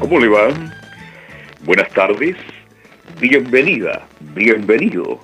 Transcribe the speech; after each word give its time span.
¿Cómo 0.00 0.18
le 0.18 0.28
va? 0.28 0.48
Buenas 1.64 1.90
tardes, 1.90 2.36
bienvenida, 3.20 4.06
bienvenido. 4.34 5.20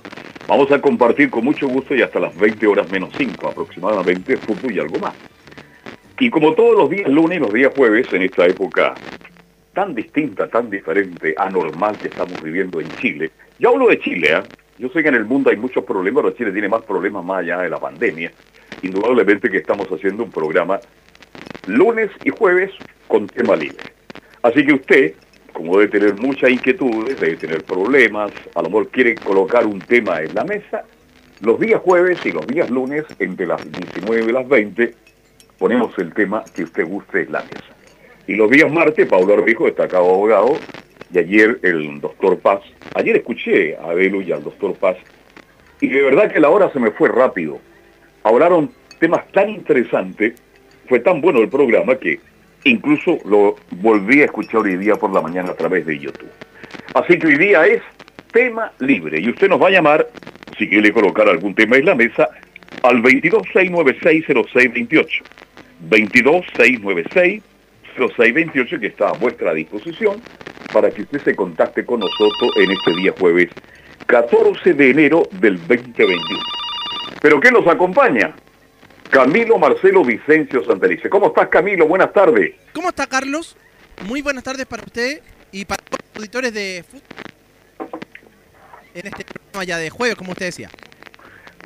Vamos 0.47 0.71
a 0.71 0.79
compartir 0.79 1.31
con 1.31 1.43
mucho 1.43 1.67
gusto 1.67 1.95
y 1.95 2.03
hasta 2.03 2.19
las 2.19 2.37
20 2.37 2.67
horas 2.67 2.91
menos 2.91 3.09
5 3.17 3.47
aproximadamente 3.47 4.37
fútbol 4.37 4.71
y 4.71 4.79
algo 4.79 4.99
más. 4.99 5.15
Y 6.19 6.29
como 6.29 6.53
todos 6.53 6.77
los 6.77 6.91
días 6.91 7.09
lunes 7.09 7.39
y 7.39 7.41
los 7.41 7.51
días 7.51 7.73
jueves 7.75 8.07
en 8.13 8.21
esta 8.21 8.45
época 8.45 8.93
tan 9.73 9.95
distinta, 9.95 10.47
tan 10.47 10.69
diferente, 10.69 11.33
anormal 11.35 11.97
que 11.97 12.09
estamos 12.09 12.39
viviendo 12.43 12.79
en 12.79 12.89
Chile. 12.97 13.31
Yo 13.57 13.69
hablo 13.69 13.87
de 13.87 13.99
Chile, 13.99 14.27
¿eh? 14.31 14.43
Yo 14.77 14.89
sé 14.89 15.01
que 15.01 15.09
en 15.09 15.15
el 15.15 15.25
mundo 15.25 15.49
hay 15.49 15.57
muchos 15.57 15.83
problemas, 15.83 16.23
pero 16.23 16.35
Chile 16.37 16.51
tiene 16.51 16.69
más 16.69 16.83
problemas 16.83 17.25
más 17.25 17.39
allá 17.39 17.59
de 17.61 17.69
la 17.69 17.79
pandemia. 17.79 18.31
Indudablemente 18.83 19.49
que 19.49 19.57
estamos 19.57 19.87
haciendo 19.87 20.23
un 20.23 20.29
programa 20.29 20.79
lunes 21.67 22.09
y 22.23 22.29
jueves 22.29 22.71
con 23.07 23.27
tema 23.27 23.55
libre. 23.55 23.83
Así 24.41 24.65
que 24.65 24.73
usted, 24.73 25.13
como 25.53 25.77
debe 25.77 25.99
tener 25.99 26.15
muchas 26.15 26.49
inquietudes, 26.49 27.19
debe 27.19 27.35
tener 27.35 27.63
problemas, 27.63 28.31
a 28.55 28.61
lo 28.61 28.69
mejor 28.69 28.89
quiere 28.89 29.15
colocar 29.15 29.65
un 29.65 29.79
tema 29.79 30.21
en 30.21 30.33
la 30.33 30.43
mesa, 30.43 30.83
los 31.41 31.59
días 31.59 31.81
jueves 31.81 32.25
y 32.25 32.31
los 32.31 32.47
días 32.47 32.69
lunes, 32.69 33.05
entre 33.19 33.45
las 33.45 33.61
19 33.71 34.29
y 34.29 34.31
las 34.31 34.47
20, 34.47 34.93
ponemos 35.57 35.97
el 35.99 36.13
tema 36.13 36.43
que 36.55 36.63
usted 36.63 36.85
guste 36.85 37.23
en 37.23 37.31
la 37.31 37.41
mesa. 37.41 37.75
Y 38.27 38.35
los 38.35 38.49
días 38.49 38.71
martes, 38.71 39.07
Pablo 39.07 39.35
Arbijo, 39.35 39.65
destacado 39.65 40.05
abogado, 40.05 40.57
y 41.13 41.19
ayer 41.19 41.59
el 41.61 42.01
doctor 42.01 42.39
Paz, 42.39 42.61
ayer 42.95 43.17
escuché 43.17 43.77
a 43.77 43.93
Belu 43.93 44.21
y 44.21 44.31
al 44.31 44.43
doctor 44.43 44.73
Paz, 44.75 44.97
y 45.79 45.87
de 45.87 46.01
verdad 46.01 46.31
que 46.31 46.39
la 46.39 46.49
hora 46.49 46.71
se 46.71 46.79
me 46.79 46.91
fue 46.91 47.09
rápido. 47.09 47.59
Hablaron 48.23 48.71
temas 48.99 49.31
tan 49.31 49.49
interesantes, 49.49 50.33
fue 50.87 50.99
tan 50.99 51.21
bueno 51.21 51.39
el 51.39 51.49
programa 51.49 51.95
que 51.95 52.19
incluso 52.63 53.17
lo 53.25 53.55
volví 53.71 54.21
a 54.21 54.25
escuchar 54.25 54.61
hoy 54.61 54.77
día 54.77 54.95
por 54.95 55.11
la 55.13 55.21
mañana 55.21 55.51
a 55.51 55.55
través 55.55 55.85
de 55.85 55.99
YouTube. 55.99 56.31
Así 56.93 57.19
que 57.19 57.27
hoy 57.27 57.37
día 57.37 57.65
es 57.65 57.81
tema 58.31 58.71
libre, 58.79 59.19
y 59.19 59.29
usted 59.29 59.49
nos 59.49 59.61
va 59.61 59.67
a 59.67 59.71
llamar, 59.71 60.07
si 60.57 60.67
quiere 60.67 60.91
colocar 60.91 61.29
algún 61.29 61.53
tema 61.55 61.77
en 61.77 61.85
la 61.85 61.95
mesa, 61.95 62.27
al 62.83 63.01
226960628. 63.01 65.23
22696 65.79 67.43
0628 67.97 68.79
que 68.79 68.87
está 68.87 69.09
a 69.09 69.13
vuestra 69.13 69.53
disposición 69.53 70.21
para 70.73 70.89
que 70.91 71.03
usted 71.03 71.21
se 71.23 71.35
contacte 71.35 71.85
con 71.85 71.99
nosotros 71.99 72.51
en 72.57 72.71
este 72.71 72.95
día 72.95 73.13
jueves 73.17 73.49
14 74.07 74.73
de 74.73 74.89
enero 74.89 75.23
del 75.39 75.57
2021. 75.67 76.19
¿Pero 77.21 77.39
qué 77.39 77.51
nos 77.51 77.67
acompaña? 77.67 78.33
Camilo 79.09 79.57
Marcelo 79.57 80.03
Vicencio 80.03 80.63
Santelice. 80.65 81.09
¿Cómo 81.09 81.27
estás 81.27 81.47
Camilo? 81.49 81.87
Buenas 81.87 82.13
tardes. 82.13 82.55
¿Cómo 82.73 82.89
está 82.89 83.07
Carlos? 83.07 83.55
Muy 84.05 84.21
buenas 84.21 84.43
tardes 84.43 84.65
para 84.65 84.83
usted 84.83 85.21
y 85.51 85.65
para 85.65 85.83
los 85.91 86.17
auditores 86.17 86.53
de 86.53 86.83
fútbol 86.87 87.01
en 88.93 89.07
este 89.07 89.25
programa 89.25 89.63
ya 89.63 89.77
de 89.77 89.89
jueves, 89.89 90.15
como 90.15 90.31
usted 90.31 90.47
decía 90.47 90.69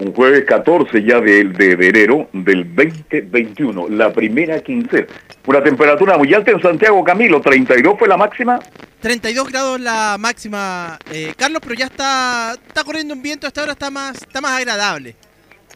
un 0.02 0.14
jueves 0.14 0.46
14 0.46 1.04
ya 1.04 1.20
de, 1.20 1.44
de, 1.44 1.74
enero 1.74 2.28
del 2.34 2.76
2021, 2.76 3.90
la 3.90 4.12
primera 4.12 4.60
quincena. 4.62 5.06
Una 5.46 5.64
temperatura 5.64 6.18
muy 6.18 6.34
alta 6.34 6.52
en 6.52 6.62
Santiago, 6.62 7.04
Camilo, 7.04 7.42
32 7.42 8.00
fue 8.00 8.08
la 8.08 8.18
máxima. 8.18 8.60
32 9.00 9.50
grados 9.50 9.80
la 9.80 10.18
máxima, 10.20 10.98
eh, 11.12 11.34
Carlos, 11.38 11.62
pero 11.62 11.76
ya 11.76 11.86
está, 11.86 12.54
está 12.54 12.84
corriendo 12.84 13.14
un 13.14 13.22
viento, 13.22 13.48
hasta 13.48 13.62
ahora 13.62 13.74
está 13.74 13.90
más, 13.90 14.22
está 14.22 14.42
más 14.42 14.54
agradable. 14.54 15.16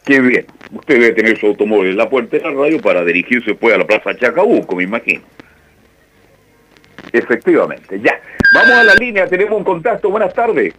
Qué 0.06 0.20
bien, 0.20 0.46
usted 0.70 1.00
debe 1.00 1.12
tener 1.14 1.36
su 1.36 1.46
automóvil 1.46 1.90
en 1.90 1.96
la 1.96 2.08
puerta 2.08 2.36
de 2.36 2.42
la 2.44 2.52
radio 2.52 2.80
para 2.80 3.04
dirigirse 3.04 3.56
pues 3.56 3.74
a 3.74 3.78
la 3.78 3.86
Plaza 3.88 4.16
Chacabuco, 4.16 4.76
me 4.76 4.84
imagino. 4.84 5.22
Efectivamente, 7.12 8.00
ya. 8.00 8.20
Vamos 8.54 8.70
a 8.70 8.84
la 8.84 8.94
línea, 8.94 9.26
tenemos 9.26 9.58
un 9.58 9.64
contacto, 9.64 10.08
buenas 10.08 10.32
tardes. 10.32 10.74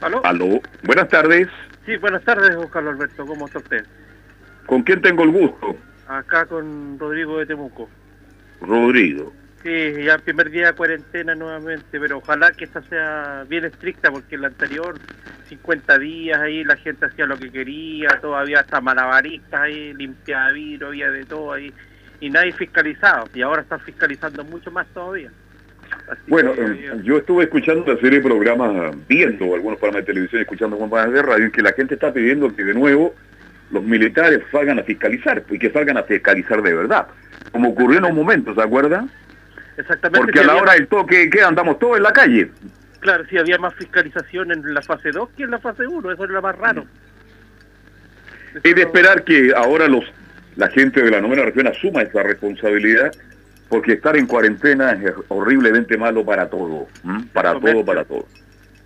¿Aló? 0.00 0.24
Aló, 0.24 0.60
buenas 0.84 1.08
tardes. 1.10 1.48
Sí, 1.84 1.98
buenas 1.98 2.24
tardes, 2.24 2.56
Carlos 2.72 2.94
Alberto, 2.94 3.26
¿cómo 3.26 3.46
está 3.46 3.58
usted? 3.58 3.84
¿Con 4.64 4.82
quién 4.82 5.02
tengo 5.02 5.22
el 5.24 5.32
gusto? 5.32 5.76
Acá 6.08 6.46
con 6.46 6.98
Rodrigo 6.98 7.38
de 7.38 7.44
Temuco. 7.44 7.90
Rodrigo. 8.62 9.34
Sí, 9.62 10.04
ya 10.04 10.14
el 10.14 10.22
primer 10.22 10.50
día 10.50 10.68
de 10.68 10.72
cuarentena 10.74 11.34
nuevamente, 11.34 11.98
pero 11.98 12.18
ojalá 12.18 12.52
que 12.52 12.64
esta 12.64 12.82
sea 12.82 13.44
bien 13.48 13.64
estricta, 13.64 14.10
porque 14.10 14.36
la 14.36 14.48
anterior, 14.48 14.98
50 15.48 15.98
días 15.98 16.38
ahí, 16.38 16.62
la 16.62 16.76
gente 16.76 17.06
hacía 17.06 17.26
lo 17.26 17.36
que 17.36 17.50
quería, 17.50 18.20
todavía 18.20 18.60
hasta 18.60 18.80
malabaristas 18.80 19.60
ahí, 19.60 19.92
limpiaba 19.94 20.52
vidrio, 20.52 20.88
había 20.88 21.10
de 21.10 21.24
todo 21.24 21.52
ahí, 21.52 21.72
y 22.20 22.30
nadie 22.30 22.52
fiscalizaba, 22.52 23.24
y 23.34 23.42
ahora 23.42 23.62
están 23.62 23.80
fiscalizando 23.80 24.44
mucho 24.44 24.70
más 24.70 24.86
todavía 24.88 25.30
bueno, 26.26 26.52
eh, 26.56 27.00
yo 27.02 27.18
estuve 27.18 27.44
escuchando 27.44 27.84
una 27.84 28.00
serie 28.00 28.18
de 28.18 28.24
programas, 28.24 28.94
viendo 29.08 29.54
algunos 29.54 29.78
programas 29.78 30.06
de 30.06 30.12
televisión, 30.12 30.42
escuchando 30.42 30.78
compañías 30.78 31.12
de 31.12 31.22
radio, 31.22 31.44
en 31.44 31.50
que 31.50 31.62
la 31.62 31.72
gente 31.72 31.94
está 31.94 32.12
pidiendo 32.12 32.54
que 32.54 32.64
de 32.64 32.74
nuevo 32.74 33.14
los 33.70 33.82
militares 33.82 34.42
salgan 34.50 34.78
a 34.78 34.82
fiscalizar, 34.82 35.44
y 35.50 35.58
que 35.58 35.70
salgan 35.70 35.96
a 35.96 36.02
fiscalizar 36.02 36.62
de 36.62 36.74
verdad, 36.74 37.06
como 37.52 37.70
ocurrió 37.70 37.98
en 37.98 38.06
un 38.06 38.16
momento, 38.16 38.54
¿se 38.54 38.60
acuerdan? 38.60 39.10
Exactamente. 39.76 40.20
Porque 40.20 40.40
a 40.40 40.44
la 40.44 40.56
hora 40.56 40.72
del 40.72 40.86
toque, 40.88 41.28
¿qué? 41.30 41.42
Andamos 41.42 41.78
todos 41.78 41.98
en 41.98 42.02
la 42.02 42.12
calle. 42.12 42.50
Claro, 43.00 43.24
sí, 43.28 43.38
había 43.38 43.58
más 43.58 43.74
fiscalización 43.74 44.52
en 44.52 44.74
la 44.74 44.82
fase 44.82 45.10
2 45.10 45.28
que 45.36 45.44
en 45.44 45.50
la 45.50 45.58
fase 45.58 45.86
1, 45.86 46.12
eso 46.12 46.24
es 46.24 46.30
lo 46.30 46.42
más 46.42 46.56
raro. 46.56 46.86
Es 48.62 48.74
de 48.74 48.82
esperar 48.82 49.22
que 49.22 49.52
ahora 49.54 49.86
los 49.86 50.04
la 50.56 50.68
gente 50.68 51.02
de 51.02 51.10
la 51.10 51.20
novena 51.20 51.42
región 51.42 51.66
asuma 51.66 52.02
esa 52.02 52.22
responsabilidad 52.22 53.12
porque 53.68 53.94
estar 53.94 54.16
en 54.16 54.26
cuarentena 54.26 54.92
es 54.92 55.12
horriblemente 55.28 55.96
malo 55.98 56.24
para 56.24 56.48
todo, 56.48 56.86
para 57.32 57.58
todo, 57.58 57.84
para 57.84 58.04
todo. 58.04 58.26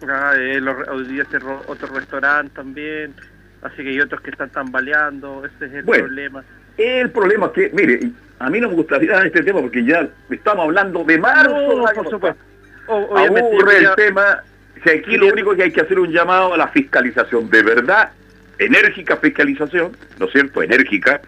Ah, 0.09 0.33
eh, 0.37 0.61
hoy 0.91 1.05
día 1.05 1.25
otro 1.67 1.95
restaurante 1.95 2.53
también, 2.55 3.15
así 3.63 3.77
que 3.77 3.91
hay 3.91 4.01
otros 4.01 4.23
que 4.23 4.31
están 4.31 4.51
tambaleando, 4.51 5.45
ese 5.45 5.67
es 5.67 5.73
el 5.75 5.85
problema. 5.85 6.43
El 6.79 7.11
problema 7.11 7.47
es 7.47 7.53
que, 7.53 7.71
mire, 7.75 8.11
a 8.41 8.49
mí 8.49 8.59
no 8.59 8.71
me 8.71 8.75
gustaría 8.75 9.23
este 9.23 9.43
tema 9.43 9.61
porque 9.61 9.85
ya 9.85 10.09
estamos 10.31 10.65
hablando 10.65 11.05
de 11.05 11.19
marzo. 11.19 11.51
No, 11.53 11.85
por 11.95 12.11
supuesto. 12.11 12.43
Aburre 12.89 13.79
el 13.79 13.95
tema, 13.97 14.43
que 14.83 14.93
aquí 14.93 15.17
lo 15.19 15.27
único 15.27 15.55
que 15.55 15.65
hay 15.65 15.71
que 15.71 15.83
hacer 15.83 15.99
un 15.99 16.11
llamado 16.11 16.55
a 16.55 16.57
la 16.57 16.69
fiscalización, 16.69 17.51
de 17.51 17.63
verdad, 17.63 18.11
enérgica 18.59 19.19
fiscalización, 19.19 19.93
¿no 20.19 20.27
es 20.27 20.33
cierto? 20.33 20.63
Enérgica, 20.63 21.21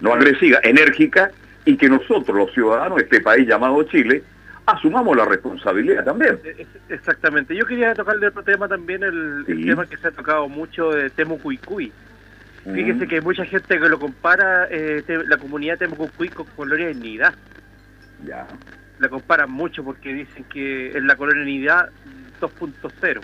no 0.00 0.14
agresiva, 0.14 0.60
enérgica, 0.62 1.32
y 1.64 1.76
que 1.76 1.88
nosotros, 1.88 2.36
los 2.36 2.52
ciudadanos 2.52 2.98
de 2.98 3.02
este 3.02 3.20
país 3.20 3.48
llamado 3.48 3.82
Chile, 3.82 4.22
asumamos 4.64 5.16
la 5.16 5.24
responsabilidad 5.24 6.04
también. 6.04 6.38
E-, 6.44 6.66
exactamente. 6.88 7.54
Yo 7.56 7.66
quería 7.66 7.94
tocarle 7.94 8.28
otro 8.28 8.44
tema 8.44 8.68
también, 8.68 9.02
el, 9.02 9.44
tema 9.46 9.86
que 9.86 9.96
se 9.96 10.06
ha 10.06 10.12
tocado 10.12 10.48
mucho 10.48 10.92
de 10.92 11.10
Temucuicui. 12.64 12.70
Mm. 12.70 12.74
Fíjese 12.74 13.08
que 13.08 13.14
hay 13.16 13.20
mucha 13.20 13.44
gente 13.44 13.78
que 13.78 13.88
lo 13.88 13.98
compara 13.98 14.68
eh, 14.70 15.02
la 15.26 15.36
comunidad 15.36 15.78
de 15.78 15.86
Temucuicui 15.86 16.28
con 16.28 16.46
Colonia 16.56 16.88
Dignidad. 16.88 17.34
Ya. 18.24 18.46
La 18.98 19.08
comparan 19.08 19.50
mucho 19.50 19.82
porque 19.82 20.12
dicen 20.12 20.44
que 20.44 20.88
es 20.88 21.02
la 21.02 21.16
Colonia 21.16 21.44
Dignidad 21.44 21.90
2.0. 22.40 23.20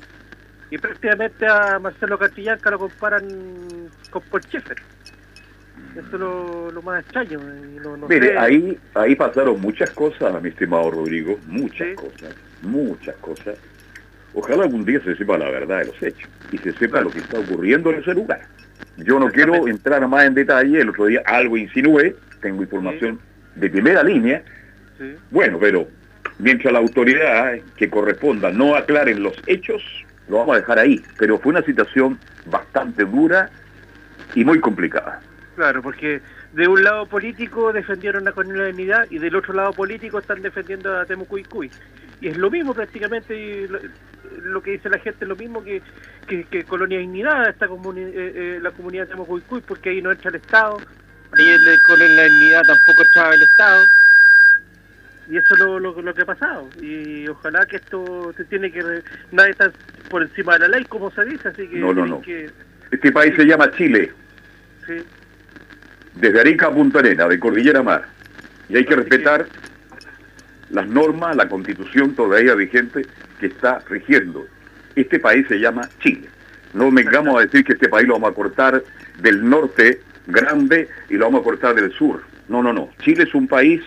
Y 0.70 0.78
prácticamente 0.78 1.46
a 1.46 1.78
Marcelo 1.78 2.18
Castillanca 2.18 2.70
lo 2.70 2.78
comparan 2.78 3.24
con 4.10 4.22
Porchefer. 4.22 4.78
Eso 5.94 6.06
es 6.68 6.74
lo, 6.74 6.82
más 6.82 7.00
extraño. 7.02 7.40
Mire, 8.08 8.38
ahí, 8.38 8.78
ahí 8.94 9.14
pasaron 9.14 9.60
muchas 9.60 9.90
cosas, 9.90 10.42
mi 10.42 10.48
estimado 10.50 10.90
Rodrigo, 10.90 11.38
muchas 11.46 11.94
cosas, 11.94 12.34
muchas 12.62 13.16
cosas. 13.16 13.58
Ojalá 14.34 14.64
algún 14.64 14.84
día 14.84 15.00
se 15.02 15.16
sepa 15.16 15.38
la 15.38 15.50
verdad 15.50 15.78
de 15.78 15.86
los 15.86 16.02
hechos 16.02 16.28
y 16.52 16.58
se 16.58 16.72
sepa 16.72 17.00
lo 17.00 17.10
que 17.10 17.20
está 17.20 17.40
ocurriendo 17.40 17.90
en 17.90 18.00
ese 18.00 18.12
lugar. 18.12 18.42
Yo 18.98 19.20
no 19.20 19.28
quiero 19.30 19.68
entrar 19.68 20.06
más 20.08 20.24
en 20.24 20.34
detalle, 20.34 20.80
el 20.80 20.88
otro 20.90 21.06
día 21.06 21.22
algo 21.26 21.56
insinué, 21.56 22.16
tengo 22.40 22.62
información 22.62 23.20
de 23.54 23.68
primera 23.68 24.02
línea. 24.02 24.42
Bueno, 25.30 25.58
pero 25.60 25.86
mientras 26.38 26.72
la 26.72 26.78
autoridad 26.78 27.54
que 27.76 27.90
corresponda 27.90 28.50
no 28.50 28.74
aclaren 28.74 29.22
los 29.22 29.34
hechos, 29.46 29.82
lo 30.28 30.38
vamos 30.38 30.56
a 30.56 30.60
dejar 30.60 30.78
ahí. 30.78 31.02
Pero 31.18 31.38
fue 31.38 31.50
una 31.50 31.62
situación 31.62 32.18
bastante 32.46 33.04
dura 33.04 33.50
y 34.34 34.44
muy 34.44 34.60
complicada. 34.60 35.20
Claro, 35.56 35.82
porque 35.82 36.20
de 36.56 36.66
un 36.66 36.82
lado 36.82 37.04
político 37.04 37.70
defendieron 37.70 38.24
la 38.24 38.32
colonialidad 38.32 39.06
y 39.10 39.18
del 39.18 39.36
otro 39.36 39.52
lado 39.52 39.74
político 39.74 40.18
están 40.18 40.40
defendiendo 40.40 40.98
a 40.98 41.04
Temucuicuy. 41.04 41.70
Y 42.22 42.28
es 42.28 42.38
lo 42.38 42.50
mismo 42.50 42.72
prácticamente, 42.72 43.68
lo, 44.42 44.62
que 44.62 44.70
dice 44.70 44.88
la 44.88 44.98
gente 44.98 45.26
es 45.26 45.28
lo 45.28 45.36
mismo 45.36 45.62
que, 45.62 45.82
que, 46.26 46.64
Colonia 46.64 46.98
Dignidad, 46.98 47.50
esta 47.50 47.68
comuni 47.68 48.00
eh, 48.00 48.12
eh, 48.14 48.58
la 48.62 48.70
comunidad 48.70 49.04
de 49.04 49.10
Temucuicuy, 49.10 49.60
porque 49.60 49.90
ahí 49.90 50.00
no 50.00 50.10
entra 50.10 50.30
el 50.30 50.36
Estado, 50.36 50.78
ahí 51.32 51.46
en 51.46 51.62
la 51.62 51.76
Colonia 51.86 52.22
Dignidad 52.22 52.62
tampoco 52.62 53.02
entraba 53.02 53.34
el 53.34 53.42
Estado. 53.42 53.84
Y 55.28 55.36
eso 55.36 55.54
es 55.54 55.60
lo, 55.60 55.78
lo, 55.78 56.14
que 56.14 56.22
ha 56.22 56.26
pasado. 56.26 56.70
Y 56.80 57.28
ojalá 57.28 57.66
que 57.66 57.76
esto 57.76 58.32
se 58.34 58.44
tiene 58.44 58.70
que... 58.70 58.80
Nadie 59.32 59.50
está 59.50 59.70
por 60.08 60.22
encima 60.22 60.54
de 60.54 60.60
la 60.60 60.68
ley, 60.68 60.84
como 60.84 61.10
se 61.10 61.24
dice, 61.26 61.48
así 61.48 61.68
que... 61.68 61.80
No, 61.80 61.92
no, 61.92 62.06
no. 62.06 62.22
Este 62.90 63.12
país 63.12 63.34
se 63.36 63.44
llama 63.44 63.70
Chile. 63.72 64.10
Sí 64.86 65.04
desde 66.16 66.40
Arica 66.40 66.66
a 66.66 66.74
Punta 66.74 66.98
Arena, 66.98 67.28
de 67.28 67.38
Cordillera 67.38 67.82
Mar. 67.82 68.06
Y 68.68 68.76
hay 68.76 68.84
que 68.84 68.96
respetar 68.96 69.46
las 70.70 70.88
normas, 70.88 71.36
la 71.36 71.48
constitución 71.48 72.14
todavía 72.14 72.54
vigente 72.54 73.06
que 73.38 73.46
está 73.46 73.80
rigiendo. 73.88 74.46
Este 74.94 75.20
país 75.20 75.46
se 75.48 75.58
llama 75.58 75.88
Chile. 76.00 76.28
No 76.74 76.90
vengamos 76.90 77.36
a 77.36 77.42
decir 77.42 77.64
que 77.64 77.74
este 77.74 77.88
país 77.88 78.08
lo 78.08 78.14
vamos 78.14 78.32
a 78.32 78.34
cortar 78.34 78.82
del 79.20 79.48
norte 79.48 80.00
grande 80.26 80.88
y 81.08 81.14
lo 81.14 81.26
vamos 81.26 81.42
a 81.42 81.44
cortar 81.44 81.74
del 81.74 81.92
sur. 81.92 82.22
No, 82.48 82.62
no, 82.62 82.72
no. 82.72 82.90
Chile 83.00 83.24
es 83.24 83.34
un 83.34 83.46
país 83.46 83.80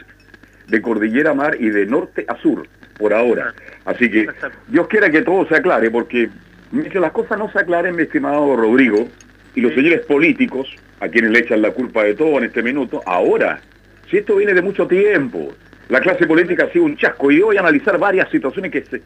de 0.67 0.81
cordillera 0.81 1.33
mar 1.33 1.57
y 1.59 1.69
de 1.69 1.85
norte 1.85 2.25
a 2.27 2.35
sur, 2.37 2.67
por 2.97 3.13
ahora. 3.13 3.53
Así 3.85 4.09
que 4.09 4.27
Dios 4.67 4.87
quiera 4.87 5.09
que 5.09 5.23
todo 5.23 5.47
se 5.47 5.55
aclare, 5.55 5.89
porque 5.89 6.29
mientras 6.71 7.01
las 7.01 7.11
cosas 7.11 7.39
no 7.39 7.51
se 7.51 7.59
aclaren, 7.59 7.95
mi 7.95 8.03
estimado 8.03 8.55
Rodrigo, 8.55 9.07
y 9.55 9.61
los 9.61 9.73
señores 9.73 10.05
políticos, 10.05 10.69
a 10.99 11.07
quienes 11.07 11.31
le 11.31 11.39
echan 11.39 11.61
la 11.61 11.71
culpa 11.71 12.03
de 12.03 12.13
todo 12.13 12.37
en 12.37 12.45
este 12.45 12.61
minuto, 12.61 13.01
ahora, 13.05 13.61
si 14.09 14.17
esto 14.17 14.35
viene 14.35 14.53
de 14.53 14.61
mucho 14.61 14.87
tiempo, 14.87 15.53
la 15.89 15.99
clase 16.01 16.27
política 16.27 16.65
ha 16.65 16.71
sido 16.71 16.85
un 16.85 16.97
chasco 16.97 17.31
y 17.31 17.39
voy 17.39 17.57
a 17.57 17.61
analizar 17.61 17.97
varias 17.97 18.29
situaciones 18.29 18.71
que 18.71 18.83
se, 18.83 19.01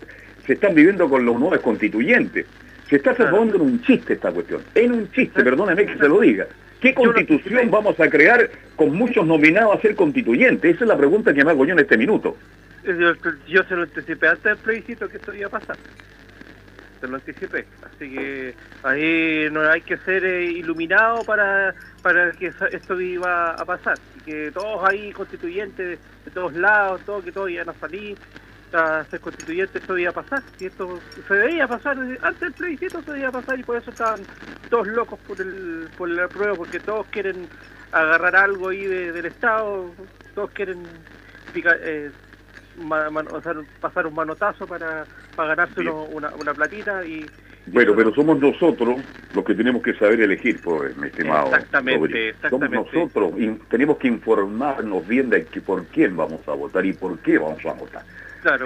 están 0.51 0.75
viviendo 0.75 1.09
con 1.09 1.25
los 1.25 1.39
nuevos 1.39 1.59
constituyentes. 1.59 2.45
Se 2.89 2.97
está 2.97 3.13
transformando 3.13 3.55
en 3.55 3.61
un 3.61 3.81
chiste 3.81 4.13
esta 4.13 4.31
cuestión, 4.31 4.61
en 4.75 4.91
un 4.91 5.11
chiste, 5.11 5.43
perdóneme 5.43 5.85
que 5.85 5.97
se 5.97 6.07
lo 6.07 6.19
diga. 6.19 6.47
¿Qué 6.81 6.93
constitución 6.93 7.71
vamos 7.71 7.97
a 7.99 8.09
crear 8.09 8.49
con 8.75 8.93
muchos 8.93 9.25
nominados 9.25 9.77
a 9.77 9.81
ser 9.81 9.95
constituyentes? 9.95 10.75
Esa 10.75 10.83
es 10.83 10.87
la 10.89 10.97
pregunta 10.97 11.33
que 11.33 11.45
me 11.45 11.51
hago 11.51 11.65
yo 11.65 11.71
en 11.73 11.79
este 11.79 11.97
minuto. 11.97 12.35
Yo, 13.47 13.63
se 13.63 13.75
lo 13.75 13.83
anticipé 13.83 14.27
antes 14.27 14.43
del 14.43 14.57
plebiscito 14.57 15.07
que 15.07 15.15
esto 15.15 15.33
iba 15.33 15.47
a 15.47 15.51
pasar 15.51 15.77
lo 17.07 17.15
anticipé. 17.15 17.65
Así 17.83 18.09
que 18.11 18.55
ahí 18.83 19.50
no 19.51 19.61
hay 19.69 19.81
que 19.81 19.97
ser 19.97 20.25
eh, 20.25 20.45
iluminado 20.45 21.23
para, 21.23 21.73
para 22.01 22.31
que 22.31 22.53
esto 22.71 23.00
iba 23.00 23.51
a 23.51 23.65
pasar. 23.65 23.97
Que 24.25 24.51
todos 24.51 24.89
ahí 24.89 25.11
constituyentes 25.11 26.00
de 26.25 26.31
todos 26.31 26.53
lados, 26.53 27.01
todo, 27.05 27.21
que 27.21 27.31
todos 27.31 27.50
iban 27.50 27.69
a 27.69 27.73
salir 27.73 28.17
a 28.73 29.05
ser 29.05 29.19
constituyentes, 29.19 29.81
esto 29.81 29.97
iba 29.97 30.09
a 30.09 30.13
pasar. 30.13 30.44
Y 30.59 30.65
esto 30.65 31.00
se 31.27 31.33
debía 31.33 31.67
pasar, 31.67 31.97
antes 32.21 32.39
del 32.39 32.53
plebiscito 32.53 33.01
se 33.03 33.11
debía 33.11 33.31
pasar 33.31 33.59
y 33.59 33.63
por 33.63 33.77
eso 33.77 33.91
estaban 33.91 34.21
todos 34.69 34.88
locos 34.88 35.19
por 35.27 35.39
el, 35.39 35.89
por 35.97 36.09
la 36.09 36.27
prueba, 36.27 36.55
porque 36.55 36.79
todos 36.79 37.05
quieren 37.07 37.47
agarrar 37.91 38.35
algo 38.35 38.69
ahí 38.69 38.85
del 38.85 39.25
Estado, 39.25 39.91
todos 40.33 40.50
quieren 40.51 40.83
eh, 41.55 42.11
pasar 43.79 44.07
un 44.07 44.13
manotazo 44.13 44.67
para, 44.67 45.05
para 45.35 45.55
ganarse 45.55 45.81
una, 45.81 46.33
una 46.35 46.53
platita 46.53 47.05
y... 47.05 47.25
Bueno, 47.67 47.93
pero 47.95 48.13
somos 48.13 48.39
nosotros 48.39 48.99
los 49.33 49.45
que 49.45 49.55
tenemos 49.55 49.81
que 49.81 49.93
saber 49.93 50.19
elegir, 50.19 50.61
por 50.61 50.95
mi 50.97 51.07
estimado. 51.07 51.47
Exactamente, 51.47 52.29
exactamente. 52.29 52.75
Somos 52.75 52.93
nosotros, 52.93 53.33
y 53.37 53.47
tenemos 53.69 53.97
que 53.97 54.09
informarnos 54.09 55.07
bien 55.07 55.29
de 55.29 55.45
que, 55.45 55.61
por 55.61 55.85
quién 55.85 56.17
vamos 56.17 56.45
a 56.47 56.51
votar 56.51 56.85
y 56.85 56.91
por 56.91 57.17
qué 57.19 57.37
vamos 57.37 57.65
a 57.65 57.71
votar. 57.71 58.03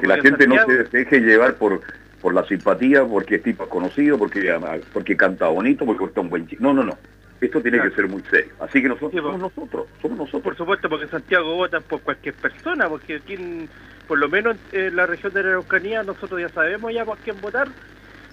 que 0.02 0.08
la 0.08 0.20
gente 0.20 0.48
no 0.48 0.56
se 0.66 0.84
deje 0.86 1.20
llevar 1.20 1.54
por 1.56 1.80
por 2.22 2.34
la 2.34 2.44
simpatía, 2.46 3.06
porque 3.06 3.36
es 3.36 3.44
tipo 3.44 3.68
conocido, 3.68 4.18
porque, 4.18 4.54
porque 4.94 5.16
canta 5.16 5.48
bonito, 5.48 5.86
porque 5.86 6.06
está 6.06 6.22
un 6.22 6.30
buen 6.30 6.48
chico. 6.48 6.64
No, 6.64 6.74
no, 6.74 6.84
no. 6.84 6.98
Esto 7.40 7.62
tiene 7.62 7.80
que 7.82 7.92
ser 7.92 8.08
muy 8.08 8.24
serio. 8.24 8.52
Así 8.60 8.82
que 8.82 8.90
nosotros 8.90 9.22
somos 9.22 9.40
nosotros, 9.40 9.88
somos 10.02 10.18
nosotros. 10.18 10.44
Por 10.44 10.58
supuesto, 10.58 10.90
porque 10.90 11.08
Santiago 11.08 11.56
vota 11.56 11.80
por 11.82 12.02
cualquier 12.02 12.34
persona, 12.34 12.90
porque 12.90 13.18
aquí, 13.18 13.68
por 14.08 14.18
lo 14.18 14.28
menos 14.28 14.58
en 14.72 14.96
la 14.96 15.06
región 15.06 15.34
de 15.34 15.44
la 15.44 15.50
Araucanía, 15.50 16.04
nosotros 16.04 16.42
ya 16.42 16.50
sabemos 16.50 16.92
ya 16.94 17.06
por 17.06 17.18
quién 17.20 17.40
votar, 17.40 17.68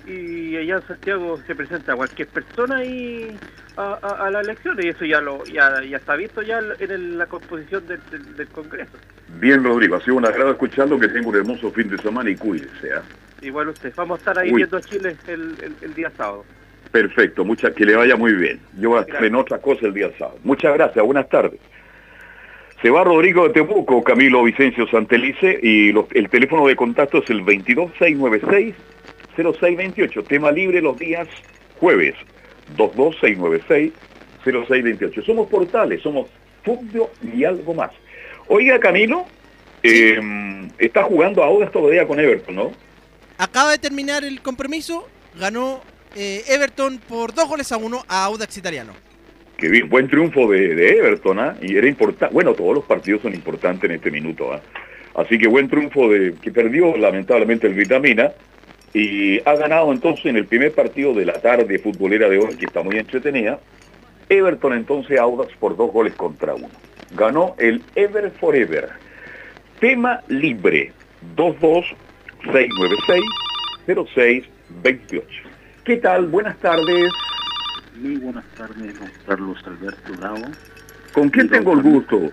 y 0.07 0.57
allá 0.57 0.77
en 0.77 0.83
Santiago 0.87 1.39
se 1.47 1.55
presenta 1.55 1.95
cualquier 1.95 2.29
persona 2.29 2.77
ahí 2.77 3.37
a, 3.77 3.93
a, 3.95 4.31
la 4.31 4.41
elección, 4.41 4.79
y 4.83 4.89
eso 4.89 5.05
ya 5.05 5.21
lo 5.21 5.45
ya, 5.45 5.83
ya 5.83 5.99
está 5.99 6.17
visto 6.17 6.41
ya 6.41 6.61
en 6.79 7.19
la 7.19 7.27
composición 7.27 7.87
del, 7.87 8.01
del, 8.37 8.49
Congreso. 8.49 8.97
Bien, 9.39 9.63
Rodrigo, 9.63 9.97
ha 9.97 10.01
sido 10.01 10.17
un 10.17 10.27
agrado 10.27 10.53
escuchando 10.53 10.99
que 10.99 11.09
tengo 11.09 11.29
un 11.29 11.37
hermoso 11.37 11.71
fin 11.73 11.89
de 11.91 11.99
semana 11.99 12.31
y 12.31 12.37
cuídese. 12.37 12.89
¿eh? 12.89 13.01
Igual 13.43 13.69
usted, 13.69 13.93
vamos 13.97 14.17
a 14.17 14.21
estar 14.21 14.39
ahí 14.39 14.51
viendo 14.51 14.79
a 14.79 14.81
Chile 14.81 15.15
el, 15.27 15.75
el 15.83 15.95
día 15.95 16.11
sábado. 16.17 16.45
Perfecto, 16.95 17.45
mucha, 17.45 17.75
que 17.75 17.85
le 17.85 17.97
vaya 17.97 18.15
muy 18.15 18.35
bien. 18.35 18.61
Yo 18.79 18.91
voy 18.91 19.01
a 19.01 19.03
estar 19.03 19.25
en 19.25 19.35
otra 19.35 19.59
cosa 19.59 19.85
el 19.85 19.95
día 19.95 20.13
sábado. 20.17 20.39
Muchas 20.45 20.75
gracias, 20.75 21.05
buenas 21.05 21.29
tardes. 21.29 21.59
Se 22.81 22.89
va 22.89 23.03
Rodrigo 23.03 23.49
de 23.49 23.55
Temuco, 23.55 24.05
Camilo 24.05 24.45
Vicencio 24.45 24.87
Santelice 24.87 25.59
y 25.61 25.89
el 25.89 26.29
teléfono 26.31 26.69
de 26.69 26.77
contacto 26.77 27.19
es 27.19 27.29
el 27.31 27.45
22696-0628. 27.45 30.25
Tema 30.29 30.53
libre 30.53 30.81
los 30.81 30.97
días 30.97 31.27
jueves, 31.81 32.15
22696-0628. 32.77 35.27
Somos 35.27 35.49
portales, 35.49 36.01
somos 36.01 36.29
fútbol 36.63 37.09
y 37.25 37.43
algo 37.43 37.75
más. 37.75 37.91
Oiga, 38.47 38.79
Camilo, 38.79 39.27
em, 39.83 40.69
está 40.79 41.03
jugando 41.03 41.43
ahora 41.43 41.69
todavía 41.73 42.07
con 42.07 42.21
Everton, 42.21 42.55
¿no? 42.55 42.71
Acaba 43.37 43.73
de 43.73 43.79
terminar 43.79 44.23
el 44.23 44.41
compromiso, 44.43 45.09
ganó 45.35 45.83
eh, 46.15 46.45
Everton 46.49 46.99
por 46.99 47.35
dos 47.35 47.49
goles 47.49 47.71
a 47.73 47.77
uno 47.77 48.05
a 48.09 48.25
Audax 48.25 48.57
Italiano. 48.57 48.93
Qué 49.57 49.69
bien, 49.69 49.89
buen 49.89 50.09
triunfo 50.09 50.51
de, 50.51 50.99
Everton, 50.99 51.39
¿ah? 51.39 51.57
Y 51.61 51.77
era 51.77 51.87
importante, 51.87 52.35
bueno, 52.35 52.55
todos 52.55 52.75
los 52.75 52.85
partidos 52.85 53.23
son 53.23 53.35
importantes 53.35 53.89
en 53.89 53.97
este 53.97 54.11
minuto, 54.11 54.53
¿ah? 54.53 54.61
Así 55.15 55.39
que 55.39 55.47
buen 55.47 55.69
triunfo 55.69 56.09
de 56.11 56.35
que 56.35 56.51
perdió 56.51 56.97
lamentablemente 56.97 57.69
el 57.69 57.75
Vitamina 57.75 58.33
y 58.93 59.41
ha 59.49 59.55
ganado 59.55 59.93
entonces 59.93 60.27
en 60.27 60.37
el 60.37 60.47
primer 60.47 60.73
partido 60.73 61.15
de 61.15 61.25
la 61.25 61.35
tarde 61.35 61.79
futbolera 61.79 62.29
de 62.29 62.39
hoy, 62.39 62.57
que 62.57 62.67
está 62.67 62.83
muy 62.83 62.97
entretenida. 62.97 63.61
Everton 64.29 64.73
entonces 64.73 65.19
Audax 65.19 65.53
por 65.57 65.77
dos 65.77 65.93
goles 65.93 66.15
contra 66.15 66.55
uno. 66.55 66.69
Ganó 67.17 67.55
el 67.59 67.83
Ever 67.95 68.31
Forever. 68.33 68.89
Tema 69.79 70.21
libre 70.29 70.93
22 71.37 71.87
696 72.53 73.25
0628. 73.87 75.44
¿Qué 75.85 75.99
tal? 75.99 76.29
Buenas 76.29 76.57
tardes. 76.61 77.13
Muy 78.01 78.17
buenas 78.17 78.45
tardes, 78.57 78.99
don 78.99 79.09
Carlos 79.27 79.59
Alberto 79.67 80.13
Bravo. 80.19 80.43
¿Con 81.13 81.29
quién 81.29 81.51
tengo 81.51 81.75
el 81.75 81.83
gusto? 81.83 82.33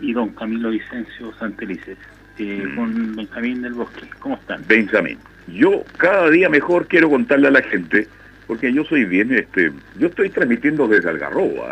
Y 0.00 0.12
don 0.12 0.28
Camilo 0.34 0.68
Vicencio 0.68 1.32
Santelices. 1.38 1.96
Eh, 2.36 2.62
mm. 2.62 2.76
Con 2.76 3.16
Benjamín 3.16 3.62
del 3.62 3.72
Bosque. 3.72 4.06
¿Cómo 4.18 4.34
están? 4.34 4.62
Benjamín. 4.68 5.18
Yo 5.46 5.82
cada 5.96 6.28
día 6.28 6.50
mejor 6.50 6.86
quiero 6.86 7.08
contarle 7.08 7.48
a 7.48 7.52
la 7.52 7.62
gente, 7.62 8.06
porque 8.46 8.70
yo 8.70 8.84
soy 8.84 9.06
bien, 9.06 9.32
este, 9.32 9.72
yo 9.98 10.08
estoy 10.08 10.28
transmitiendo 10.28 10.86
desde 10.86 11.08
Algarrobo. 11.08 11.66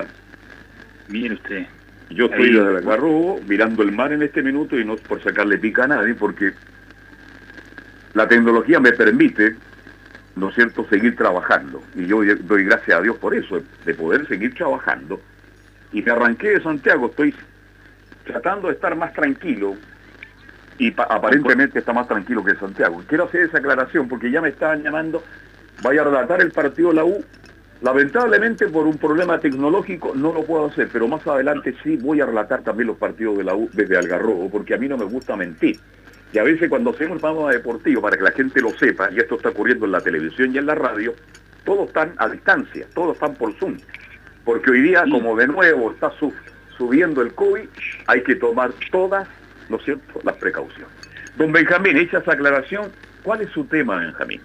Mire 1.09 1.35
usted. 1.35 1.67
Yo 2.09 2.25
estoy 2.25 2.55
desde 2.55 2.79
Algarrobo, 2.79 3.39
mirando 3.47 3.83
el 3.83 3.93
mar 3.93 4.15
en 4.15 4.23
este 4.23 4.43
minuto 4.43 4.79
y 4.79 4.85
no 4.87 4.95
es 4.95 5.03
por 5.03 5.23
sacarle 5.23 5.59
pica 5.59 5.85
a 5.85 5.89
nadie, 5.89 6.15
porque 6.15 6.53
la 8.15 8.27
tecnología 8.27 8.81
me 8.81 8.93
permite 8.93 9.57
¿no 10.37 10.49
es 10.49 10.55
cierto?, 10.55 10.87
seguir 10.89 11.17
trabajando. 11.17 11.83
Y 11.95 12.07
yo 12.07 12.21
doy 12.41 12.65
gracias 12.65 12.99
a 12.99 13.03
Dios 13.03 13.17
por 13.19 13.35
eso, 13.35 13.61
de 13.85 13.95
poder 13.95 14.27
seguir 14.29 14.55
trabajando. 14.55 15.21
Y 15.93 16.03
me 16.03 16.11
arranqué 16.11 16.51
de 16.51 16.63
Santiago, 16.63 17.07
estoy 17.07 17.35
tratando 18.25 18.69
de 18.69 18.75
estar 18.75 18.97
más 18.97 19.13
tranquilo 19.13 19.77
y 20.79 20.93
aparentemente 20.97 21.79
está 21.79 21.93
más 21.93 22.09
tranquilo 22.09 22.45
que 22.45 22.55
Santiago. 22.55 23.03
Quiero 23.07 23.25
hacer 23.25 23.43
esa 23.43 23.59
aclaración 23.59 24.09
porque 24.09 24.31
ya 24.31 24.41
me 24.41 24.49
estaban 24.49 24.83
llamando, 24.83 25.23
vaya 25.83 26.01
a 26.01 26.05
relatar 26.05 26.41
el 26.41 26.51
partido 26.51 26.89
de 26.89 26.95
la 26.95 27.05
U. 27.05 27.25
Lamentablemente 27.83 28.69
por 28.69 28.87
un 28.87 28.97
problema 28.97 29.41
tecnológico 29.41 30.13
no 30.15 30.33
lo 30.33 30.45
puedo 30.45 30.67
hacer, 30.67 30.89
pero 30.93 31.09
más 31.09 31.27
adelante 31.27 31.75
sí 31.83 31.97
voy 31.97 32.21
a 32.21 32.27
relatar 32.27 32.63
también 32.63 32.87
los 32.87 32.97
partidos 32.97 33.37
de 33.37 33.45
la 33.45 33.57
U 33.57 33.69
desde 33.73 33.97
Algarrobo, 33.97 34.49
porque 34.51 34.75
a 34.75 34.79
mí 34.79 34.89
no 34.89 34.97
me 34.97 35.05
gusta 35.05 35.37
mentir. 35.37 35.79
Y 36.33 36.39
a 36.39 36.43
veces 36.43 36.69
cuando 36.69 36.91
hacemos 36.91 37.17
el 37.17 37.21
programa 37.21 37.51
deportivo, 37.51 38.01
para 38.01 38.17
que 38.17 38.23
la 38.23 38.33
gente 38.33 38.61
lo 38.61 38.71
sepa, 38.71 39.11
y 39.13 39.19
esto 39.19 39.37
está 39.37 39.51
ocurriendo 39.51 39.85
en 39.85 39.93
la 39.93 40.01
televisión 40.01 40.55
y 40.55 40.59
en 40.59 40.67
la 40.67 40.75
radio, 40.75 41.15
todos 41.65 41.89
están 41.89 42.15
a 42.17 42.29
distancia, 42.29 42.87
todos 42.95 43.15
están 43.15 43.35
por 43.35 43.53
Zoom. 43.59 43.77
Porque 44.45 44.71
hoy 44.71 44.81
día, 44.81 45.05
como 45.11 45.37
de 45.37 45.47
nuevo 45.47 45.93
está 45.93 46.11
subiendo 46.77 47.23
el 47.23 47.35
COVID, 47.35 47.69
hay 48.07 48.23
que 48.23 48.35
tomar 48.35 48.73
todas, 48.91 49.29
¿no 49.69 49.77
es 49.77 49.85
cierto?, 49.85 50.21
las 50.25 50.37
precauciones. 50.37 50.89
Don 51.37 51.53
Benjamín, 51.53 51.97
hecha 51.99 52.19
esa 52.19 52.33
aclaración, 52.33 52.91
¿cuál 53.23 53.43
es 53.43 53.51
su 53.51 53.65
tema, 53.65 53.97
Benjamín? 53.97 54.41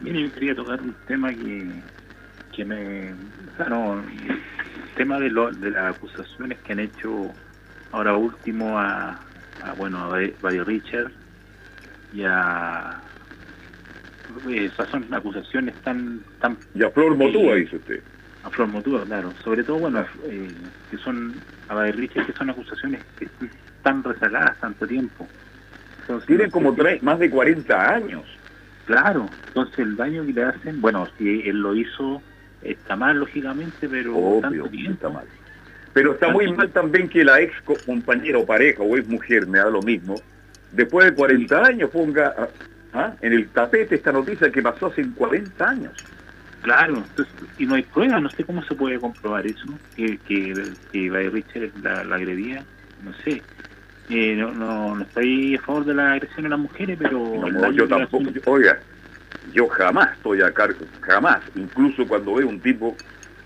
Mire, 0.00 0.22
yo 0.22 0.32
quería 0.32 0.54
tocar 0.54 0.80
un 0.80 0.94
tema 1.06 1.30
que, 1.30 1.66
que 2.54 2.64
me... 2.64 3.14
tema 4.96 5.18
de, 5.18 5.28
lo, 5.28 5.50
de 5.50 5.70
las 5.70 5.96
acusaciones 5.96 6.58
que 6.60 6.72
han 6.72 6.80
hecho 6.80 7.32
ahora 7.92 8.16
último 8.16 8.78
a, 8.78 9.20
bueno 9.72 9.98
a 9.98 10.08
Buddy 10.08 10.60
Richard 10.60 11.10
y 12.12 12.22
a 12.24 13.00
esas 14.50 14.88
son 14.88 15.12
acusaciones 15.12 15.74
tan 15.82 16.20
tan 16.40 16.56
y 16.74 16.82
a 16.82 16.90
Flor 16.90 17.16
Motúa 17.16 17.54
dice 17.56 17.76
usted. 17.76 18.02
a 18.42 18.50
Flor 18.50 18.68
Motúa 18.68 19.04
claro. 19.04 19.32
Sobre 19.42 19.64
todo 19.64 19.78
bueno 19.78 20.04
eh, 20.24 20.48
que 20.90 20.98
son 20.98 21.34
a 21.68 21.74
Buddy 21.74 21.92
Richard 21.92 22.26
que 22.26 22.32
son 22.32 22.50
acusaciones 22.50 23.02
que 23.18 23.28
están 23.76 24.02
rezagadas 24.02 24.58
tanto 24.60 24.86
tiempo. 24.86 25.26
Tienen 26.26 26.50
como 26.50 26.74
tres, 26.74 27.02
más 27.02 27.18
de 27.18 27.30
40 27.30 27.94
años. 27.94 28.24
Claro 28.86 29.28
entonces 29.48 29.78
el 29.78 29.96
daño 29.96 30.26
que 30.26 30.32
le 30.32 30.44
hacen 30.44 30.80
bueno 30.80 31.08
si 31.16 31.42
él 31.48 31.60
lo 31.60 31.74
hizo 31.74 32.22
está 32.62 32.96
mal 32.96 33.18
lógicamente 33.18 33.88
pero 33.88 34.16
Obvio, 34.16 34.66
está 34.66 35.08
mal 35.08 35.26
pero 35.94 36.12
está 36.12 36.28
muy 36.28 36.52
mal 36.52 36.68
también 36.70 37.08
que 37.08 37.24
la 37.24 37.40
ex 37.40 37.54
compañera 37.86 38.38
o 38.38 38.44
pareja 38.44 38.82
o 38.82 38.96
ex 38.96 39.08
mujer, 39.08 39.46
me 39.46 39.58
da 39.58 39.70
lo 39.70 39.80
mismo, 39.80 40.16
después 40.72 41.06
de 41.06 41.14
40 41.14 41.64
años 41.64 41.90
ponga 41.90 42.34
ah, 42.36 42.48
ah, 42.92 43.12
en 43.22 43.32
el 43.32 43.48
tapete 43.48 43.94
esta 43.94 44.10
noticia 44.12 44.50
que 44.50 44.60
pasó 44.60 44.88
hace 44.88 45.08
40 45.08 45.64
años. 45.66 45.92
Claro, 46.62 46.96
entonces, 46.96 47.32
y 47.58 47.66
no 47.66 47.76
hay 47.76 47.82
pruebas, 47.82 48.22
no 48.22 48.30
sé 48.30 48.42
cómo 48.42 48.62
se 48.64 48.74
puede 48.74 48.98
comprobar 48.98 49.46
eso, 49.46 49.66
que, 49.94 50.18
que, 50.18 50.52
que 50.90 51.30
Richard 51.30 51.70
la, 51.82 52.02
la, 52.02 52.16
agredía, 52.16 52.64
no 53.04 53.12
sé. 53.22 53.42
Eh, 54.08 54.34
no, 54.34 54.50
no, 54.52 55.00
estoy 55.02 55.56
a 55.56 55.60
favor 55.60 55.84
de 55.84 55.94
la 55.94 56.12
agresión 56.12 56.46
a 56.46 56.48
las 56.48 56.58
mujeres, 56.58 56.98
pero... 57.00 57.18
No, 57.20 57.70
yo 57.70 57.86
tampoco, 57.86 58.24
oiga, 58.46 58.80
yo 59.52 59.68
jamás 59.68 60.12
estoy 60.16 60.40
a 60.40 60.50
cargo, 60.52 60.86
jamás, 61.02 61.40
incluso 61.54 62.06
cuando 62.08 62.34
veo 62.34 62.48
un 62.48 62.60
tipo 62.60 62.96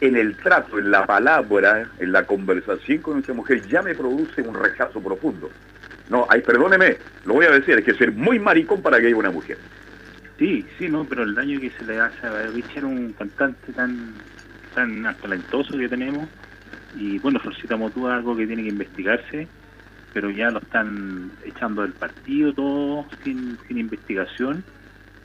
en 0.00 0.16
el 0.16 0.36
trato, 0.36 0.78
en 0.78 0.90
la 0.90 1.06
palabra, 1.06 1.88
en 1.98 2.12
la 2.12 2.24
conversación 2.24 2.98
con 2.98 3.18
esa 3.18 3.32
mujer, 3.32 3.66
ya 3.66 3.82
me 3.82 3.94
produce 3.94 4.42
un 4.42 4.54
rechazo 4.54 5.00
profundo. 5.00 5.50
No, 6.08 6.26
ay, 6.30 6.40
perdóneme, 6.40 6.96
lo 7.24 7.34
voy 7.34 7.46
a 7.46 7.50
decir, 7.50 7.76
hay 7.76 7.82
que 7.82 7.94
ser 7.94 8.12
muy 8.12 8.38
maricón 8.38 8.80
para 8.80 9.00
que 9.00 9.08
haya 9.08 9.16
una 9.16 9.30
mujer. 9.30 9.58
Sí, 10.38 10.64
sí, 10.78 10.88
no, 10.88 11.04
pero 11.04 11.24
el 11.24 11.34
daño 11.34 11.60
que 11.60 11.70
se 11.70 11.84
le 11.84 11.98
hace 11.98 12.26
a 12.26 12.46
Richard, 12.46 12.84
un 12.84 13.12
cantante 13.12 13.72
tan 13.72 14.14
tan 14.74 15.02
talentoso 15.20 15.76
que 15.76 15.88
tenemos, 15.88 16.28
y 16.96 17.18
bueno, 17.18 17.40
Florcita 17.40 17.76
Motúa 17.76 18.16
algo 18.16 18.36
que 18.36 18.46
tiene 18.46 18.62
que 18.62 18.68
investigarse, 18.68 19.48
pero 20.12 20.30
ya 20.30 20.50
lo 20.50 20.60
están 20.60 21.32
echando 21.44 21.82
del 21.82 21.92
partido 21.92 22.52
todo 22.52 23.06
sin, 23.24 23.58
sin 23.66 23.78
investigación 23.78 24.64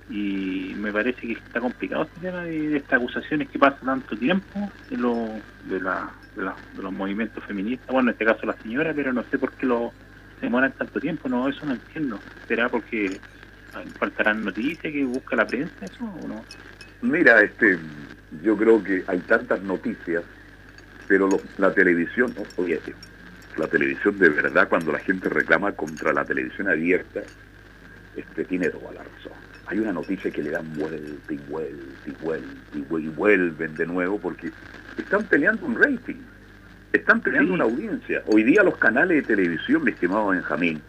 y 0.10 0.74
me 0.78 0.92
parece 0.92 1.22
que 1.22 1.34
está 1.34 1.62
complicado 1.62 2.04
este 2.04 2.20
tema 2.20 2.44
de, 2.44 2.78
estas 2.78 2.94
acusaciones 3.00 3.50
que 3.50 3.60
pasa 3.60 3.78
tanto 3.86 4.18
tiempo 4.18 4.72
de, 4.90 4.98
lo, 4.98 5.30
de, 5.66 5.80
la, 5.80 6.12
de, 6.36 6.82
los 6.82 6.94
movimientos 6.94 7.44
feministas, 7.46 7.88
bueno, 7.88 8.10
en 8.10 8.14
este 8.14 8.26
caso 8.26 8.46
la 8.46 8.54
señora, 8.54 8.94
pero 8.94 9.14
no 9.14 9.24
sé 9.24 9.38
por 9.38 9.52
qué 9.54 9.66
lo 9.66 9.94
demoran 10.42 10.74
tanto 10.74 11.00
tiempo, 11.00 11.30
no, 11.30 11.48
eso 11.48 11.66
no 11.66 11.74
entiendo. 11.74 12.20
¿Será 12.48 12.68
porque 12.68 13.20
faltarán 13.98 14.44
noticias 14.44 14.92
que 14.94 15.04
busca 15.06 15.36
la 15.36 15.48
prensa 15.48 15.86
eso 15.86 16.04
o 16.04 16.28
no? 16.28 16.44
Mira, 17.02 17.42
este, 17.42 17.80
yo 18.44 18.58
creo 18.58 18.84
que 18.84 19.04
hay 19.08 19.20
tantas 19.20 19.62
noticias, 19.62 20.24
pero 21.08 21.30
la 21.58 21.74
televisión, 21.74 22.34
oye, 22.58 22.80
la 23.58 23.68
televisión 23.68 24.20
de 24.20 24.30
verdad 24.30 24.68
cuando 24.68 24.92
la 24.92 25.00
gente 25.00 25.30
reclama 25.30 25.72
contra 25.72 26.12
la 26.12 26.26
televisión 26.26 26.68
abierta, 26.68 27.22
este 28.16 28.44
tiene 28.44 28.70
toda 28.70 28.92
la 28.92 29.04
razón 29.04 29.43
hay 29.68 29.80
una 29.80 29.94
noticia 29.94 30.30
que 30.32 30.44
le 30.44 30.52
dan 30.52 30.74
vuelta 30.74 31.34
y 31.34 31.38
vuelta 31.38 32.10
y 32.10 32.12
vuelta 32.24 32.48
y, 32.76 33.08
vuelven 33.10 33.76
de 33.76 33.86
nuevo 33.86 34.20
porque 34.20 34.52
están 34.98 35.24
peleando 35.26 35.66
un 35.66 35.76
rating, 35.76 36.22
están 36.92 37.22
peleando 37.22 37.54
una 37.54 37.64
audiencia. 37.64 38.24
Hoy 38.28 38.44
día 38.44 38.64
los 38.64 38.78
canales 38.78 39.18
de 39.26 39.36
televisión, 39.36 39.84
mi 39.84 39.92
estimado 39.92 40.28
Benjamín, 40.28 40.82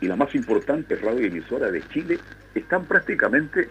y 0.00 0.08
la 0.08 0.16
más 0.16 0.34
importante 0.34 0.96
radio 0.96 1.26
emisora 1.26 1.70
de 1.70 1.82
Chile, 1.88 2.18
están 2.54 2.84
prácticamente 2.84 3.70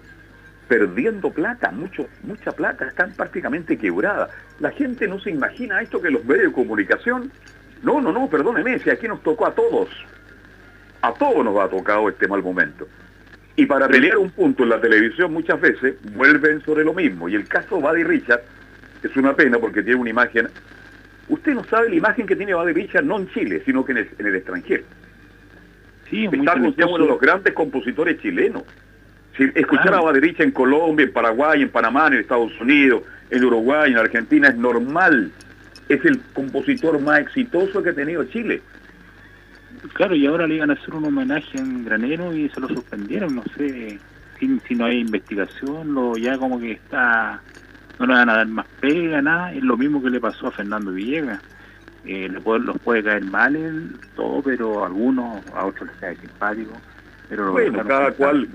perdiendo 0.68 1.30
plata, 1.30 1.72
mucho, 1.72 2.08
mucha 2.24 2.52
plata, 2.52 2.88
están 2.88 3.12
prácticamente 3.12 3.78
quebradas. 3.78 4.32
La 4.60 4.72
gente 4.72 5.08
no 5.08 5.20
se 5.20 5.30
imagina 5.30 5.82
esto 5.82 6.02
que 6.02 6.10
los 6.10 6.26
medios 6.26 6.48
de 6.48 6.52
comunicación, 6.54 7.32
no, 7.84 8.02
no, 8.02 8.12
no, 8.12 8.28
perdóneme, 8.28 8.80
si 8.80 8.90
aquí 8.90 9.08
nos 9.08 9.22
tocó 9.22 9.46
a 9.46 9.54
todos, 9.54 9.90
a 11.02 11.14
todos 11.14 11.46
nos 11.46 11.60
ha 11.60 11.70
tocado 11.70 12.10
este 12.10 12.28
mal 12.28 12.42
momento. 12.42 12.88
Y 13.56 13.66
para 13.68 13.88
pelear 13.88 14.18
un 14.18 14.32
punto 14.32 14.64
en 14.64 14.70
la 14.70 14.82
televisión 14.82 15.32
muchas 15.32 15.62
veces 15.62 15.96
vuelven 16.16 16.62
sobre 16.64 16.84
lo 16.84 16.94
mismo. 16.94 17.30
Y 17.30 17.36
el 17.36 17.48
caso 17.48 17.80
Buddy 17.80 18.04
Richard 18.04 18.42
es 19.04 19.16
una 19.16 19.36
pena 19.36 19.60
porque 19.60 19.84
tiene 19.84 20.00
una 20.00 20.10
imagen... 20.10 20.48
Usted 21.30 21.54
no 21.54 21.64
sabe 21.66 21.90
la 21.90 21.96
imagen 21.96 22.26
que 22.26 22.36
tiene 22.36 22.56
Buddy 22.56 22.74
Richard 22.74 23.06
no 23.06 23.18
en 23.18 23.30
Chile, 23.30 23.62
sino 23.64 23.86
que 23.86 23.92
en 23.92 23.98
el, 24.18 24.36
extranjero. 24.36 24.84
Sí, 26.10 26.26
Está 26.26 26.56
uno 26.56 27.04
de 27.04 27.08
los 27.08 27.20
grandes 27.20 27.54
compositores 27.54 28.20
chilenos. 28.20 28.64
Si 29.38 29.44
escuchar 29.56 29.94
a 29.94 30.00
Buddy 30.00 30.20
Richard 30.20 30.48
en 30.48 30.52
Colombia, 30.52 31.06
en 31.06 31.14
Paraguay, 31.14 31.62
en 31.62 31.70
Panamá, 31.70 32.08
en 32.08 32.14
Estados 32.16 32.60
Unidos, 32.60 33.04
en 33.30 33.44
Uruguay, 33.44 33.92
en 33.92 33.98
Argentina 33.98 34.50
es 34.50 34.56
normal. 34.56 35.32
Es 35.90 36.04
el 36.06 36.20
compositor 36.34 37.00
más 37.00 37.20
exitoso 37.20 37.84
que 37.84 37.92
ha 37.92 37.94
tenido 37.94 38.24
Chile. 38.26 38.62
Claro, 39.92 40.16
y 40.16 40.26
ahora 40.26 40.48
le 40.48 40.56
iban 40.56 40.70
a 40.70 40.74
hacer 40.74 40.94
un 40.94 41.06
homenaje 41.06 41.58
en 41.58 41.84
Granero 41.84 42.34
y 42.34 42.50
se 42.50 42.60
lo 42.62 42.70
suspendieron, 42.70 43.36
no 43.36 43.44
sé, 43.58 44.00
si, 44.40 44.76
no 44.76 44.86
hay 44.86 45.00
investigación, 45.00 45.94
lo 45.94 46.16
ya 46.16 46.38
como 46.38 46.60
que 46.60 46.72
está, 46.72 47.42
no 48.00 48.06
le 48.06 48.14
van 48.14 48.30
a 48.30 48.38
dar 48.38 48.48
más 48.48 48.66
pega, 48.80 49.22
nada, 49.22 49.54
es 49.54 49.64
lo 49.64 49.78
mismo 49.78 50.02
que 50.02 50.10
le 50.10 50.20
pasó 50.20 50.48
a 50.48 50.52
Fernando 50.52 50.92
Villegas. 50.92 51.42
Eh, 52.06 52.28
le 52.30 52.42
puede, 52.42 52.60
los 52.62 52.78
puede 52.80 53.04
caer 53.04 53.24
mal 53.24 53.56
en 53.56 53.98
todo, 54.16 54.42
pero 54.42 54.84
a 54.84 54.88
algunos, 54.88 55.42
a 55.54 55.66
otros 55.66 55.88
les 55.88 55.98
cae 55.98 56.16
simpático. 56.18 56.74
Pero 57.30 57.52
bueno, 57.52 57.84
cada 57.86 58.12
cual. 58.12 58.48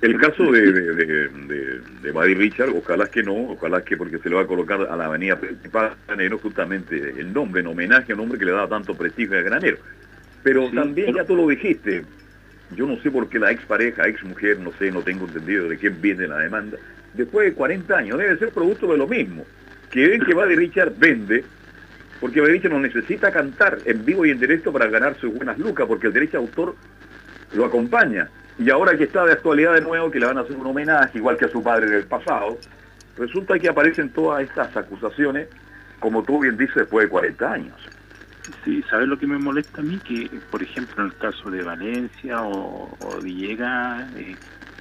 El 0.00 0.18
caso 0.18 0.50
de, 0.50 0.72
de, 0.72 0.94
de, 0.94 1.80
de, 2.00 2.34
Richard, 2.34 2.70
ojalá 2.70 3.06
que 3.08 3.22
no, 3.22 3.34
ojalá 3.50 3.84
que 3.84 3.98
porque 3.98 4.18
se 4.18 4.30
le 4.30 4.36
va 4.36 4.42
a 4.42 4.46
colocar 4.46 4.80
a 4.80 4.96
la 4.96 5.04
avenida 5.04 5.38
principal 5.38 5.92
Granero 6.06 6.38
justamente 6.38 7.20
el 7.20 7.34
nombre, 7.34 7.60
en 7.60 7.66
homenaje 7.66 8.12
a 8.12 8.14
un 8.14 8.22
hombre 8.22 8.38
que 8.38 8.46
le 8.46 8.52
da 8.52 8.66
tanto 8.66 8.94
prestigio 8.94 9.38
a 9.38 9.42
Granero. 9.42 9.76
Pero 10.42 10.70
también 10.70 11.14
ya 11.14 11.24
tú 11.24 11.36
lo 11.36 11.46
dijiste, 11.48 12.04
yo 12.76 12.86
no 12.86 12.96
sé 13.00 13.10
por 13.10 13.28
qué 13.28 13.38
la 13.38 13.50
ex 13.50 13.64
pareja, 13.64 14.06
ex 14.08 14.22
mujer, 14.24 14.58
no 14.58 14.72
sé, 14.78 14.90
no 14.90 15.02
tengo 15.02 15.26
entendido 15.26 15.68
de 15.68 15.76
quién 15.76 16.00
viene 16.00 16.26
la 16.26 16.38
demanda, 16.38 16.78
después 17.14 17.46
de 17.46 17.54
40 17.54 17.96
años 17.96 18.18
debe 18.18 18.38
ser 18.38 18.50
producto 18.50 18.86
de 18.86 18.98
lo 18.98 19.06
mismo. 19.06 19.44
Que 19.90 20.06
ven 20.08 20.24
que 20.24 20.34
Buddy 20.34 20.54
Richard 20.54 20.92
vende, 20.96 21.44
porque 22.20 22.40
Buddy 22.40 22.52
Richard 22.52 22.72
no 22.72 22.80
necesita 22.80 23.32
cantar 23.32 23.78
en 23.84 24.04
vivo 24.04 24.24
y 24.24 24.30
en 24.30 24.38
directo 24.38 24.72
para 24.72 24.86
ganar 24.86 25.16
sus 25.16 25.34
buenas 25.34 25.58
lucas, 25.58 25.86
porque 25.86 26.06
el 26.06 26.12
derecho 26.12 26.38
de 26.38 26.46
autor 26.46 26.76
lo 27.52 27.64
acompaña. 27.64 28.28
Y 28.58 28.70
ahora 28.70 28.96
que 28.96 29.04
está 29.04 29.24
de 29.24 29.32
actualidad 29.32 29.74
de 29.74 29.80
nuevo, 29.80 30.10
que 30.10 30.20
le 30.20 30.26
van 30.26 30.38
a 30.38 30.42
hacer 30.42 30.56
un 30.56 30.66
homenaje, 30.66 31.18
igual 31.18 31.36
que 31.36 31.46
a 31.46 31.48
su 31.48 31.62
padre 31.62 31.90
del 31.90 32.04
pasado, 32.04 32.58
resulta 33.16 33.58
que 33.58 33.68
aparecen 33.68 34.10
todas 34.10 34.42
estas 34.44 34.76
acusaciones, 34.76 35.48
como 35.98 36.22
tú 36.22 36.40
bien 36.40 36.56
dices, 36.56 36.76
después 36.76 37.06
de 37.06 37.10
40 37.10 37.52
años. 37.52 37.99
Sí, 38.64 38.82
¿sabes 38.90 39.08
lo 39.08 39.18
que 39.18 39.26
me 39.26 39.38
molesta 39.38 39.80
a 39.80 39.84
mí? 39.84 40.00
Que, 40.00 40.40
por 40.50 40.62
ejemplo, 40.62 41.04
en 41.04 41.10
el 41.10 41.16
caso 41.16 41.50
de 41.50 41.62
Valencia 41.62 42.42
o, 42.42 42.96
o 42.98 43.24
eh, 43.24 44.36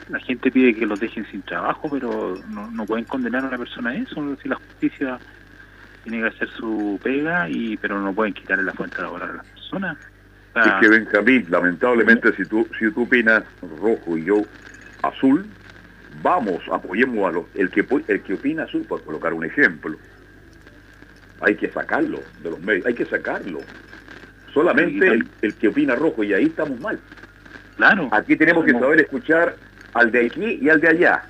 la 0.08 0.20
gente 0.20 0.52
pide 0.52 0.76
que 0.76 0.86
los 0.86 1.00
dejen 1.00 1.26
sin 1.32 1.42
trabajo, 1.44 1.90
pero 1.90 2.42
no, 2.48 2.72
no 2.72 2.86
pueden 2.86 3.06
condenar 3.06 3.44
a 3.44 3.48
una 3.50 3.58
persona 3.58 3.92
a 3.92 3.96
eso. 3.96 4.36
Si 4.42 4.50
la 4.50 4.56
justicia 4.56 5.20
tiene 6.04 6.22
que 6.22 6.36
hacer 6.36 6.50
su 6.50 7.00
pega, 7.04 7.50
y 7.50 7.78
pero 7.78 8.00
no 8.00 8.14
pueden 8.14 8.34
quitarle 8.34 8.64
la 8.64 8.74
fuente 8.74 9.02
laboral 9.02 9.32
a 9.32 9.34
las 9.34 9.46
personas. 9.46 9.98
es 10.56 10.74
que 10.82 10.90
Benjamín, 10.90 11.46
lamentablemente, 11.50 12.36
si 12.36 12.46
tú, 12.46 12.68
si 12.80 12.92
tú 12.92 13.04
opinas 13.04 13.44
rojo 13.62 14.18
y 14.18 14.26
yo 14.26 14.42
azul, 15.04 15.46
vamos, 16.24 16.62
apoyemos 16.72 17.30
a 17.30 17.32
los, 17.32 17.46
el 17.56 17.70
que, 17.70 17.86
el 18.08 18.22
que 18.24 18.34
opina 18.34 18.64
azul, 18.64 18.84
por 18.88 19.04
colocar 19.04 19.34
un 19.34 19.46
ejemplo 19.46 19.98
hay 21.42 21.56
que 21.56 21.70
sacarlo 21.70 22.20
de 22.44 22.50
los 22.50 22.60
medios, 22.62 22.86
hay 22.86 22.94
que 22.94 23.06
sacarlo. 23.06 23.60
Solamente 24.54 25.20
el, 25.42 25.54
que 25.56 25.68
opina 25.68 25.96
rojo, 25.96 26.24
y 26.24 26.34
ahí 26.34 26.46
estamos 26.46 26.80
mal. 26.80 27.00
Claro. 27.78 28.10
Aquí 28.12 28.36
tenemos 28.36 28.66
que 28.66 28.72
saber 28.74 29.02
escuchar 29.02 29.56
al 29.94 30.12
de 30.12 30.26
aquí 30.26 30.60
y 30.62 30.70
al 30.70 30.82
de 30.82 30.90
allá. 30.90 31.24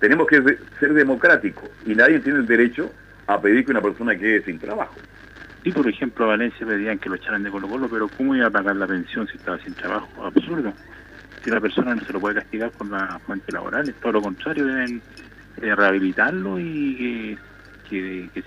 Tenemos 0.00 0.26
que 0.28 0.58
ser 0.78 0.94
democráticos 0.94 1.68
y 1.84 1.94
nadie 1.94 2.20
tiene 2.20 2.40
el 2.40 2.46
derecho 2.46 2.90
a 3.26 3.40
pedir 3.40 3.64
que 3.64 3.72
una 3.72 3.80
persona 3.80 4.16
quede 4.16 4.42
sin 4.44 4.58
trabajo. 4.58 4.94
Sí, 5.64 5.72
por 5.72 5.88
ejemplo, 5.88 6.24
a 6.24 6.28
Valencia 6.28 6.66
pedían 6.66 6.98
que 6.98 7.08
lo 7.08 7.16
echaran 7.16 7.42
de 7.42 7.50
Colo 7.50 7.68
Colo, 7.68 7.88
pero 7.88 8.08
¿cómo 8.16 8.36
iba 8.36 8.46
a 8.46 8.50
pagar 8.50 8.76
la 8.76 8.86
pensión 8.86 9.26
si 9.26 9.36
estaba 9.36 9.58
sin 9.58 9.74
trabajo? 9.74 10.08
Absurdo. 10.24 10.72
Si 11.42 11.50
la 11.50 11.60
persona 11.60 11.94
no 11.94 12.02
se 12.02 12.12
lo 12.12 12.20
puede 12.20 12.36
castigar 12.36 12.70
por 12.70 12.88
la 12.88 13.18
fuente 13.26 13.52
laboral, 13.52 13.88
es 13.88 13.94
todo 13.96 14.12
lo 14.12 14.22
contrario, 14.22 14.66
deben 14.66 15.02
eh, 15.60 15.74
rehabilitarlo 15.74 16.58
y 16.60 16.94
que, 16.96 17.38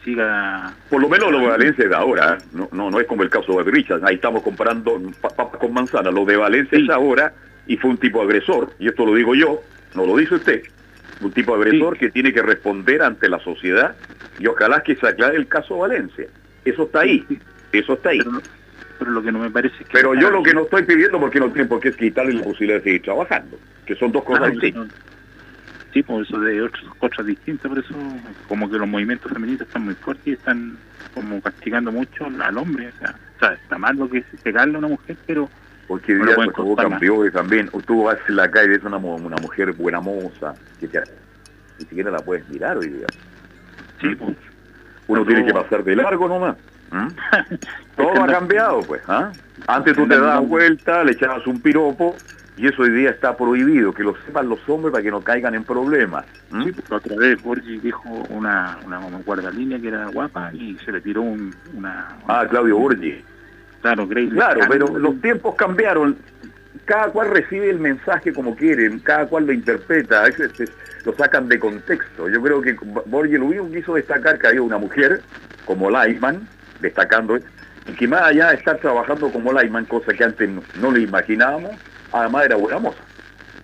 siga... 0.03 0.73
Por 0.89 1.01
lo 1.01 1.09
menos 1.09 1.31
lo 1.31 1.39
de 1.39 1.47
Valencia 1.47 1.87
de 1.87 1.95
ahora, 1.95 2.37
¿eh? 2.39 2.43
no, 2.53 2.69
no, 2.71 2.89
no 2.91 2.99
es 2.99 3.07
como 3.07 3.23
el 3.23 3.29
caso 3.29 3.61
de 3.63 3.69
Richard, 3.71 4.05
ahí 4.05 4.15
estamos 4.15 4.43
comparando 4.43 5.01
papas 5.21 5.59
con 5.59 5.73
manzana, 5.73 6.11
lo 6.11 6.25
de 6.25 6.37
Valencia 6.37 6.77
es 6.77 6.89
ahora 6.89 7.33
y 7.67 7.77
fue 7.77 7.91
un 7.91 7.97
tipo 7.97 8.21
agresor, 8.21 8.69
y 8.79 8.87
esto 8.87 9.05
lo 9.05 9.15
digo 9.15 9.35
yo, 9.35 9.61
no 9.95 10.05
lo 10.05 10.17
dice 10.17 10.35
usted, 10.35 10.63
un 11.21 11.31
tipo 11.31 11.55
agresor 11.55 11.97
que 11.97 12.09
tiene 12.09 12.33
que 12.33 12.41
responder 12.41 13.01
ante 13.03 13.29
la 13.29 13.39
sociedad 13.39 13.95
Y 14.39 14.47
ojalá 14.47 14.81
que 14.81 14.95
se 14.95 15.07
aclare 15.07 15.37
el 15.37 15.47
caso 15.47 15.77
Valencia. 15.77 16.25
Eso 16.65 16.83
está 16.83 17.01
ahí. 17.01 17.23
Eso 17.71 17.93
está 17.93 18.09
ahí. 18.09 18.19
Pero, 18.19 18.41
pero 18.97 19.11
lo 19.11 19.21
que 19.21 19.31
no 19.31 19.39
me 19.39 19.51
parece 19.51 19.75
es 19.81 19.87
que... 19.87 19.93
Pero 19.93 20.15
yo 20.15 20.31
lo 20.31 20.41
que 20.41 20.53
no 20.53 20.63
estoy 20.63 20.83
pidiendo, 20.83 21.19
porque 21.19 21.39
no 21.39 21.47
tienen 21.49 21.67
por 21.67 21.79
qué 21.79 21.89
es 21.89 21.95
quitarle 21.95 22.33
la 22.33 22.43
posibilidad 22.43 22.79
de 22.79 22.83
seguir 22.83 23.01
trabajando, 23.03 23.57
que 23.85 23.95
son 23.95 24.11
dos 24.11 24.23
cosas 24.23 24.47
Ah, 24.47 24.49
distintas. 24.49 24.87
Sí, 25.93 26.03
por 26.03 26.21
eso 26.23 26.39
de 26.39 26.61
otras 26.61 26.83
cosas 26.99 27.25
distintas, 27.25 27.67
por 27.69 27.79
eso 27.79 27.93
como 28.47 28.69
que 28.69 28.77
los 28.77 28.87
movimientos 28.87 29.31
feministas 29.31 29.67
están 29.67 29.83
muy 29.85 29.95
fuertes 29.95 30.25
y 30.27 30.31
están 30.31 30.77
como 31.13 31.41
castigando 31.41 31.91
mucho 31.91 32.25
al 32.41 32.57
hombre. 32.57 32.87
O 32.95 32.99
sea, 32.99 33.15
o 33.35 33.39
sea, 33.39 33.53
está 33.53 33.77
mal 33.77 33.97
lo 33.97 34.09
que 34.09 34.19
es 34.19 34.25
pegarle 34.41 34.75
a 34.75 34.79
una 34.79 34.87
mujer, 34.87 35.17
pero 35.27 35.49
Porque 35.87 36.13
No 36.13 36.25
día 36.25 36.35
lo 36.37 36.51
pues, 36.53 36.77
cambió 36.77 37.25
y 37.25 37.31
también 37.31 37.69
tú 37.85 38.03
vas 38.03 38.17
en 38.29 38.37
la 38.37 38.49
calle 38.49 38.67
y 38.67 38.69
ves 38.77 38.83
una, 38.83 38.97
una 38.97 39.35
mujer 39.37 39.73
buena 39.73 39.99
moza, 39.99 40.53
que 40.79 40.87
te- 40.87 41.01
ni 41.79 41.85
siquiera 41.85 42.09
la 42.11 42.19
puedes 42.19 42.47
mirar 42.47 42.77
hoy 42.77 42.87
día. 42.89 43.07
sí, 43.99 44.15
pues, 44.15 44.37
Uno 45.07 45.25
tiene 45.25 45.45
que 45.45 45.53
pasar 45.53 45.83
de 45.83 45.95
largo 45.97 46.29
nomás. 46.29 46.55
¿Mm? 46.91 47.07
Todo 47.97 48.23
ha 48.23 48.27
cambiado, 48.27 48.79
pues. 48.81 49.01
¿ah? 49.07 49.31
Antes 49.67 49.95
tú 49.95 50.07
te 50.07 50.17
dabas 50.17 50.47
vuelta, 50.47 51.03
le 51.03 51.11
echabas 51.13 51.45
un 51.47 51.59
piropo, 51.61 52.15
y 52.57 52.67
eso 52.67 52.81
hoy 52.83 52.91
día 52.91 53.09
está 53.11 53.35
prohibido, 53.35 53.93
que 53.93 54.03
lo 54.03 54.15
sepan 54.25 54.49
los 54.49 54.59
hombres 54.69 54.91
para 54.91 55.03
que 55.03 55.09
no 55.11 55.21
caigan 55.21 55.55
en 55.55 55.63
problemas. 55.63 56.25
¿Mm? 56.51 56.63
Sí, 56.63 56.71
porque 56.73 56.93
otra 56.95 57.15
vez 57.17 57.41
Borgi 57.41 57.77
dijo 57.79 58.09
una, 58.29 58.77
una 58.85 58.99
guardalínea 59.25 59.79
que 59.79 59.87
era 59.87 60.05
guapa 60.07 60.51
y 60.53 60.77
se 60.85 60.91
le 60.91 61.01
tiró 61.01 61.21
un, 61.21 61.53
una... 61.73 62.17
Ah, 62.27 62.45
Claudio 62.49 62.77
Borgi. 62.77 63.23
Claro, 63.81 64.05
Grace 64.07 64.29
Claro, 64.29 64.61
pero 64.69 64.99
los 64.99 65.19
tiempos 65.21 65.55
cambiaron. 65.55 66.15
Cada 66.85 67.07
cual 67.07 67.29
recibe 67.31 67.69
el 67.69 67.79
mensaje 67.79 68.33
como 68.33 68.55
quieren, 68.55 68.99
cada 68.99 69.25
cual 69.27 69.45
lo 69.45 69.53
interpreta, 69.53 70.21
a 70.21 70.23
veces 70.25 70.51
es- 70.59 70.71
lo 71.05 71.13
sacan 71.15 71.47
de 71.47 71.59
contexto. 71.59 72.27
Yo 72.29 72.41
creo 72.41 72.61
que 72.61 72.73
Borges 73.05 73.39
lo 73.39 73.45
único 73.45 73.71
quiso 73.71 73.95
destacar 73.95 74.37
que 74.37 74.47
había 74.47 74.61
una 74.61 74.77
mujer 74.77 75.21
como 75.65 75.89
Lightman, 75.89 76.47
destacando, 76.79 77.37
y 77.37 77.91
que 77.93 78.07
más 78.07 78.21
allá 78.23 78.49
de 78.49 78.55
estar 78.55 78.77
trabajando 78.77 79.31
como 79.31 79.51
Lightman, 79.53 79.85
cosa 79.85 80.13
que 80.13 80.23
antes 80.23 80.49
no, 80.49 80.61
no 80.79 80.91
lo 80.91 80.97
imaginábamos, 80.97 81.71
además 82.11 82.45
era 82.45 82.55
buena 82.55 82.79
moza. 82.79 83.03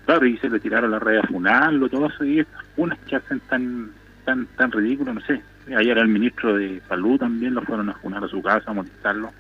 Claro, 0.06 0.26
y 0.26 0.38
se 0.38 0.50
le 0.50 0.60
tiraron 0.60 0.92
la 0.92 1.00
red 1.00 1.18
a 1.18 1.28
funarlo, 1.28 1.90
todo 1.90 2.08
eso, 2.08 2.24
y 2.24 2.40
estas 2.40 2.64
funas 2.76 2.98
que 3.08 3.18
hacen 3.18 3.40
tan 3.42 3.92
tan 4.26 4.46
tan 4.58 4.72
ridículo, 4.72 5.14
no 5.14 5.22
sé. 5.22 5.42
Ayer 5.76 5.98
el 5.98 6.08
ministro 6.08 6.56
de 6.56 6.82
Salud 6.88 7.20
también 7.20 7.54
lo 7.54 7.62
fueron 7.64 7.90
a 7.90 7.94
funar 7.96 8.24
a 8.24 8.28
su 8.28 8.42
casa, 8.42 8.72
a 8.72 8.74
molestarlo. 8.74 9.32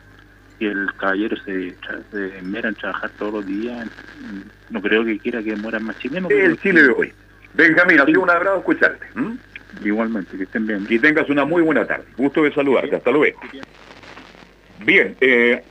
Y 0.59 0.65
el 0.65 0.93
caballero 0.95 1.37
se, 1.45 1.75
se 2.11 2.41
mera 2.41 2.69
en 2.69 2.75
trabajar 2.75 3.11
todos 3.17 3.33
los 3.33 3.45
días. 3.45 3.87
No 4.69 4.81
creo 4.81 5.05
que 5.05 5.19
quiera 5.19 5.41
que 5.41 5.55
mueran 5.55 5.83
más 5.83 5.97
chilenos. 5.99 6.31
El 6.31 6.59
Chile 6.59 6.83
de 6.83 6.89
hoy. 6.89 7.13
Benjamín, 7.53 7.99
ha 7.99 8.05
sido 8.05 8.21
un 8.21 8.29
agrado 8.29 8.57
escucharte. 8.57 9.05
Igualmente, 9.83 10.35
que 10.35 10.43
estén 10.43 10.65
bien. 10.67 10.85
Y 10.89 10.99
tengas 10.99 11.29
una 11.29 11.45
muy 11.45 11.61
buena 11.61 11.85
tarde. 11.85 12.05
Gusto 12.17 12.43
de 12.43 12.53
saludarte. 12.53 12.95
Hasta 12.95 13.11
luego. 13.11 13.39
Bien, 14.83 15.15
eh, 15.21 15.63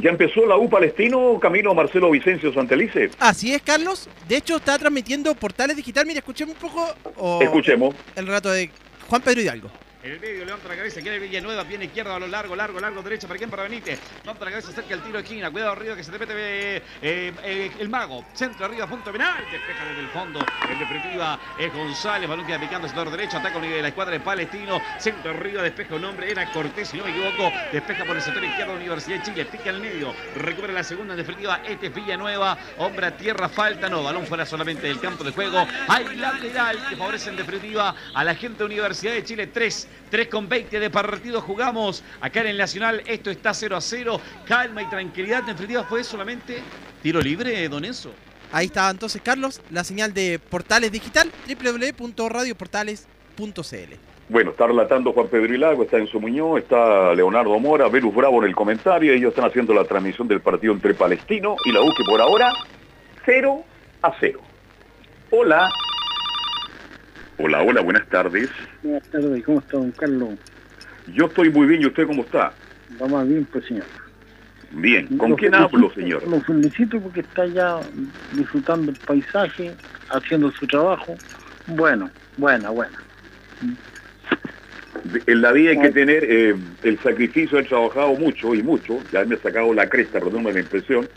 ¿ya 0.00 0.10
empezó 0.10 0.46
la 0.46 0.56
U 0.56 0.68
Palestino 0.68 1.38
camino 1.40 1.74
Marcelo 1.74 2.10
Vicencio 2.10 2.52
Santelice? 2.52 3.10
Así 3.18 3.54
es, 3.54 3.62
Carlos. 3.62 4.08
De 4.28 4.36
hecho, 4.36 4.56
está 4.56 4.78
transmitiendo 4.78 5.34
Portales 5.34 5.76
Digital. 5.76 6.06
Mira, 6.06 6.20
escuchemos 6.20 6.56
un 6.60 6.70
poco 6.70 7.40
Escuchemos. 7.42 7.94
el 8.16 8.26
relato 8.26 8.50
de 8.50 8.70
Juan 9.08 9.22
Pedro 9.22 9.40
Hidalgo. 9.40 9.70
En 10.08 10.14
el 10.14 10.20
medio 10.20 10.42
levanta 10.46 10.68
la 10.68 10.76
cabeza, 10.76 11.02
quiere 11.02 11.18
Villanueva, 11.18 11.64
viene 11.64 11.84
izquierda 11.84 12.16
a 12.16 12.18
lo 12.18 12.26
largo, 12.26 12.56
largo, 12.56 12.80
largo, 12.80 13.02
derecha, 13.02 13.28
¿para 13.28 13.36
quién? 13.36 13.50
Para 13.50 13.64
Benítez. 13.64 14.00
Levanta 14.22 14.42
la 14.46 14.52
cabeza 14.52 14.72
cerca 14.72 14.94
el 14.94 15.02
tiro 15.02 15.18
de 15.18 15.22
esquina, 15.22 15.50
cuidado 15.50 15.72
arriba 15.72 15.94
que 15.96 16.02
se 16.02 16.10
te 16.10 16.18
mete 16.18 16.32
eh, 16.76 16.82
eh, 17.02 17.70
el 17.78 17.90
mago. 17.90 18.24
Centro 18.32 18.64
arriba, 18.64 18.86
punto 18.86 19.12
penal, 19.12 19.44
despeja 19.52 19.84
desde 19.84 20.00
el 20.00 20.08
fondo. 20.08 20.40
En 20.66 20.78
definitiva 20.78 21.38
es 21.58 21.70
González, 21.74 22.26
balón 22.26 22.46
queda 22.46 22.58
picando 22.58 22.88
sector 22.88 23.10
derecho, 23.10 23.36
ataca 23.36 23.60
de 23.60 23.82
la 23.82 23.88
escuadra 23.88 24.14
de 24.14 24.20
Palestino. 24.20 24.80
Centro 24.98 25.32
arriba, 25.32 25.60
despeja 25.60 25.94
un 25.96 26.04
hombre, 26.06 26.30
era 26.30 26.50
Cortés, 26.52 26.88
si 26.88 26.96
no 26.96 27.04
me 27.04 27.10
equivoco. 27.10 27.52
Despeja 27.70 28.06
por 28.06 28.16
el 28.16 28.22
sector 28.22 28.42
izquierdo 28.42 28.72
Universidad 28.76 29.18
de 29.18 29.24
Chile, 29.24 29.44
pica 29.44 29.68
el 29.68 29.80
medio, 29.80 30.14
recupera 30.36 30.72
la 30.72 30.84
segunda 30.84 31.12
en 31.12 31.18
definitiva. 31.18 31.60
Este 31.68 31.88
es 31.88 31.94
Villanueva, 31.94 32.56
hombre 32.78 33.08
a 33.08 33.14
tierra, 33.14 33.50
falta, 33.50 33.90
no, 33.90 34.02
balón 34.02 34.26
fuera 34.26 34.46
solamente 34.46 34.86
del 34.86 35.00
campo 35.00 35.22
de 35.22 35.32
juego. 35.32 35.66
Hay 35.86 36.16
lateral 36.16 36.78
que 36.88 36.96
favorece 36.96 37.28
en 37.28 37.36
definitiva 37.36 37.94
a 38.14 38.24
la 38.24 38.34
gente 38.34 38.60
de 38.60 38.64
Universidad 38.64 39.12
de 39.12 39.22
Chile 39.22 39.48
3. 39.48 39.88
3 40.10 40.28
con 40.28 40.48
20 40.48 40.80
de 40.80 40.90
partido 40.90 41.40
jugamos 41.40 42.02
acá 42.20 42.40
en 42.40 42.48
el 42.48 42.58
Nacional. 42.58 43.02
Esto 43.06 43.30
está 43.30 43.54
0 43.54 43.76
a 43.76 43.80
0. 43.80 44.20
Calma 44.46 44.82
y 44.82 44.86
tranquilidad. 44.86 45.40
En 45.40 45.46
definitiva 45.46 45.84
fue 45.84 46.04
solamente 46.04 46.62
tiro 47.02 47.20
libre, 47.20 47.68
don 47.68 47.84
Enzo. 47.84 48.12
Ahí 48.52 48.66
está 48.66 48.90
entonces, 48.90 49.20
Carlos, 49.22 49.60
la 49.70 49.84
señal 49.84 50.14
de 50.14 50.38
Portales 50.38 50.90
Digital, 50.90 51.30
www.radioportales.cl. 51.46 54.08
Bueno, 54.30 54.50
está 54.50 54.66
relatando 54.66 55.12
Juan 55.12 55.28
Pedro 55.28 55.54
Hilago, 55.54 55.84
está 55.84 55.96
Enzo 55.96 56.20
Muñoz, 56.20 56.60
está 56.60 57.14
Leonardo 57.14 57.58
Mora, 57.58 57.88
Verus 57.88 58.14
Bravo 58.14 58.42
en 58.42 58.48
el 58.48 58.54
comentario. 58.54 59.12
Ellos 59.12 59.30
están 59.30 59.46
haciendo 59.46 59.72
la 59.72 59.84
transmisión 59.84 60.28
del 60.28 60.40
partido 60.40 60.74
entre 60.74 60.92
Palestino 60.94 61.56
y 61.64 61.72
la 61.72 61.80
U, 61.80 61.90
que 61.96 62.04
por 62.04 62.20
ahora 62.20 62.52
0 63.24 63.64
a 64.02 64.12
0. 64.20 64.40
Hola. 65.30 65.70
Hola, 67.38 67.62
hola, 67.62 67.80
buenas 67.82 68.06
tardes. 68.08 68.50
Buenas 68.82 69.02
tardes, 69.10 69.44
¿cómo 69.44 69.60
está 69.60 69.76
don 69.76 69.92
Carlos? 69.92 70.38
Yo 71.06 71.26
estoy 71.26 71.50
muy 71.50 71.66
bien, 71.66 71.82
¿y 71.82 71.86
usted 71.86 72.06
cómo 72.06 72.22
está? 72.22 72.56
Vamos 72.88 73.28
bien, 73.28 73.46
pues 73.46 73.64
señor. 73.66 73.86
Bien. 74.70 75.06
¿Con 75.16 75.30
Lo 75.30 75.36
quién 75.36 75.52
felicito- 75.52 75.76
hablo, 75.76 75.94
señor? 75.94 76.28
Lo 76.28 76.40
felicito 76.42 77.00
porque 77.00 77.20
está 77.20 77.46
ya 77.46 77.80
disfrutando 78.30 78.90
el 78.90 78.96
paisaje, 78.98 79.76
haciendo 80.08 80.50
su 80.52 80.66
trabajo. 80.66 81.18
Bueno, 81.66 82.10
buena, 82.36 82.70
buena. 82.70 83.02
En 85.26 85.40
la 85.40 85.52
vida 85.52 85.70
hay 85.70 85.80
que 85.80 85.90
tener 85.90 86.24
eh, 86.28 86.54
el 86.82 87.00
sacrificio, 87.02 87.58
he 87.58 87.64
trabajado 87.64 88.14
mucho 88.16 88.54
y 88.54 88.62
mucho, 88.62 89.06
ya 89.12 89.24
me 89.24 89.36
he 89.36 89.40
sacado 89.40 89.72
la 89.72 89.88
cresta, 89.88 90.18
perdóname 90.20 90.52
la 90.54 90.60
impresión. 90.60 91.08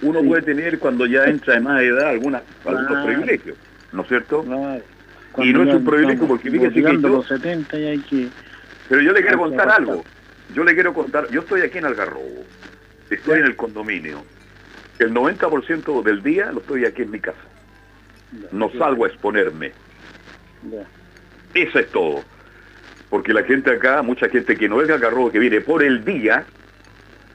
Uno 0.00 0.20
Sí. 0.20 0.28
puede 0.28 0.42
tener 0.42 0.78
cuando 0.78 1.04
ya 1.06 1.24
entra 1.24 1.54
de 1.54 1.60
más 1.60 1.82
edad 1.82 2.08
alguna, 2.08 2.42
algunos 2.64 3.04
privilegios, 3.04 3.58
¿no 3.92 4.02
es 4.02 4.08
cierto? 4.08 4.44
Claro. 4.44 4.84
Y 5.38 5.52
no 5.52 5.62
es 5.62 5.74
un 5.74 5.84
privilegio 5.84 6.26
porque 6.28 6.50
fíjese 6.50 6.74
que 6.74 6.80
yo- 7.02 7.08
los 7.08 7.26
70 7.26 7.78
y 7.78 7.84
hay 7.86 7.98
que... 8.00 8.28
Pero 8.88 9.00
yo 9.02 9.12
le 9.12 9.22
quiero 9.22 9.38
contar 9.38 9.68
algo. 9.70 10.04
Yo 10.54 10.62
le 10.62 10.74
quiero 10.74 10.92
contar, 10.92 11.28
yo 11.30 11.40
estoy 11.40 11.62
aquí 11.62 11.78
en 11.78 11.86
Algarrobo, 11.86 12.44
estoy 13.10 13.40
en 13.40 13.46
el 13.46 13.56
condominio. 13.56 14.22
El 14.98 15.12
90% 15.12 16.02
del 16.02 16.22
día 16.22 16.52
lo 16.52 16.60
estoy 16.60 16.84
aquí 16.84 17.02
en 17.02 17.10
mi 17.10 17.18
casa. 17.18 17.38
No 18.52 18.70
salgo 18.72 19.04
a 19.04 19.08
exponerme. 19.08 19.72
Eso 21.54 21.78
es 21.78 21.90
todo. 21.90 22.24
Porque 23.08 23.32
la 23.32 23.42
gente 23.44 23.70
acá, 23.70 24.02
mucha 24.02 24.28
gente 24.28 24.56
que 24.56 24.68
no 24.68 24.80
es 24.82 24.88
de 24.88 24.94
Algarrobo, 24.94 25.30
que 25.32 25.38
viene 25.38 25.60
por 25.60 25.82
el 25.82 26.04
día, 26.04 26.44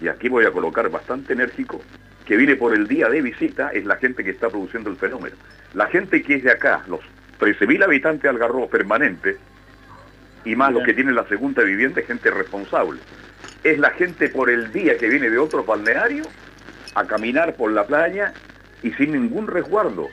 y 0.02 0.08
aquí 0.08 0.30
voy 0.30 0.46
a 0.46 0.52
colocar 0.52 0.90
bastante 0.90 1.34
enérgico, 1.34 1.82
que 2.26 2.38
viene 2.38 2.56
por 2.56 2.74
el 2.76 2.88
día 2.88 3.10
de 3.10 3.22
visita, 3.22 3.70
es 3.70 3.86
la 3.86 3.96
gente 3.98 4.24
que 4.24 4.30
está 4.32 4.50
produciendo 4.50 4.90
el 4.90 4.98
fenómeno. 4.98 5.36
La 5.74 5.88
gente 5.88 6.22
que 6.22 6.36
es 6.36 6.44
de 6.44 6.52
acá, 6.52 6.84
los 6.88 7.00
13.000 7.39 7.84
habitantes 7.84 8.23
de 8.23 8.30
Algarrobo 8.30 8.69
permanentes, 8.69 9.38
y 10.45 10.56
más 10.56 10.71
los 10.73 10.84
que 10.84 10.93
tienen 10.93 11.15
la 11.15 11.28
segunda 11.28 11.63
vivienda, 11.63 12.02
es 12.02 12.08
gente 12.08 12.32
responsable. 12.32 12.99
Es 13.63 13.78
la 13.78 13.89
gente 13.91 14.30
por 14.30 14.49
el 14.49 14.71
día 14.71 14.97
que 14.97 15.10
viene 15.10 15.30
de 15.30 15.38
otro 15.38 15.63
balneario 15.63 16.23
a 16.95 17.06
caminar 17.06 17.56
por 17.56 17.71
la 17.71 17.86
playa 17.86 18.34
y 18.82 18.91
sin 18.91 19.12
ningún 19.12 19.47
resguardo, 19.47 20.08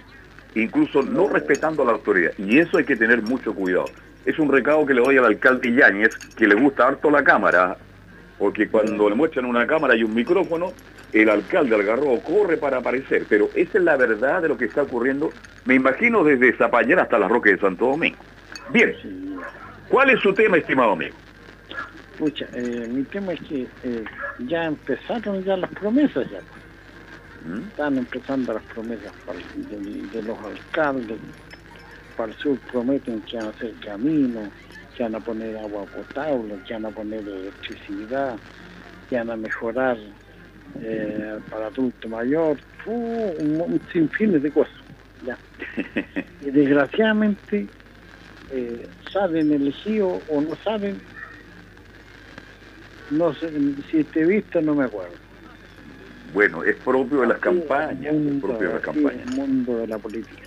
incluso 0.54 1.02
no 1.02 1.28
respetando 1.28 1.82
a 1.82 1.86
la 1.86 1.92
autoridad. 1.92 2.32
Y 2.38 2.58
eso 2.58 2.78
hay 2.78 2.84
que 2.84 2.96
tener 2.96 3.22
mucho 3.22 3.54
cuidado. 3.54 3.86
Es 4.24 4.38
un 4.38 4.50
recado 4.50 4.84
que 4.84 4.94
le 4.94 5.00
doy 5.00 5.16
al 5.16 5.26
alcalde 5.26 5.72
Yáñez, 5.72 6.16
que 6.36 6.48
le 6.48 6.56
gusta 6.56 6.88
harto 6.88 7.10
la 7.10 7.22
cámara, 7.22 7.76
porque 8.38 8.68
cuando 8.68 9.08
le 9.08 9.14
muestran 9.14 9.44
una 9.46 9.66
cámara 9.66 9.96
y 9.96 10.02
un 10.02 10.14
micrófono, 10.14 10.74
el 11.12 11.28
alcalde 11.28 11.74
Algarrobo 11.74 12.22
corre 12.22 12.56
para 12.58 12.78
aparecer. 12.78 13.26
Pero 13.28 13.50
esa 13.54 13.78
es 13.78 13.84
la 13.84 13.96
verdad 13.96 14.42
de 14.42 14.48
lo 14.48 14.58
que 14.58 14.66
está 14.66 14.82
ocurriendo, 14.82 15.32
me 15.64 15.74
imagino 15.74 16.22
desde 16.22 16.56
Zapallar 16.56 17.00
hasta 17.00 17.18
las 17.18 17.30
Roques 17.30 17.54
de 17.54 17.60
Santo 17.60 17.86
Domingo. 17.86 18.24
Bien. 18.70 18.94
¿cuál 19.88 20.10
es 20.10 20.20
su 20.20 20.34
tema, 20.34 20.56
estimado 20.56 20.92
amigo? 20.92 21.16
Pucha, 22.18 22.46
eh, 22.52 22.88
mi 22.90 23.02
tema 23.04 23.32
es 23.34 23.40
que 23.40 23.66
eh, 23.84 24.04
ya 24.40 24.64
empezaron 24.64 25.44
ya 25.44 25.56
las 25.56 25.70
promesas 25.70 26.28
ya. 26.30 26.40
¿Mm? 27.46 27.68
Están 27.68 27.98
empezando 27.98 28.54
las 28.54 28.62
promesas 28.64 29.12
para- 29.24 29.38
de, 29.38 30.02
de 30.08 30.22
los 30.22 30.38
alcaldes. 30.38 31.18
Para 32.16 32.32
el 32.32 32.38
sur 32.38 32.58
prometen 32.72 33.20
que 33.22 33.36
van 33.36 33.46
a 33.46 33.50
hacer 33.50 33.72
caminos, 33.84 34.48
que 34.96 35.02
van 35.02 35.14
a 35.14 35.20
poner 35.20 35.56
agua 35.58 35.84
potable, 35.84 36.56
que 36.66 36.72
van 36.72 36.86
a 36.86 36.90
poner 36.90 37.20
electricidad, 37.20 38.36
que 39.08 39.16
van 39.16 39.30
a 39.30 39.36
mejorar 39.36 39.98
eh, 40.80 41.38
para 41.50 41.66
adulto 41.66 42.08
mayor, 42.08 42.56
uh, 42.86 43.34
un, 43.38 43.60
un 43.60 43.80
sinfín 43.92 44.40
de 44.40 44.50
cosas. 44.50 44.74
Ya. 45.24 45.36
Y 46.42 46.50
desgraciadamente 46.50 47.66
eh, 48.52 48.86
salen 49.12 49.52
elegidos 49.52 50.22
o 50.28 50.40
no 50.40 50.54
salen, 50.62 51.00
no 53.10 53.34
sé, 53.34 53.50
si 53.90 54.04
te 54.04 54.20
he 54.20 54.26
visto 54.26 54.60
no 54.60 54.74
me 54.74 54.84
acuerdo. 54.84 55.14
Bueno, 56.32 56.62
es 56.62 56.76
propio 56.76 57.22
de 57.22 57.28
las 57.28 57.38
campañas, 57.38 58.14
es 58.14 58.40
propio 58.40 58.68
de 58.68 58.74
las 58.74 58.82
campañas. 58.82 59.26
el 59.26 59.34
mundo 59.34 59.78
de 59.78 59.86
la 59.88 59.98
política. 59.98 60.45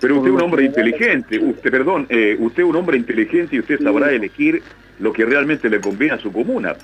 Pero 0.00 0.16
usted 0.16 0.28
es 0.28 0.34
un 0.34 0.42
hombre 0.42 0.64
inteligente, 0.64 1.38
usted, 1.38 1.70
perdón, 1.70 2.06
eh, 2.08 2.36
usted 2.38 2.62
es 2.62 2.68
un 2.68 2.76
hombre 2.76 2.96
inteligente 2.96 3.56
y 3.56 3.60
usted 3.60 3.80
sabrá 3.82 4.12
elegir 4.12 4.62
lo 5.00 5.12
que 5.12 5.24
realmente 5.24 5.68
le 5.68 5.80
conviene 5.80 6.14
a 6.14 6.18
su 6.18 6.32
comuna. 6.32 6.76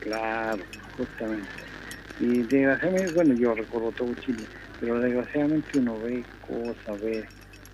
Claro, 0.00 0.62
justamente. 0.96 1.48
Y 2.18 2.42
desgraciadamente, 2.42 3.12
bueno, 3.12 3.34
yo 3.34 3.54
recuerdo 3.54 3.92
todo 3.92 4.14
Chile, 4.14 4.44
pero 4.80 5.00
desgraciadamente 5.00 5.78
uno 5.78 5.98
ve 6.00 6.24
cosas, 6.46 7.02
ve, 7.02 7.24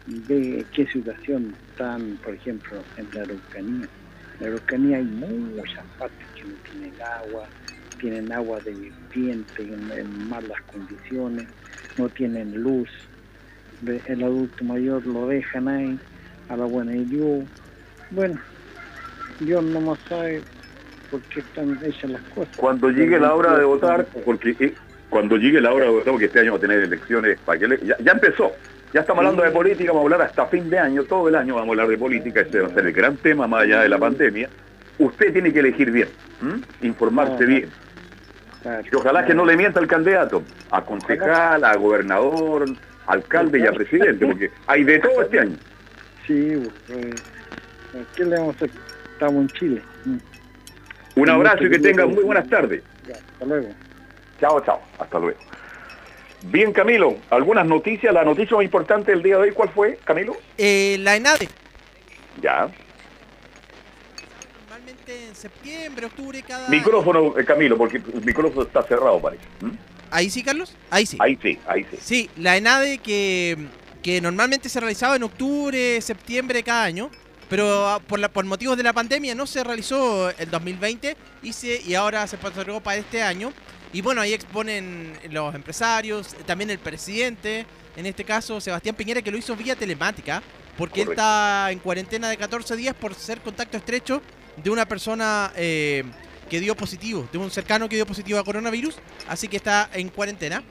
ve 0.07 0.65
qué 0.73 0.87
situación 0.87 1.55
están, 1.71 2.19
por 2.25 2.35
ejemplo, 2.35 2.83
en 2.97 3.07
la 3.15 3.23
Araucanía. 3.23 3.87
En 3.87 4.41
la 4.41 4.47
Araucanía 4.49 4.97
hay 4.97 5.05
muchas 5.05 5.85
partes 5.99 6.27
que 6.35 6.43
no 6.43 6.55
tienen 6.71 6.95
agua, 7.01 7.47
tienen 8.01 8.33
agua 8.33 8.59
de 8.61 8.73
viviente 8.73 9.63
en, 9.63 10.29
malas 10.29 10.61
condiciones, 10.73 11.47
no 11.97 12.09
tienen 12.09 12.61
luz. 12.61 12.89
El 13.85 14.23
adulto 14.23 14.65
mayor 14.65 15.05
lo 15.07 15.27
dejan 15.27 15.69
ahí, 15.69 15.99
a 16.49 16.57
la 16.57 16.65
buena 16.65 16.95
y 16.95 17.05
Dios. 17.05 17.45
Bueno, 18.11 18.39
Dios 19.41 19.63
no 19.65 19.81
más 19.81 19.99
sabe 20.09 20.41
por 21.11 21.21
qué 21.23 21.41
están 21.41 21.79
hechas 21.85 22.11
las 22.11 22.23
cosas. 22.35 22.57
Cuando 22.57 22.91
llegue 22.91 23.19
la 23.19 23.35
hora 23.35 23.59
de 23.59 23.65
votar, 23.65 24.07
porque 24.25 24.57
eh, 24.61 24.75
cuando 25.11 25.37
llegue 25.37 25.61
la 25.61 25.73
hora 25.73 25.87
de 25.87 25.91
votar, 25.91 26.13
porque 26.13 26.27
este 26.27 26.41
año 26.41 26.53
va 26.53 26.59
a 26.59 26.61
tener 26.61 26.79
elecciones, 26.81 27.39
para 27.45 27.59
que 27.59 27.79
ya, 27.85 28.13
empezó, 28.13 28.53
ya 28.95 29.01
estamos 29.01 29.21
hablando 29.21 29.43
de 29.43 29.51
política, 29.51 29.93
vamos 29.93 30.11
a 30.11 30.15
hablar 30.15 30.29
hasta 30.29 30.47
fin 30.47 30.71
de 30.71 30.79
año, 30.79 31.03
todo 31.05 31.29
el 31.29 31.35
año 31.35 31.57
vamos 31.57 31.69
a 31.69 31.73
hablar 31.73 31.89
de 31.89 31.99
política, 31.99 32.41
ese 32.41 32.61
va 32.61 32.69
a 32.69 32.71
ser 32.71 32.87
el 32.87 32.93
gran 32.93 33.17
tema 33.17 33.47
más 33.47 33.63
allá 33.63 33.83
de 33.83 33.89
la 33.89 33.99
pandemia. 33.99 34.49
Usted 34.99 35.33
tiene 35.33 35.53
que 35.53 35.59
elegir 35.59 35.91
bien, 35.91 36.09
informarse 36.83 37.45
bien. 37.45 37.69
y 38.91 38.95
ojalá 38.95 39.27
que 39.27 39.35
no 39.35 39.45
le 39.45 39.57
mienta 39.57 39.81
al 39.81 39.89
candidato, 39.89 40.43
a 40.71 40.83
concejal, 40.83 41.65
a 41.65 41.75
gobernador, 41.77 42.67
alcalde 43.07 43.61
y 43.61 43.67
a 43.67 43.73
presidente, 43.73 44.27
porque 44.27 44.51
hay 44.67 44.85
de 44.85 44.99
todo 44.99 45.23
este 45.23 45.41
año. 45.41 45.57
Sí, 46.27 46.63
pues, 46.87 48.07
¿qué 48.17 48.25
le 48.25 48.37
vamos 48.37 48.55
a 48.55 48.57
hacer? 48.57 48.71
Estamos 49.13 49.43
en 49.43 49.49
Chile. 49.59 49.83
Un 51.15 51.29
abrazo 51.29 51.65
y 51.65 51.71
que 51.71 51.79
tengan 51.79 52.11
muy 52.11 52.25
buenas 52.25 52.49
tardes. 52.49 52.83
hasta 53.33 53.45
luego. 53.45 53.69
Chao, 54.41 54.61
chao. 54.65 54.81
Hasta 54.99 55.19
luego. 55.19 55.39
Bien, 56.45 56.73
Camilo, 56.73 57.19
algunas 57.31 57.67
noticias. 57.67 58.13
La 58.13 58.25
noticia 58.25 58.57
más 58.57 58.65
importante 58.65 59.13
del 59.13 59.23
día 59.23 59.37
de 59.37 59.43
hoy, 59.43 59.53
¿cuál 59.53 59.69
fue, 59.69 59.99
Camilo? 60.05 60.37
Eh, 60.59 60.97
la 61.01 61.17
ENADE. 61.17 61.49
Ya. 62.41 62.69
Normalmente 64.61 65.29
en 65.29 65.35
septiembre, 65.35 66.07
octubre, 66.07 66.43
cada... 66.43 66.69
Micrófono, 66.69 67.39
eh, 67.39 67.45
Camilo, 67.45 67.77
porque 67.77 67.99
el 67.99 68.25
micrófono 68.25 68.63
está 68.67 68.83
cerrado, 68.83 69.21
parece. 69.21 69.45
¿Mm? 69.61 69.92
¿Ahí 70.13 70.29
sí, 70.29 70.43
Carlos? 70.43 70.75
Ahí 70.91 71.07
sí. 71.07 71.17
Ahí 71.21 71.39
sí, 71.43 71.59
ahí 71.67 71.87
sí. 71.91 71.97
Sí, 72.01 72.31
la 72.37 72.59
ENADE 72.59 72.99
que, 72.99 73.57
que 74.03 74.21
normalmente 74.21 74.69
se 74.69 74.79
realizaba 74.79 75.17
en 75.17 75.23
octubre, 75.23 75.99
septiembre 76.03 76.63
cada 76.63 76.85
año, 76.85 77.11
pero 77.49 77.89
ah, 77.89 77.99
por, 77.99 78.19
la, 78.19 78.29
por 78.29 78.45
motivos 78.45 78.77
de 78.77 78.83
la 78.83 78.93
pandemia 78.93 79.35
no 79.35 79.47
se 79.47 79.65
realizó 79.65 80.29
el 80.31 80.51
2020 80.51 81.17
y, 81.43 81.55
se, 81.55 81.81
y 81.81 81.95
ahora 81.95 82.27
se 82.27 82.37
postergó 82.37 82.83
para 82.83 82.99
este 82.99 83.23
año. 83.23 83.55
Y 83.95 84.03
bueno, 84.03 84.21
ahí 84.21 84.35
exponen 84.35 85.19
los 85.31 85.55
empresarios, 85.55 86.35
también 86.45 86.69
el 86.69 86.79
presidente, 86.79 87.65
en 87.97 88.05
este 88.05 88.25
caso 88.25 88.61
Sebastián 88.61 88.95
Piñera, 88.95 89.23
que 89.23 89.31
lo 89.31 89.39
hizo 89.39 89.57
vía 89.57 89.77
telemática, 89.77 90.43
porque 90.77 91.03
él 91.03 91.11
está 91.11 91.71
en 91.71 91.79
cuarentena 91.79 92.29
de 92.29 92.37
14 92.37 92.77
días 92.77 92.95
por 92.95 93.15
ser 93.15 93.41
contacto 93.41 93.79
estrecho 93.79 94.21
de 94.63 94.69
una 94.69 94.87
persona 94.87 95.53
eh, 95.57 96.05
que 96.53 96.61
dio 96.61 96.77
positivo, 96.77 97.27
de 97.33 97.39
un 97.39 97.51
cercano 97.51 97.89
que 97.89 97.97
dio 97.97 98.05
positivo 98.05 98.39
a 98.39 98.45
coronavirus, 98.45 98.97
así 99.27 99.49
que 99.49 99.57
está 99.57 99.89
en 99.95 100.11
cuarentena, 100.11 100.63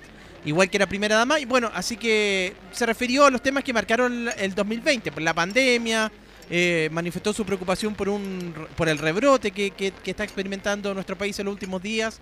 igual 0.46 0.70
que 0.70 0.78
la 0.78 0.86
primera 0.86 1.16
dama. 1.16 1.40
Y 1.40 1.46
bueno, 1.46 1.72
así 1.74 1.98
que 1.98 2.54
se 2.72 2.86
refirió 2.86 3.26
a 3.26 3.32
los 3.32 3.42
temas 3.42 3.64
que 3.64 3.74
marcaron 3.74 4.30
el 4.38 4.54
2020, 4.54 5.12
por 5.12 5.24
la 5.24 5.34
pandemia, 5.34 6.12
eh, 6.52 6.88
manifestó 6.92 7.34
su 7.34 7.44
preocupación 7.48 7.96
por, 7.96 8.10
un, 8.10 8.54
por 8.78 8.90
el 8.90 9.00
rebrote 9.00 9.50
que, 9.50 9.92
está 10.06 10.24
experimentando 10.24 10.94
nuestro 10.94 11.18
país 11.18 11.40
en 11.40 11.46
los 11.46 11.54
últimos 11.54 11.82
días. 11.82 12.20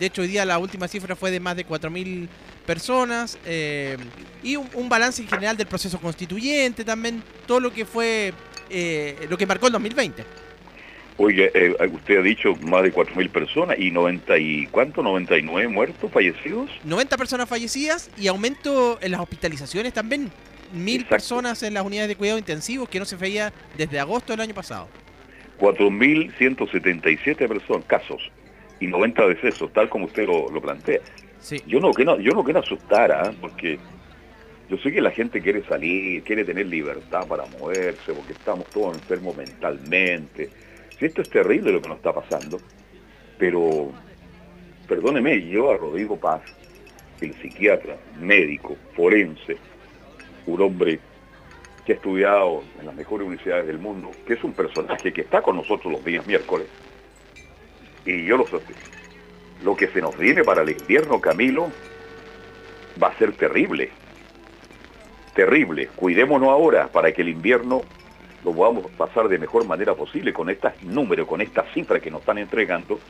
De 0.00 0.06
hecho, 0.06 0.22
hoy 0.22 0.28
día 0.28 0.44
la 0.44 0.58
última 0.58 0.88
cifra 0.88 1.14
fue 1.14 1.30
de 1.30 1.38
más 1.38 1.54
de 1.54 1.64
4.000 1.64 2.26
personas. 2.66 3.38
Eh, 3.44 3.96
y 4.42 4.56
un, 4.56 4.88
balance 4.88 5.22
en 5.22 5.28
general 5.28 5.56
del 5.56 5.68
proceso 5.68 6.00
constituyente 6.00 6.84
también. 6.84 7.22
Todo 7.46 7.60
lo 7.60 7.72
que 7.72 7.84
fue, 7.86 8.34
eh, 8.68 9.28
lo 9.30 9.38
que 9.38 9.46
marcó 9.46 9.68
el 9.68 9.74
2020. 9.74 10.45
Oye, 11.18 11.50
usted 11.92 12.18
ha 12.18 12.22
dicho 12.22 12.54
más 12.56 12.82
de 12.82 12.92
4.000 12.92 13.30
personas 13.30 13.78
y 13.78 13.90
90 13.90 14.38
y 14.38 14.66
cuánto, 14.66 15.02
99 15.02 15.68
muertos, 15.68 16.10
fallecidos. 16.12 16.70
90 16.84 17.16
personas 17.16 17.48
fallecidas 17.48 18.10
y 18.18 18.28
aumento 18.28 18.98
en 19.00 19.12
las 19.12 19.20
hospitalizaciones 19.20 19.94
también 19.94 20.30
mil 20.72 21.04
personas 21.06 21.62
en 21.62 21.74
las 21.74 21.84
unidades 21.84 22.08
de 22.08 22.16
cuidado 22.16 22.38
intensivos 22.38 22.88
que 22.88 22.98
no 22.98 23.04
se 23.04 23.16
veía 23.16 23.52
desde 23.76 23.98
agosto 23.98 24.32
del 24.32 24.40
año 24.40 24.54
pasado. 24.54 24.88
4.177 25.58 27.48
personas, 27.48 27.84
casos 27.86 28.30
y 28.78 28.86
90 28.86 29.28
decesos, 29.28 29.72
tal 29.72 29.88
como 29.88 30.06
usted 30.06 30.26
lo, 30.26 30.60
plantea. 30.60 31.00
Sí. 31.40 31.62
Yo 31.66 31.80
no 31.80 31.92
quiero, 31.92 32.20
yo 32.20 32.32
no 32.32 32.44
quiero 32.44 32.60
asustar, 32.60 33.10
¿ah? 33.12 33.32
porque 33.40 33.78
yo 34.68 34.76
sé 34.78 34.92
que 34.92 35.00
la 35.00 35.10
gente 35.10 35.40
quiere 35.40 35.64
salir, 35.64 36.22
quiere 36.24 36.44
tener 36.44 36.66
libertad 36.66 37.26
para 37.26 37.46
moverse, 37.46 38.12
porque 38.12 38.32
estamos 38.32 38.66
todos 38.66 38.96
enfermos 38.96 39.36
mentalmente. 39.36 40.50
Si 40.98 41.06
esto 41.06 41.22
es 41.22 41.30
terrible 41.30 41.72
lo 41.72 41.82
que 41.82 41.88
nos 41.88 41.98
está 41.98 42.12
pasando, 42.12 42.58
pero 43.38 43.90
perdóneme, 44.88 45.46
yo 45.46 45.70
a 45.70 45.76
Rodrigo 45.76 46.16
Paz, 46.18 46.42
el 47.20 47.34
psiquiatra, 47.34 47.96
médico, 48.18 48.76
forense, 48.94 49.56
un 50.46 50.62
hombre 50.62 51.00
que 51.84 51.92
ha 51.92 51.96
estudiado 51.96 52.62
en 52.80 52.86
las 52.86 52.94
mejores 52.94 53.26
universidades 53.26 53.66
del 53.66 53.78
mundo, 53.78 54.10
que 54.26 54.34
es 54.34 54.44
un 54.44 54.52
personaje 54.52 55.12
que 55.12 55.20
está 55.20 55.42
con 55.42 55.56
nosotros 55.56 55.92
los 55.92 56.04
días 56.04 56.26
miércoles. 56.26 56.66
Y 58.04 58.24
yo 58.24 58.36
lo 58.36 58.46
sé. 58.46 58.58
Lo 59.62 59.76
que 59.76 59.88
se 59.88 60.00
nos 60.00 60.16
viene 60.16 60.44
para 60.44 60.62
el 60.62 60.70
invierno, 60.70 61.20
Camilo, 61.20 61.70
va 63.02 63.08
a 63.08 63.18
ser 63.18 63.32
terrible. 63.32 63.90
Terrible. 65.34 65.88
Cuidémonos 65.94 66.48
ahora 66.48 66.88
para 66.88 67.12
que 67.12 67.22
el 67.22 67.28
invierno 67.28 67.82
lo 68.46 68.52
podamos 68.52 68.88
pasar 68.92 69.26
de 69.26 69.38
mejor 69.38 69.66
manera 69.66 69.96
posible 69.96 70.32
con 70.32 70.48
estos 70.48 70.80
números, 70.84 71.26
con 71.26 71.40
estas 71.40 71.68
cifras 71.74 72.00
que 72.00 72.12
nos 72.12 72.20
están 72.20 72.38
entregando. 72.38 73.00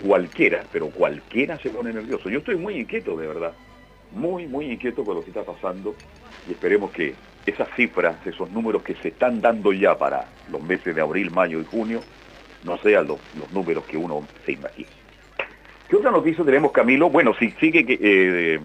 Cualquiera, 0.00 0.62
pero 0.70 0.90
cualquiera 0.90 1.58
se 1.58 1.70
pone 1.70 1.92
nervioso. 1.92 2.30
Yo 2.30 2.38
estoy 2.38 2.54
muy 2.54 2.78
inquieto, 2.78 3.16
de 3.16 3.26
verdad. 3.26 3.52
Muy, 4.12 4.46
muy 4.46 4.70
inquieto 4.70 5.04
con 5.04 5.16
lo 5.16 5.22
que 5.24 5.30
está 5.30 5.42
pasando 5.42 5.96
y 6.48 6.52
esperemos 6.52 6.92
que 6.92 7.14
esas 7.44 7.68
cifras, 7.74 8.24
esos 8.24 8.48
números 8.52 8.84
que 8.84 8.94
se 8.94 9.08
están 9.08 9.40
dando 9.40 9.72
ya 9.72 9.98
para 9.98 10.28
los 10.52 10.62
meses 10.62 10.94
de 10.94 11.00
abril, 11.00 11.32
mayo 11.32 11.60
y 11.60 11.64
junio, 11.64 12.00
no 12.62 12.78
sean 12.78 13.08
los, 13.08 13.18
números 13.52 13.84
que 13.86 13.96
uno 13.96 14.24
se 14.44 14.52
imagina. 14.52 14.88
¿Qué 15.88 15.96
otra 15.96 16.12
noticia 16.12 16.44
tenemos, 16.44 16.70
Camilo? 16.70 17.10
Bueno, 17.10 17.34
si 17.36 17.50
sigue 17.52 17.84
que 17.84 17.98
eh, 18.00 18.60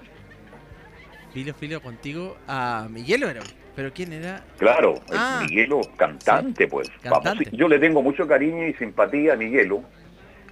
Filo 1.33 1.55
filo 1.55 1.81
contigo 1.81 2.37
a 2.47 2.87
Miguel 2.91 3.25
¿Pero 3.75 3.91
quién 3.93 4.13
era? 4.13 4.45
Claro, 4.59 4.97
el 5.09 5.17
Ah. 5.17 5.41
Miguelo, 5.43 5.81
cantante, 5.97 6.69
pues. 6.69 6.91
Cantante. 7.01 7.49
yo 7.53 7.69
le 7.69 7.79
tengo 7.79 8.03
mucho 8.03 8.27
cariño 8.27 8.67
y 8.67 8.75
simpatía 8.75 9.33
a 9.33 9.37
Miguelo, 9.37 9.83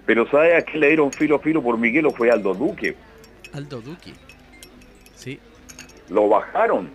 pero 0.07 0.27
¿sabe 0.31 0.57
a 0.57 0.62
quién 0.62 0.81
le 0.81 0.87
dieron 0.88 1.12
filo 1.12 1.38
filo 1.38 1.62
por 1.62 1.77
Miguelo? 1.77 2.11
Fue 2.12 2.31
Aldo 2.31 2.55
Duque. 2.55 2.97
Aldo 3.53 3.83
Duque. 3.83 4.14
Sí, 5.14 5.38
Lo 6.09 6.29
bajaron, 6.29 6.90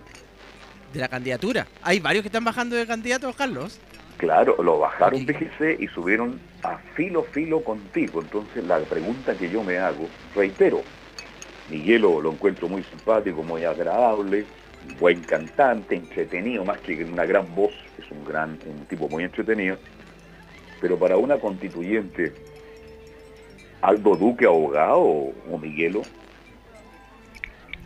de 0.95 1.01
la 1.01 1.07
candidatura. 1.09 1.67
Hay 1.83 1.99
varios 1.99 2.23
que 2.23 2.29
están 2.29 2.43
bajando 2.43 2.75
de 2.75 2.87
candidatos, 2.87 3.35
Carlos. 3.35 3.79
claro, 4.17 4.55
lo 4.63 4.79
bajaron 4.79 5.21
Ok. 5.21 5.27
de 5.27 5.33
GC 5.33 5.77
y 5.83 5.87
subieron 5.89 6.39
a 6.63 6.77
filo 6.95 7.23
filo 7.23 7.61
contigo. 7.63 8.21
Entonces 8.21 8.63
la 8.63 8.79
pregunta 8.79 9.35
que 9.35 9.49
yo 9.49 9.61
me 9.63 9.77
hago, 9.77 10.07
reitero, 10.33 10.81
Miguelo 11.69 12.21
lo 12.21 12.31
encuentro 12.31 12.67
muy 12.69 12.81
simpático, 12.83 13.43
muy 13.43 13.65
agradable, 13.65 14.45
buen 14.99 15.19
cantante, 15.21 15.95
entretenido, 15.95 16.63
más 16.63 16.79
que 16.79 17.03
una 17.03 17.25
gran 17.25 17.53
voz, 17.53 17.73
es 17.97 18.09
un 18.09 18.23
gran, 18.23 18.57
un 18.65 18.85
tipo 18.85 19.09
muy 19.09 19.23
entretenido. 19.25 19.77
Pero 20.79 20.97
para 20.97 21.17
una 21.17 21.37
constituyente, 21.37 22.33
Aldo 23.81 24.15
Duque 24.15 24.45
abogado 24.45 24.99
o 24.99 25.57
Miguelo, 25.61 26.03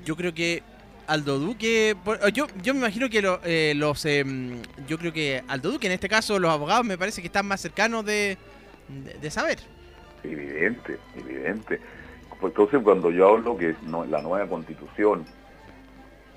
Yo 0.05 0.15
creo 0.15 0.33
que 0.33 0.63
Aldo 1.09 1.39
Duque. 1.39 1.95
por- 2.05 2.31
Yo, 2.31 2.47
yo 2.61 2.73
me 2.73 2.79
imagino 2.81 3.09
que 3.09 3.21
lo- 3.21 3.39
eh, 3.43 3.73
los. 3.75 4.05
em, 4.05 4.61
yo 4.87 4.97
creo 4.97 5.11
que 5.11 5.43
Aldo 5.47 5.71
Duque, 5.71 5.87
en 5.87 5.93
este 5.93 6.07
caso, 6.07 6.37
los 6.39 6.51
abogados 6.51 6.85
me 6.85 6.97
parece 6.97 7.21
que 7.21 7.27
están 7.27 7.47
más 7.47 7.59
cercanos 7.61 8.05
de, 8.05 8.37
de, 9.21 9.31
saber. 9.31 9.59
evidente, 10.23 10.97
evidente. 11.17 11.79
Pues 12.39 12.51
Entonces 12.51 12.79
cuando 12.83 13.11
yo 13.11 13.27
hablo 13.29 13.57
que 13.57 13.75
no- 13.83 14.05
la 14.05 14.21
nueva 14.21 14.47
constitución, 14.47 15.25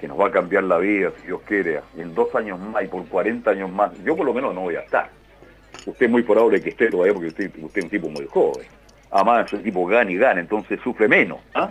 que 0.01 0.09
nos 0.09 0.19
va 0.19 0.29
a 0.29 0.31
cambiar 0.33 0.65
la 0.65 0.79
vida, 0.79 1.13
si 1.21 1.27
Dios 1.29 1.41
quiere, 1.47 1.81
en 1.97 2.13
dos 2.15 2.35
años 2.35 2.59
más 2.59 2.83
y 2.85 2.89
por 2.89 3.07
40 3.07 3.51
años 3.53 3.71
más, 3.71 3.93
yo 4.05 4.17
por 4.17 4.27
lo 4.27 4.35
menos 4.35 4.53
no 4.55 4.63
voy 4.63 4.75
a 4.77 4.81
estar. 4.81 5.11
Usted 5.87 6.07
es 6.07 6.11
muy 6.11 6.23
probable 6.23 6.61
que 6.61 6.71
esté 6.71 6.91
todavía 6.91 7.13
porque 7.15 7.29
usted, 7.29 7.51
usted 7.59 7.79
es 7.79 7.85
un 7.85 7.91
tipo 7.91 8.09
muy 8.09 8.27
joven. 8.27 8.67
Además, 9.13 9.47
es 9.47 9.53
un 9.53 9.63
tipo 9.63 9.87
gana 9.87 10.11
y 10.11 10.17
gana, 10.17 10.41
entonces 10.41 10.81
sufre 10.83 11.07
menos. 11.07 11.39
¿ah? 11.55 11.71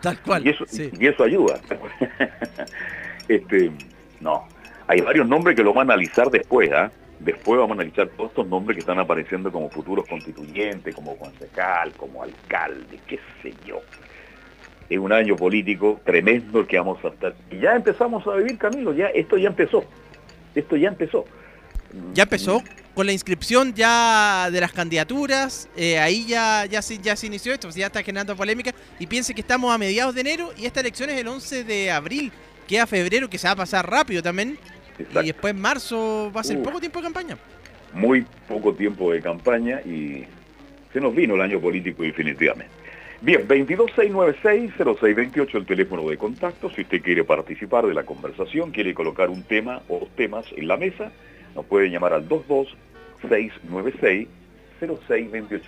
Tal 0.00 0.20
cual. 0.22 0.46
Y 0.46 0.50
eso, 0.50 0.64
sí. 0.66 0.90
y 0.98 1.06
eso 1.06 1.24
ayuda. 1.24 1.60
este, 3.28 3.70
no. 4.20 4.46
Hay 4.86 5.00
varios 5.00 5.26
nombres 5.26 5.56
que 5.56 5.62
lo 5.62 5.72
van 5.72 5.90
a 5.90 5.94
analizar 5.94 6.30
después, 6.30 6.70
¿ah? 6.72 6.90
Después 7.20 7.58
vamos 7.58 7.78
a 7.78 7.80
analizar 7.80 8.08
todos 8.08 8.30
estos 8.30 8.46
nombres 8.48 8.76
que 8.76 8.80
están 8.80 8.98
apareciendo 8.98 9.52
como 9.52 9.70
futuros 9.70 10.06
constituyentes, 10.08 10.94
como 10.94 11.16
concejal, 11.16 11.92
como 11.92 12.22
alcalde, 12.22 12.98
qué 13.06 13.18
sé 13.42 13.54
yo. 13.64 13.80
Es 14.90 14.98
un 14.98 15.12
año 15.12 15.36
político 15.36 16.00
tremendo 16.04 16.60
el 16.60 16.66
que 16.66 16.78
vamos 16.78 17.02
a 17.04 17.08
estar. 17.08 17.34
Y 17.50 17.60
ya 17.60 17.76
empezamos 17.76 18.26
a 18.26 18.34
vivir, 18.34 18.58
Camilo, 18.58 18.92
ya 18.92 19.06
esto 19.06 19.38
ya 19.38 19.48
empezó. 19.48 19.84
Esto 20.54 20.76
ya 20.76 20.88
empezó. 20.88 21.24
Ya 22.12 22.24
empezó 22.24 22.62
con 22.94 23.06
la 23.06 23.12
inscripción 23.12 23.74
ya 23.74 24.48
de 24.50 24.60
las 24.60 24.72
candidaturas. 24.72 25.68
eh, 25.76 25.98
ahí 25.98 26.26
ya, 26.26 26.66
ya, 26.66 26.82
se, 26.82 26.98
ya 26.98 27.16
se 27.16 27.26
inició 27.26 27.52
esto, 27.52 27.68
ya 27.70 27.86
está 27.86 28.02
generando 28.02 28.36
polémica. 28.36 28.72
Y 28.98 29.06
piense 29.06 29.34
que 29.34 29.40
estamos 29.40 29.74
a 29.74 29.78
mediados 29.78 30.14
de 30.14 30.20
enero 30.20 30.52
y 30.56 30.66
esta 30.66 30.80
elección 30.80 31.10
es 31.10 31.18
el 31.18 31.28
11 31.28 31.64
de 31.64 31.90
abril. 31.90 32.32
Queda 32.66 32.86
febrero, 32.86 33.28
que 33.28 33.38
se 33.38 33.48
va 33.48 33.52
a 33.52 33.56
pasar 33.56 33.88
rápido 33.88 34.22
también. 34.22 34.58
Exacto. 34.98 35.22
Y 35.22 35.26
después 35.26 35.54
marzo 35.54 36.30
va 36.34 36.42
a 36.42 36.44
ser 36.44 36.62
poco 36.62 36.80
tiempo 36.80 37.00
de 37.00 37.04
campaña. 37.04 37.38
muy 37.94 38.24
poco 38.48 38.74
tiempo 38.74 39.12
de 39.12 39.20
campaña 39.20 39.80
y 39.82 40.24
se 40.92 41.00
nos 41.00 41.14
vino 41.14 41.34
el 41.34 41.40
año 41.40 41.60
político 41.60 42.02
definitivamente. 42.02 42.72
Bien, 43.20 43.46
22696-0628 43.46 45.54
el 45.54 45.66
teléfono 45.66 46.08
de 46.08 46.16
contacto. 46.18 46.70
Si 46.70 46.80
usted 46.82 47.00
quiere 47.02 47.22
participar 47.22 47.86
de 47.86 47.94
la 47.94 48.02
conversación, 48.04 48.72
quiere 48.72 48.94
colocar 48.94 49.30
un 49.30 49.44
tema 49.44 49.82
o 49.88 50.00
dos 50.00 50.08
temas 50.16 50.44
en 50.56 50.66
la 50.66 50.76
mesa, 50.76 51.12
nos 51.54 51.64
puede 51.66 51.90
llamar 51.90 52.12
al 52.12 52.28
22696-0628. 52.28 54.28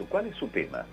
¿Cuál 0.08 0.26
es 0.26 0.36
su 0.36 0.48
tema? 0.48 0.84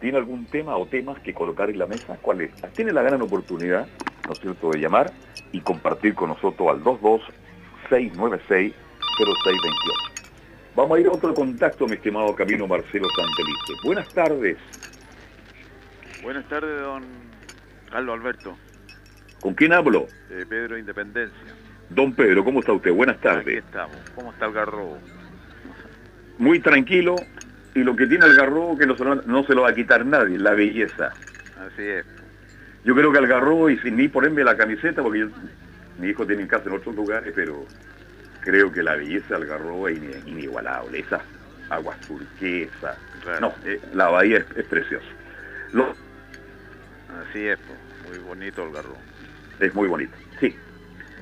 ¿Tiene 0.00 0.18
algún 0.18 0.44
tema 0.46 0.76
o 0.76 0.86
temas 0.86 1.18
que 1.20 1.32
colocar 1.32 1.70
en 1.70 1.78
la 1.78 1.86
mesa? 1.86 2.18
¿Cuál 2.20 2.40
es? 2.42 2.50
Tiene 2.74 2.92
la 2.92 3.02
gran 3.02 3.22
oportunidad, 3.22 3.86
¿no 4.26 4.32
es 4.32 4.40
cierto?, 4.40 4.70
de 4.70 4.80
llamar 4.80 5.12
y 5.52 5.60
compartir 5.60 6.14
con 6.14 6.30
nosotros 6.30 6.68
al 6.68 6.82
22696-0628. 6.82 8.74
Vamos 10.76 10.98
a 10.98 11.00
ir 11.00 11.06
a 11.06 11.12
otro 11.12 11.32
contacto, 11.32 11.86
mi 11.86 11.92
estimado 11.94 12.34
Camino 12.34 12.66
Marcelo 12.66 13.06
Santelice. 13.16 13.72
Buenas 13.84 14.08
tardes. 14.12 14.58
Buenas 16.22 16.44
tardes, 16.48 16.80
don 16.80 17.04
Carlos 17.90 18.18
Alberto, 18.18 18.56
¿Con 19.40 19.54
quién 19.54 19.72
hablo? 19.72 20.06
de 20.30 20.44
Pedro 20.46 20.76
Independencia. 20.78 21.54
Don 21.90 22.14
Pedro, 22.14 22.44
¿cómo 22.44 22.60
está 22.60 22.72
usted? 22.72 22.92
Buenas 22.92 23.16
Aquí 23.16 23.24
tardes. 23.24 23.58
estamos. 23.64 23.96
¿Cómo 24.14 24.32
está 24.32 24.46
el 24.46 24.52
garrobo? 24.52 24.98
Muy 26.38 26.60
tranquilo. 26.60 27.16
Y 27.74 27.82
lo 27.82 27.96
que 27.96 28.06
tiene 28.06 28.26
el 28.26 28.36
garrobo 28.36 28.78
que 28.78 28.86
no 28.86 28.96
se, 28.96 29.04
lo, 29.04 29.16
no 29.16 29.44
se 29.44 29.54
lo 29.54 29.62
va 29.62 29.70
a 29.70 29.74
quitar 29.74 30.06
nadie, 30.06 30.38
la 30.38 30.52
belleza. 30.54 31.12
Así 31.58 31.82
es. 31.82 32.06
Yo 32.84 32.94
creo 32.94 33.10
que 33.12 33.18
al 33.18 33.26
garrobo, 33.26 33.68
y 33.70 33.78
sin 33.78 33.96
ni 33.96 34.08
ponerme 34.08 34.44
la 34.44 34.56
camiseta, 34.56 35.02
porque 35.02 35.20
yo- 35.20 35.28
mi 35.98 36.08
hijo 36.08 36.26
tiene 36.26 36.46
casa 36.46 36.68
en 36.68 36.76
otros 36.76 36.94
lugares, 36.94 37.32
pero 37.34 37.64
creo 38.42 38.70
que 38.72 38.82
la 38.82 38.94
belleza 38.94 39.34
del 39.38 39.46
garrobo 39.46 39.88
es 39.88 39.98
inigualable. 40.26 41.00
Esas 41.00 41.22
aguas 41.70 41.98
turquesas. 42.06 42.96
Claro. 43.22 43.40
No, 43.40 43.54
eh, 43.68 43.80
la 43.94 44.08
bahía 44.08 44.38
es, 44.38 44.46
es 44.56 44.64
preciosa. 44.66 45.06
Lo- 45.72 45.94
Así 47.28 47.46
es, 47.46 47.58
po. 47.58 47.74
muy 48.08 48.18
bonito 48.18 48.64
el 48.64 48.72
garrobo. 48.72 48.98
es 49.60 49.74
muy 49.74 49.88
bonito, 49.88 50.14
sí. 50.40 50.54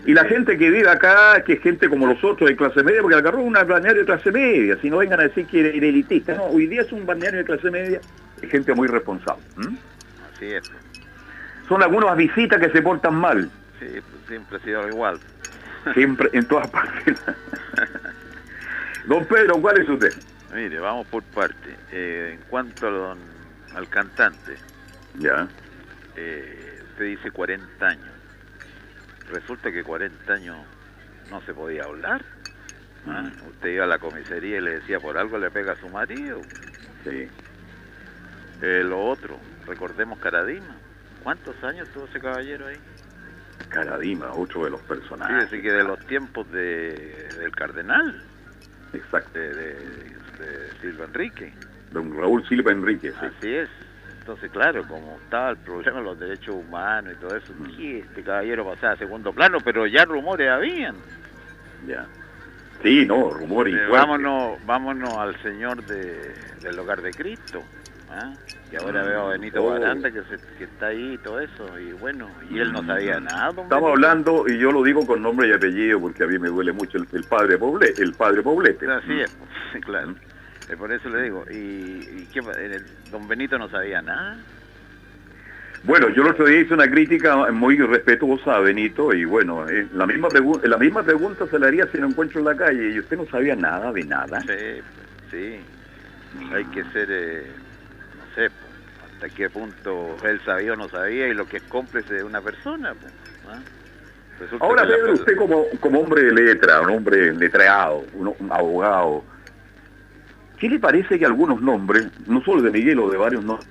Y 0.05 0.15
la 0.15 0.25
gente 0.25 0.59
que 0.59 0.69
vive 0.71 0.88
acá, 0.88 1.43
que 1.45 1.53
es 1.55 1.61
gente 1.61 1.88
como 1.88 2.07
nosotros 2.09 2.49
de 2.51 2.57
clase 2.57 2.83
media, 2.83 3.01
porque 3.03 3.15
Algarrobo 3.17 3.43
es 3.43 3.47
un 3.62 3.69
balneario 3.69 4.01
de 4.01 4.07
clase 4.07 4.33
media, 4.33 4.77
si 4.81 4.91
no 4.91 4.99
vengan 4.99 5.21
a 5.21 5.25
decir 5.25 5.47
que 5.47 5.61
era 5.61 5.69
elitista, 5.69 6.35
no, 6.35 6.45
hoy 6.47 6.67
día 6.67 6.83
es 6.83 6.91
un 6.93 7.07
balneario 7.07 7.38
de 7.38 7.45
clase 7.45 7.71
media, 7.71 8.01
es 8.41 8.51
gente 8.51 8.75
muy 8.75 8.88
responsable. 8.88 9.43
Así 10.35 10.47
es. 10.53 10.65
Son 11.69 11.83
algunas 11.83 12.17
visitas 12.17 12.61
que 12.61 12.71
se 12.71 12.83
portan 12.83 13.15
mal, 13.15 13.49
Sí, 13.79 13.87
siempre 14.29 14.57
ha 14.57 14.61
sido 14.61 14.88
igual. 14.88 15.19
siempre, 15.95 16.29
en 16.33 16.45
todas 16.47 16.69
partes. 16.69 17.21
Don 19.07 19.25
Pedro, 19.27 19.61
¿cuál 19.61 19.79
es 19.81 19.88
usted? 19.88 20.12
Mire, 20.55 20.79
vamos 20.79 21.07
por 21.09 21.23
parte. 21.25 21.77
Eh, 21.91 22.33
en 22.35 22.41
cuanto 22.49 22.87
a 22.87 22.91
don- 22.91 23.19
al 23.75 23.88
cantante, 23.88 24.57
Ya, 25.19 25.47
eh, 26.17 26.79
usted 26.93 27.05
dice 27.05 27.31
40 27.31 27.87
años. 27.87 28.12
Resulta 29.33 29.73
que 29.73 29.83
40 29.83 30.33
años 30.33 30.57
no 31.31 31.40
se 31.42 31.55
podía 31.55 31.85
hablar. 31.85 32.23
¿ah? 33.07 33.31
Usted 33.49 33.71
iba 33.71 33.85
a 33.85 33.88
la 33.88 33.99
comisaría 33.99 34.59
y 34.59 34.61
le 34.61 34.75
decía, 34.81 35.01
por 35.01 35.16
algo 35.18 35.38
le 35.38 35.51
pega 35.51 35.73
a 35.73 35.77
su 35.77 35.88
marido. 35.88 36.40
sí. 37.05 37.29
Eh, 38.64 38.85
lo 38.85 39.05
otro, 39.07 39.37
recordemos 39.66 40.21
Caradima. 40.21 40.77
¿Cuántos 41.25 41.57
años 41.64 41.88
tuvo 41.88 42.05
ese 42.05 42.21
caballero 42.21 42.68
ahí? 42.68 42.77
Caradima, 43.71 44.33
otro 44.35 44.64
de 44.64 44.71
los 44.71 44.81
personajes. 44.83 45.49
Fíjese 45.49 45.62
que 45.62 45.73
de 45.73 45.83
los 45.83 45.99
tiempos 46.07 46.49
de, 46.53 47.29
del 47.40 47.51
cardenal, 47.57 48.23
Exacto, 48.92 49.37
de, 49.37 49.53
de, 49.53 49.75
de 49.75 50.81
Silva 50.81 51.07
Enrique. 51.07 51.53
don 51.90 52.16
Raúl 52.16 52.47
Silva 52.47 52.71
Enríquez, 52.71 53.14
sí. 53.18 53.27
Así 53.27 53.53
es. 53.53 53.68
Entonces, 54.22 54.52
claro, 54.52 54.85
como 54.87 55.16
estaba 55.24 55.50
el 55.50 55.56
problema 55.56 55.98
de 55.98 56.04
los 56.04 56.18
derechos 56.20 56.54
humanos 56.54 57.12
y 57.12 57.20
todo 57.20 57.37
eso, 57.37 57.52
Mm. 57.58 57.76
sí, 57.76 57.96
este 58.08 58.22
caballero 58.22 58.64
pasaba 58.64 58.92
a 58.92 58.96
segundo 58.96 59.32
plano, 59.32 59.58
pero 59.64 59.85
ya 59.88 60.04
rumores 60.04 60.48
habían. 60.48 60.94
ya. 61.88 62.06
Sí, 62.85 63.04
no, 63.06 63.30
rumor 63.30 63.68
y 63.68 63.74
Eh, 63.74 63.87
vámonos, 63.90 64.64
vámonos 64.64 65.18
al 65.18 65.40
señor 65.42 65.82
de, 65.85 66.35
del 66.62 66.78
hogar 66.78 67.02
de 67.02 67.12
Cristo. 67.14 67.64
¿ah? 68.11 68.32
Y 68.72 68.76
ahora 68.76 69.02
Mm, 69.02 69.06
veo 69.06 69.20
a 69.26 69.28
Benito 69.32 69.64
oh. 69.64 69.70
Baranda 69.70 70.11
que, 70.12 70.22
se- 70.22 70.56
que 70.58 70.64
está 70.64 70.87
ahí 70.87 71.14
y 71.14 71.18
todo 71.18 71.40
eso. 71.40 71.78
Y 71.80 71.92
bueno, 71.94 72.28
y 72.48 72.58
él 72.61 72.72
no 72.72 72.85
sabía 72.85 73.18
nada. 73.18 73.48
Estamos 73.50 73.68
Benito. 73.70 73.88
hablando, 73.88 74.44
y 74.48 74.56
yo 74.58 74.70
lo 74.70 74.82
digo 74.85 75.04
con 75.04 75.20
nombre 75.20 75.48
y 75.48 75.52
apellido 75.52 76.00
porque 76.00 76.22
a 76.22 76.26
mí 76.28 76.38
me 76.38 76.48
duele 76.48 76.72
mucho 76.72 76.98
el, 76.98 77.06
el 77.12 77.24
padre 77.24 77.58
Poblete, 77.58 78.00
el 78.02 78.12
padre 78.14 78.42
Poblete. 78.42 78.88
Así 78.90 79.20
es, 79.20 79.30
pues, 79.72 79.85
claro. 79.85 80.14
Eh, 80.72 80.76
por 80.76 80.92
eso 80.92 81.08
le 81.08 81.22
digo. 81.22 81.44
¿Y, 81.50 81.54
y 81.54 82.28
qué 82.32 82.40
don 83.11 83.28
Benito 83.28 83.58
no 83.58 83.68
sabía 83.68 84.00
nada? 84.00 84.38
Bueno, 85.85 86.08
yo 86.11 86.22
el 86.22 86.28
otro 86.28 86.46
día 86.46 86.61
hice 86.61 86.74
una 86.74 86.88
crítica 86.88 87.50
muy 87.50 87.76
respetuosa 87.76 88.56
a 88.56 88.61
Benito 88.61 89.12
y 89.12 89.24
bueno, 89.24 89.68
eh, 89.68 89.88
la 89.92 90.06
misma 90.06 90.28
la 90.62 90.78
misma 90.78 91.02
pregunta 91.02 91.44
se 91.48 91.58
la 91.58 91.66
haría 91.66 91.88
si 91.88 91.98
lo 91.98 92.06
encuentro 92.06 92.38
en 92.38 92.44
la 92.46 92.54
calle 92.54 92.90
y 92.90 93.00
usted 93.00 93.16
no 93.16 93.26
sabía 93.26 93.56
nada 93.56 93.92
de 93.92 94.04
nada. 94.04 94.40
Sí, 94.42 94.80
sí. 95.30 95.61
Hay 96.54 96.64
que 96.66 96.85
ser, 96.92 97.08
eh, 97.11 97.46
no 98.16 98.35
sé, 98.35 98.48
hasta 99.12 99.28
qué 99.28 99.50
punto 99.50 100.16
él 100.24 100.40
sabía 100.44 100.72
o 100.72 100.76
no 100.76 100.88
sabía 100.88 101.28
y 101.28 101.35
lo 101.35 101.46
que 101.46 101.56
es 101.56 101.62
cómplice 101.64 102.14
de 102.14 102.22
una 102.22 102.40
persona. 102.40 102.94
pues, 102.94 103.12
¿ah? 103.48 103.61
Ahora 104.61 104.87
Pedro, 104.87 105.14
usted 105.14 105.37
como, 105.37 105.66
como 105.80 106.00
hombre 106.00 106.22
de 106.22 106.32
letra, 106.32 106.80
un 106.80 106.90
hombre 106.90 107.32
letreado, 107.35 108.04
un, 108.14 108.35
un 108.38 108.52
abogado, 108.52 109.24
¿qué 110.62 110.68
le 110.68 110.79
parece 110.79 111.18
que 111.18 111.27
algunos 111.27 111.61
nombres, 111.61 112.07
no 112.29 112.40
solo 112.44 112.62
de 112.62 112.70
Miguel 112.70 113.01
o 113.01 113.11
de 113.11 113.18
varios 113.18 113.44
nombres, 113.44 113.68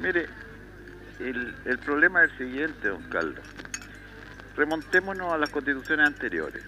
Mire, 0.00 0.26
el, 1.20 1.54
el 1.64 1.78
problema 1.78 2.24
es 2.24 2.32
el 2.32 2.38
siguiente, 2.38 2.88
don 2.88 3.02
Carlos. 3.10 3.44
remontémonos 4.56 5.32
a 5.32 5.38
las 5.38 5.50
constituciones 5.50 6.08
anteriores. 6.08 6.64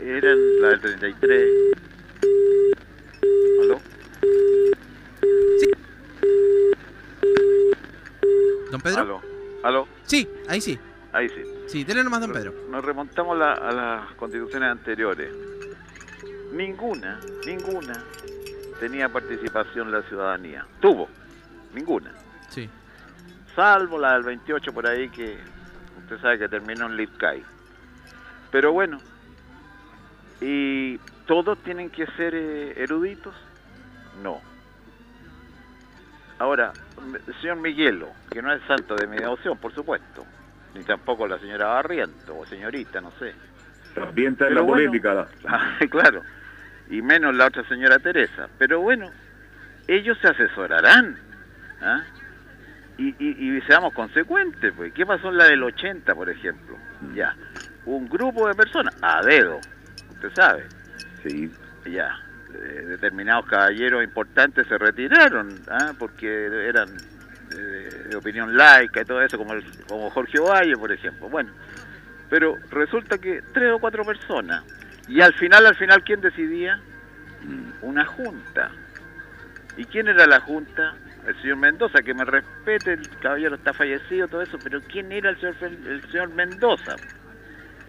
Eran 0.00 0.60
la 0.60 0.68
del 0.68 0.80
33. 0.80 1.52
¿Aló? 3.62 3.80
¿Don 8.70 8.80
Pedro? 8.80 9.00
¿Aló? 9.00 9.22
¿Aló? 9.64 9.88
Sí, 10.04 10.28
ahí 10.48 10.60
sí. 10.60 10.78
Ahí 11.12 11.28
sí. 11.28 11.53
Sí, 11.66 11.84
dele 11.84 12.04
nomás, 12.04 12.20
don 12.20 12.32
Pedro. 12.32 12.52
Nos 12.70 12.84
remontamos 12.84 13.36
la- 13.38 13.54
a 13.54 13.72
las 13.72 14.12
constituciones 14.14 14.70
anteriores. 14.70 15.32
Ninguna, 16.52 17.18
ninguna 17.46 18.04
tenía 18.78 19.08
participación 19.08 19.90
la 19.90 20.02
ciudadanía. 20.02 20.66
Tuvo, 20.80 21.08
ninguna. 21.74 22.12
Sí. 22.48 22.68
Salvo 23.56 23.98
la 23.98 24.14
del 24.14 24.22
28 24.22 24.72
por 24.72 24.86
ahí 24.86 25.08
que 25.08 25.38
usted 26.02 26.20
sabe 26.20 26.38
que 26.38 26.48
terminó 26.48 26.86
en 26.86 26.96
Litkai. 26.96 27.42
Pero 28.50 28.72
bueno, 28.72 28.98
¿y 30.40 30.98
todos 31.26 31.58
tienen 31.64 31.90
que 31.90 32.06
ser 32.08 32.34
eh, 32.34 32.74
eruditos? 32.82 33.34
No. 34.22 34.40
Ahora, 36.38 36.72
señor 37.40 37.56
Miguelo, 37.58 38.08
que 38.30 38.42
no 38.42 38.52
es 38.52 38.60
santo 38.66 38.94
de 38.96 39.06
mi 39.06 39.16
devoción, 39.16 39.56
por 39.58 39.72
supuesto, 39.74 40.24
ni 40.74 40.82
tampoco 40.84 41.26
la 41.26 41.38
señora 41.38 41.66
Barriento 41.66 42.36
o 42.36 42.46
señorita, 42.46 43.00
no 43.00 43.12
sé. 43.18 43.34
También 43.94 44.32
está 44.32 44.48
en 44.48 44.54
la 44.56 44.60
bueno. 44.62 44.90
política. 44.90 45.26
Ah, 45.46 45.78
claro, 45.90 46.22
y 46.90 47.00
menos 47.02 47.34
la 47.34 47.46
otra 47.46 47.66
señora 47.68 47.98
Teresa. 47.98 48.48
Pero 48.58 48.80
bueno, 48.80 49.10
ellos 49.86 50.18
se 50.20 50.28
asesorarán. 50.28 51.16
¿ah? 51.80 52.02
Y, 52.98 53.14
y, 53.18 53.56
y 53.56 53.60
seamos 53.62 53.92
consecuentes, 53.92 54.72
pues. 54.76 54.92
¿Qué 54.92 55.04
pasó 55.06 55.28
en 55.28 55.38
la 55.38 55.44
del 55.44 55.62
80, 55.62 56.14
por 56.14 56.28
ejemplo? 56.30 56.76
Ya, 57.14 57.34
un 57.86 58.08
grupo 58.08 58.48
de 58.48 58.54
personas, 58.54 58.94
a 59.02 59.20
dedo, 59.24 59.60
usted 60.10 60.30
sabe, 60.34 60.64
Sí. 61.22 61.50
ya, 61.86 62.10
eh, 62.54 62.84
determinados 62.86 63.46
caballeros 63.46 64.02
importantes 64.02 64.66
se 64.68 64.78
retiraron, 64.78 65.48
¿ah? 65.68 65.92
porque 65.98 66.46
eran 66.68 66.88
eh, 67.56 68.06
de 68.10 68.16
opinión 68.16 68.56
laica 68.56 69.02
y 69.02 69.04
todo 69.04 69.22
eso, 69.22 69.38
como, 69.38 69.52
el- 69.54 69.64
como 69.88 70.10
Jorge 70.10 70.38
Ovalle, 70.38 70.76
por 70.76 70.90
ejemplo. 70.92 71.28
Bueno, 71.28 71.50
pero 72.30 72.56
resulta 72.70 73.18
que 73.18 73.42
tres 73.52 73.72
o 73.72 73.78
cuatro 73.78 74.04
personas, 74.04 74.64
y 75.08 75.20
al 75.20 75.34
final, 75.34 75.66
al 75.66 75.76
final, 75.76 76.02
¿quién 76.02 76.20
decidía? 76.20 76.80
Una 77.82 78.04
junta. 78.06 78.70
¿Y 79.76 79.84
quién 79.84 80.08
era 80.08 80.26
la 80.26 80.40
junta? 80.40 80.94
El 81.26 81.40
señor 81.40 81.56
Mendoza, 81.56 82.02
que 82.02 82.14
me 82.14 82.24
respete, 82.24 82.92
el 82.94 83.08
caballero 83.18 83.54
está 83.56 83.72
fallecido, 83.72 84.28
todo 84.28 84.42
eso, 84.42 84.58
pero 84.62 84.80
¿quién 84.82 85.10
era 85.12 85.30
el 85.30 85.36
señor, 85.40 85.56
el 85.62 86.02
señor 86.10 86.28
Mendoza? 86.30 86.96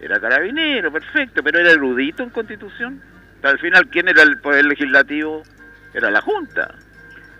Era 0.00 0.20
carabinero, 0.20 0.92
perfecto, 0.92 1.42
pero 1.42 1.58
era 1.58 1.70
erudito 1.70 2.22
en 2.22 2.30
constitución. 2.30 3.00
Al 3.42 3.58
final, 3.58 3.88
¿quién 3.88 4.08
era 4.08 4.22
el 4.22 4.38
poder 4.40 4.64
legislativo? 4.66 5.42
Era 5.94 6.10
la 6.10 6.20
Junta. 6.20 6.74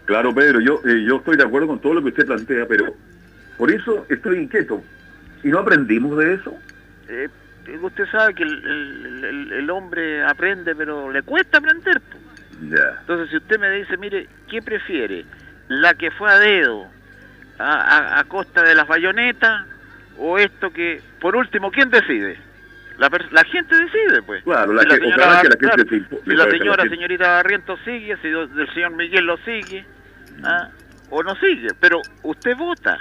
Claro, 0.06 0.34
Pedro, 0.34 0.60
yo, 0.60 0.80
eh, 0.86 1.04
yo 1.06 1.16
estoy 1.16 1.36
de 1.36 1.44
acuerdo 1.44 1.66
con 1.68 1.80
todo 1.80 1.94
lo 1.94 2.02
que 2.02 2.08
usted 2.08 2.26
plantea, 2.26 2.66
pero 2.66 2.94
por 3.58 3.70
eso 3.70 4.06
estoy 4.08 4.38
inquieto. 4.38 4.82
¿Y 5.42 5.48
no 5.48 5.58
aprendimos 5.58 6.16
de 6.18 6.34
eso? 6.34 6.56
Eh, 7.08 7.28
usted 7.82 8.06
sabe 8.10 8.34
que 8.34 8.42
el, 8.44 8.52
el- 8.64 9.24
el- 9.24 9.52
el 9.52 9.70
hombre 9.70 10.22
aprende, 10.24 10.74
pero 10.74 11.10
le 11.10 11.22
cuesta 11.22 11.58
aprender. 11.58 12.00
Ya. 12.70 12.98
Entonces, 13.00 13.30
si 13.30 13.36
usted 13.36 13.58
me 13.58 13.70
dice, 13.70 13.96
mire, 13.96 14.28
¿qué 14.48 14.62
prefiere? 14.62 15.24
¿La 15.68 15.94
que 15.94 16.10
fue 16.12 16.30
a 16.32 16.38
dedo, 16.38 16.86
a, 17.58 17.72
a- 17.72 18.20
a 18.20 18.24
costa 18.24 18.62
de 18.62 18.74
las 18.74 18.86
bayonetas, 18.86 19.66
o 20.18 20.38
esto 20.38 20.70
que, 20.72 21.00
por 21.20 21.36
último, 21.36 21.70
¿quién 21.70 21.90
decide? 21.90 22.38
La, 22.98 23.10
la 23.30 23.44
gente 23.44 23.74
decide, 23.76 24.22
pues. 24.22 24.42
Claro, 24.44 24.72
la 24.72 24.82
Si 24.82 24.88
que- 24.88 25.06
ojalá 25.06 25.42
que 25.42 25.48
la 25.48 25.50
gente 25.50 25.58
claro, 25.58 25.82
se 25.82 26.20
si 26.24 26.30
la 26.36 26.44
la 26.46 26.50
señora, 26.50 26.88
señorita 26.88 27.28
Barrientos 27.28 27.78
sigue, 27.84 28.16
si 28.22 28.28
el 28.28 28.68
señor 28.72 28.92
Miguel 28.92 29.26
lo 29.26 29.36
sigue, 29.38 29.84
¿ah? 30.44 30.68
o 31.10 31.22
no 31.22 31.34
sigue, 31.36 31.68
pero 31.80 32.00
usted 32.22 32.56
vota. 32.56 32.98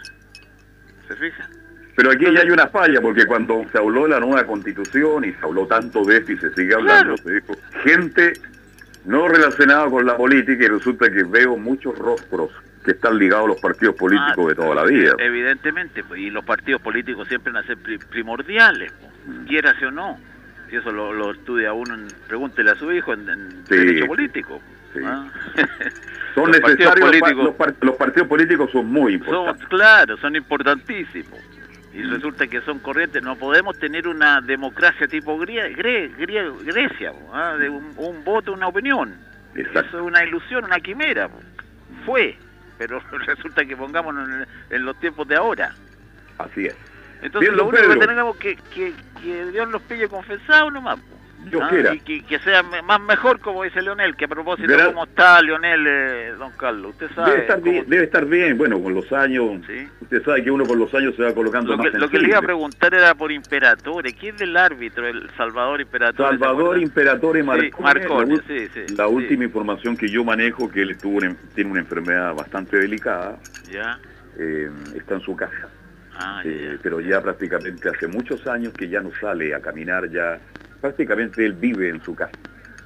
¿Se 1.07 1.15
fija? 1.15 1.47
Pero 1.95 2.11
aquí 2.11 2.25
ya 2.33 2.41
hay 2.41 2.49
una 2.49 2.67
falla, 2.67 2.99
porque 3.01 3.25
cuando 3.25 3.65
se 3.71 3.77
habló 3.77 4.03
de 4.03 4.09
la 4.09 4.19
nueva 4.19 4.45
constitución 4.45 5.23
y 5.25 5.31
se 5.31 5.39
habló 5.45 5.65
tanto 5.65 6.03
de 6.03 6.17
esto 6.17 6.31
y 6.33 6.37
se 6.37 6.53
sigue 6.53 6.73
hablando, 6.75 7.15
Claro. 7.15 7.17
se 7.17 7.33
dijo, 7.35 7.53
gente 7.83 8.33
no 9.05 9.27
relacionada 9.27 9.89
con 9.89 10.05
la 10.05 10.17
política 10.17 10.65
y 10.65 10.67
resulta 10.67 11.09
que 11.09 11.23
veo 11.23 11.55
muchos 11.57 11.97
rostros 11.97 12.51
que 12.83 12.91
están 12.91 13.17
ligados 13.17 13.45
a 13.45 13.47
los 13.49 13.61
partidos 13.61 13.95
políticos 13.95 14.45
Ah, 14.45 14.49
de 14.49 14.55
toda 14.55 14.75
la 14.75 14.83
vida. 14.83 15.13
Evidentemente, 15.19 16.03
pues, 16.03 16.19
y 16.21 16.29
los 16.29 16.43
partidos 16.43 16.81
políticos 16.81 17.27
siempre 17.27 17.53
van 17.53 17.63
a 17.63 17.67
ser 17.67 17.77
pri- 17.77 17.97
primordiales, 17.97 18.91
pues, 18.99 19.11
Mm. 19.27 19.45
quiérase 19.45 19.85
o 19.87 19.91
no. 19.91 20.19
Si 20.69 20.75
eso 20.75 20.91
lo, 20.91 21.13
lo 21.13 21.31
estudia 21.31 21.71
uno, 21.73 21.95
pregúntele 22.27 22.71
a 22.71 22.75
su 22.75 22.91
hijo 22.91 23.13
en, 23.13 23.29
en 23.29 23.51
Sí. 23.67 23.75
derecho 23.77 24.05
político. 24.07 24.61
Sí. 24.93 24.99
¿ah? 25.05 25.27
Son 26.35 26.47
Los 26.51 26.59
partidos 26.59 26.95
necesarios, 26.95 26.99
los, 26.99 27.19
pa- 27.19 27.27
políticos- 27.27 27.45
los 27.45 27.55
par- 27.55 27.75
los 27.81 27.95
partidos 27.95 28.27
políticos 28.27 28.69
son 28.71 28.85
muy 28.87 29.13
son, 29.13 29.21
importantes. 29.21 29.67
claro, 29.69 30.17
son 30.17 30.35
importantísimos. 30.35 31.39
Y 31.93 31.99
Mm. 31.99 32.11
resulta 32.11 32.47
que 32.47 32.59
son 32.61 32.79
corrientes. 32.79 33.23
No 33.23 33.37
podemos 33.37 33.79
tener 33.79 34.05
una 34.07 34.41
democracia 34.41 35.07
tipo 35.07 35.37
Gre- 35.39 35.73
Grie- 35.77 36.11
Grecia, 36.65 37.13
¿ah? 37.33 37.55
de 37.57 37.69
un, 37.69 37.93
un 37.95 38.23
voto, 38.25 38.51
una 38.51 38.67
opinión. 38.67 39.15
Exacto. 39.55 39.79
Eso 39.87 39.97
es 39.99 40.03
una 40.03 40.23
ilusión, 40.25 40.65
una 40.65 40.79
quimera. 40.81 41.29
Fue, 42.05 42.37
pero 42.77 42.99
resulta 43.25 43.63
que 43.63 43.77
pongámonos 43.77 44.27
en, 44.29 44.45
en 44.75 44.85
los 44.85 44.99
tiempos 44.99 45.25
de 45.29 45.37
ahora. 45.37 45.73
Así 46.37 46.65
es. 46.65 46.75
Entonces 47.21 47.49
Bien, 47.49 47.55
lo 47.57 47.65
único 47.69 47.87
que 47.93 48.05
tenemos 48.07 48.35
que, 48.35 48.57
que, 48.73 48.93
que 49.23 49.45
Dios 49.51 49.69
los 49.71 49.81
pille 49.83 50.09
confesados 50.09 50.73
nomás. 50.73 50.99
Po. 51.45 51.49
Dios 51.49 51.63
Ah, 51.65 51.69
quiera. 51.69 51.93
Y 51.93 51.99
que, 51.99 52.23
que 52.23 52.39
sea 52.39 52.63
más 52.63 53.01
mejor, 53.01 53.39
como 53.39 53.63
dice 53.63 53.81
Leonel, 53.81 54.15
que 54.15 54.25
a 54.25 54.27
propósito, 54.27 54.67
Verá- 54.67 54.87
¿cómo 54.87 55.03
está 55.05 55.41
Leonel, 55.41 55.85
eh, 55.87 56.33
don 56.37 56.51
Carlos? 56.53 56.91
Usted 56.91 57.09
sabe. 57.15 57.31
Debe 57.31 57.41
estar, 57.43 57.61
bien, 57.61 57.85
debe 57.87 58.03
estar 58.03 58.25
bien, 58.25 58.57
bueno, 58.57 58.81
con 58.81 58.93
los 58.93 59.11
años, 59.13 59.61
Sí. 59.67 59.87
usted 60.01 60.23
sabe 60.23 60.43
que 60.43 60.51
uno 60.51 60.65
con 60.65 60.77
los 60.79 60.93
años 60.93 61.15
se 61.15 61.23
va 61.23 61.33
colocando 61.33 61.71
Lo 61.71 61.77
más 61.77 61.91
que, 61.91 61.97
lo 61.97 62.09
que 62.09 62.19
le 62.19 62.27
iba 62.29 62.39
a 62.39 62.41
preguntar 62.41 62.93
era 62.93 63.15
por 63.15 63.31
Imperatore. 63.31 64.13
¿Quién 64.13 64.35
es 64.35 64.41
el 64.41 64.57
árbitro? 64.57 65.07
El 65.07 65.29
Salvador 65.37 65.81
Imperatore. 65.81 66.29
¿se 66.37 66.37
Salvador? 66.39 66.77
Imperatore 66.79 67.41
Sí, 67.41 67.45
Marcone, 67.79 68.35
la, 68.37 68.43
sí, 68.47 68.67
sí, 68.73 68.95
la 68.95 69.07
última 69.07 69.43
información 69.45 69.95
que 69.97 70.09
yo 70.09 70.23
manejo, 70.23 70.69
que 70.71 70.81
él 70.81 70.97
tuvo 70.97 71.17
una- 71.17 71.35
tiene 71.53 71.71
una 71.71 71.79
enfermedad 71.81 72.33
bastante 72.33 72.77
delicada, 72.77 73.37
Ya. 73.71 73.99
eh, 74.37 74.69
está 74.95 75.15
en 75.15 75.21
su 75.21 75.35
casa, 75.35 75.69
Ah, 76.17 76.41
ya, 76.45 76.49
Eh, 76.49 76.69
ya. 76.75 76.79
pero 76.81 77.01
ya 77.01 77.21
prácticamente 77.21 77.89
hace 77.89 78.07
muchos 78.07 78.47
años 78.47 78.71
que 78.73 78.87
ya 78.87 79.01
no 79.01 79.11
sale 79.19 79.53
a 79.53 79.59
caminar, 79.59 80.09
ya 80.09 80.39
prácticamente 80.85 81.43
él 81.45 81.53
vive 81.53 81.89
en 81.89 82.01
su 82.03 82.13
casa. 82.15 82.31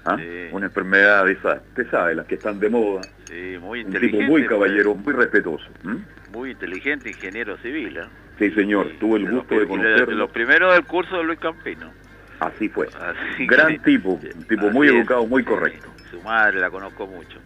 ¿ah? 0.05 0.15
Sí. 0.17 0.47
Una 0.51 0.67
enfermedad 0.67 1.25
de 1.25 1.33
esas, 1.33 1.61
usted 1.69 1.89
sabe, 1.91 2.15
las 2.15 2.25
que 2.25 2.35
están 2.35 2.59
de 2.59 2.69
moda, 2.69 3.01
Sí, 3.25 3.57
muy 3.59 3.81
un 3.81 3.87
inteligente. 3.87 4.17
tipo 4.19 4.31
muy 4.31 4.41
pues. 4.43 4.49
caballero, 4.49 4.95
muy 4.95 5.13
respetuoso. 5.13 5.65
¿m? 5.83 5.97
Muy 6.31 6.51
inteligente, 6.51 7.09
ingeniero 7.09 7.57
civil. 7.57 7.97
¿eh? 7.97 8.03
Sí, 8.39 8.51
señor, 8.51 8.87
Sí, 8.91 8.97
tuve 8.99 9.17
el 9.19 9.25
de 9.25 9.31
los 9.31 9.39
gusto 9.41 9.59
de 9.59 9.67
conocerlo. 9.67 10.15
Los 10.15 10.31
primeros 10.31 10.73
del 10.73 10.85
curso 10.85 11.17
de 11.17 11.23
Luis 11.25 11.39
Campino. 11.39 11.91
Así 12.39 12.69
fue. 12.69 12.87
Así 12.87 13.45
Gran 13.47 13.73
que- 13.73 13.79
tipo, 13.79 14.11
un 14.11 14.43
tipo 14.47 14.67
Así 14.67 14.73
muy 14.77 14.87
es, 14.87 14.93
educado, 14.93 15.25
muy 15.27 15.41
sí. 15.43 15.49
correcto. 15.49 15.87
Su 16.09 16.21
madre 16.21 16.59
la 16.61 16.69
conozco 16.69 17.05
mucho. 17.05 17.37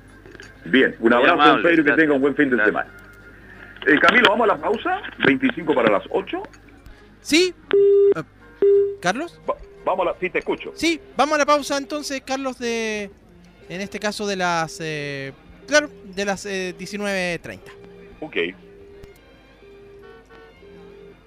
Bien, 0.65 0.95
un 0.99 1.09
Muy 1.09 1.17
abrazo, 1.17 1.33
amable, 1.41 1.63
Pedro, 1.63 1.81
y 1.81 1.85
que 1.85 1.91
tenga 1.93 2.13
un 2.13 2.21
buen 2.21 2.35
fin 2.35 2.49
de 2.51 2.55
Gracias. 2.57 2.67
semana. 2.85 2.89
Eh, 3.87 3.99
Camilo, 3.99 4.29
vamos 4.29 4.49
a 4.49 4.53
la 4.55 4.61
pausa, 4.61 5.01
25 5.25 5.73
para 5.73 5.91
las 5.91 6.03
8. 6.11 6.43
¿Sí? 7.21 7.53
Eh, 8.15 8.21
¿Carlos? 9.01 9.41
Va- 9.49 9.55
vamos 9.85 10.07
a 10.07 10.11
la... 10.11 10.19
Sí, 10.19 10.29
te 10.29 10.39
escucho. 10.39 10.71
Sí, 10.75 10.99
vamos 11.15 11.35
a 11.35 11.37
la 11.39 11.45
pausa 11.45 11.77
entonces, 11.77 12.21
Carlos, 12.25 12.57
de... 12.57 13.09
En 13.69 13.81
este 13.81 13.99
caso 13.99 14.27
de 14.27 14.35
las... 14.35 14.77
eh, 14.81 15.33
claro, 15.67 15.89
de 16.03 16.25
las 16.25 16.45
eh, 16.45 16.75
19.30. 16.77 17.59
Ok. 18.21 18.37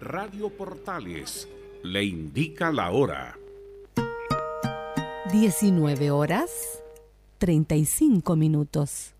Radio 0.00 0.50
Portales 0.50 1.48
le 1.82 2.04
indica 2.04 2.70
la 2.70 2.90
hora. 2.90 3.38
19 5.32 6.10
horas 6.10 6.82
35 7.38 8.36
minutos. 8.36 9.14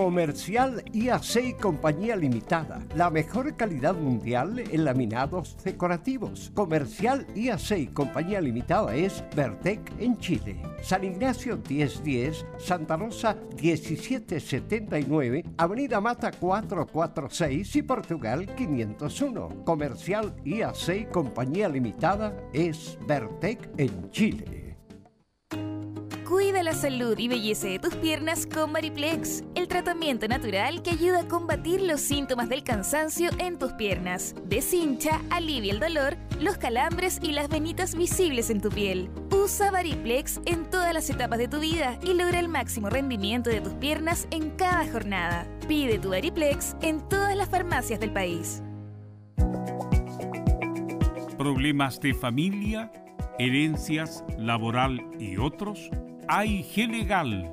Comercial 0.00 0.82
IAC 0.94 1.44
y 1.44 1.52
Compañía 1.52 2.16
Limitada. 2.16 2.80
La 2.96 3.10
mejor 3.10 3.54
calidad 3.54 3.94
mundial 3.94 4.58
en 4.58 4.84
laminados 4.86 5.58
decorativos. 5.62 6.50
Comercial 6.54 7.26
IAC 7.34 7.78
y 7.78 7.86
Compañía 7.88 8.40
Limitada 8.40 8.94
es 8.96 9.22
Vertec 9.36 9.92
en 9.98 10.16
Chile. 10.16 10.56
San 10.82 11.04
Ignacio 11.04 11.58
1010, 11.58 12.46
Santa 12.56 12.96
Rosa 12.96 13.36
1779, 13.60 15.44
Avenida 15.58 16.00
Mata 16.00 16.32
446 16.32 17.76
y 17.76 17.82
Portugal 17.82 18.46
501. 18.56 19.64
Comercial 19.66 20.34
IAC 20.46 20.96
y 20.96 21.04
Compañía 21.04 21.68
Limitada 21.68 22.34
es 22.54 22.96
Vertec 23.06 23.68
en 23.76 24.10
Chile. 24.10 24.70
Cuida 26.30 26.62
la 26.62 26.74
salud 26.74 27.18
y 27.18 27.26
belleza 27.26 27.66
de 27.66 27.80
tus 27.80 27.96
piernas 27.96 28.46
con 28.46 28.70
Mariplex, 28.70 29.42
tratamiento 29.70 30.26
natural 30.26 30.82
que 30.82 30.90
ayuda 30.90 31.20
a 31.20 31.28
combatir 31.28 31.80
los 31.80 32.00
síntomas 32.00 32.48
del 32.48 32.64
cansancio 32.64 33.30
en 33.38 33.56
tus 33.56 33.72
piernas. 33.72 34.34
Deshincha, 34.44 35.22
alivia 35.30 35.72
el 35.72 35.78
dolor, 35.78 36.16
los 36.40 36.58
calambres 36.58 37.20
y 37.22 37.30
las 37.30 37.48
venitas 37.48 37.94
visibles 37.94 38.50
en 38.50 38.60
tu 38.60 38.68
piel. 38.68 39.08
Usa 39.30 39.70
Variplex 39.70 40.40
en 40.44 40.68
todas 40.68 40.92
las 40.92 41.08
etapas 41.08 41.38
de 41.38 41.46
tu 41.46 41.60
vida 41.60 41.98
y 42.02 42.14
logra 42.14 42.40
el 42.40 42.48
máximo 42.48 42.90
rendimiento 42.90 43.48
de 43.48 43.60
tus 43.60 43.72
piernas 43.74 44.26
en 44.32 44.50
cada 44.50 44.86
jornada. 44.90 45.46
Pide 45.68 46.00
tu 46.00 46.10
Variplex 46.10 46.76
en 46.82 47.08
todas 47.08 47.36
las 47.36 47.48
farmacias 47.48 48.00
del 48.00 48.12
país. 48.12 48.62
¿Problemas 51.38 52.00
de 52.00 52.12
familia, 52.12 52.90
herencias, 53.38 54.24
laboral 54.36 55.00
y 55.20 55.36
otros? 55.36 55.88
AIG 56.26 56.88
Legal, 56.90 57.52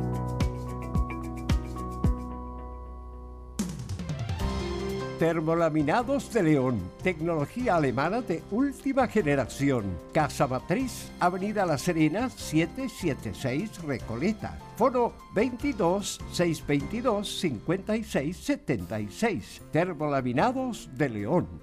Termolaminados 5.23 6.33
de 6.33 6.43
León, 6.43 6.81
tecnología 7.01 7.77
alemana 7.77 8.21
de 8.21 8.43
última 8.51 9.07
generación. 9.07 9.85
Casa 10.11 10.47
Matriz, 10.47 11.13
Avenida 11.17 11.65
La 11.65 11.77
Serena, 11.77 12.29
776 12.29 13.83
Recoleta. 13.83 14.59
Foro 14.75 15.13
22 15.33 16.19
622 16.29 17.39
56 17.39 18.35
76. 18.35 19.61
Termolaminados 19.71 20.89
de 20.93 21.07
León 21.07 21.62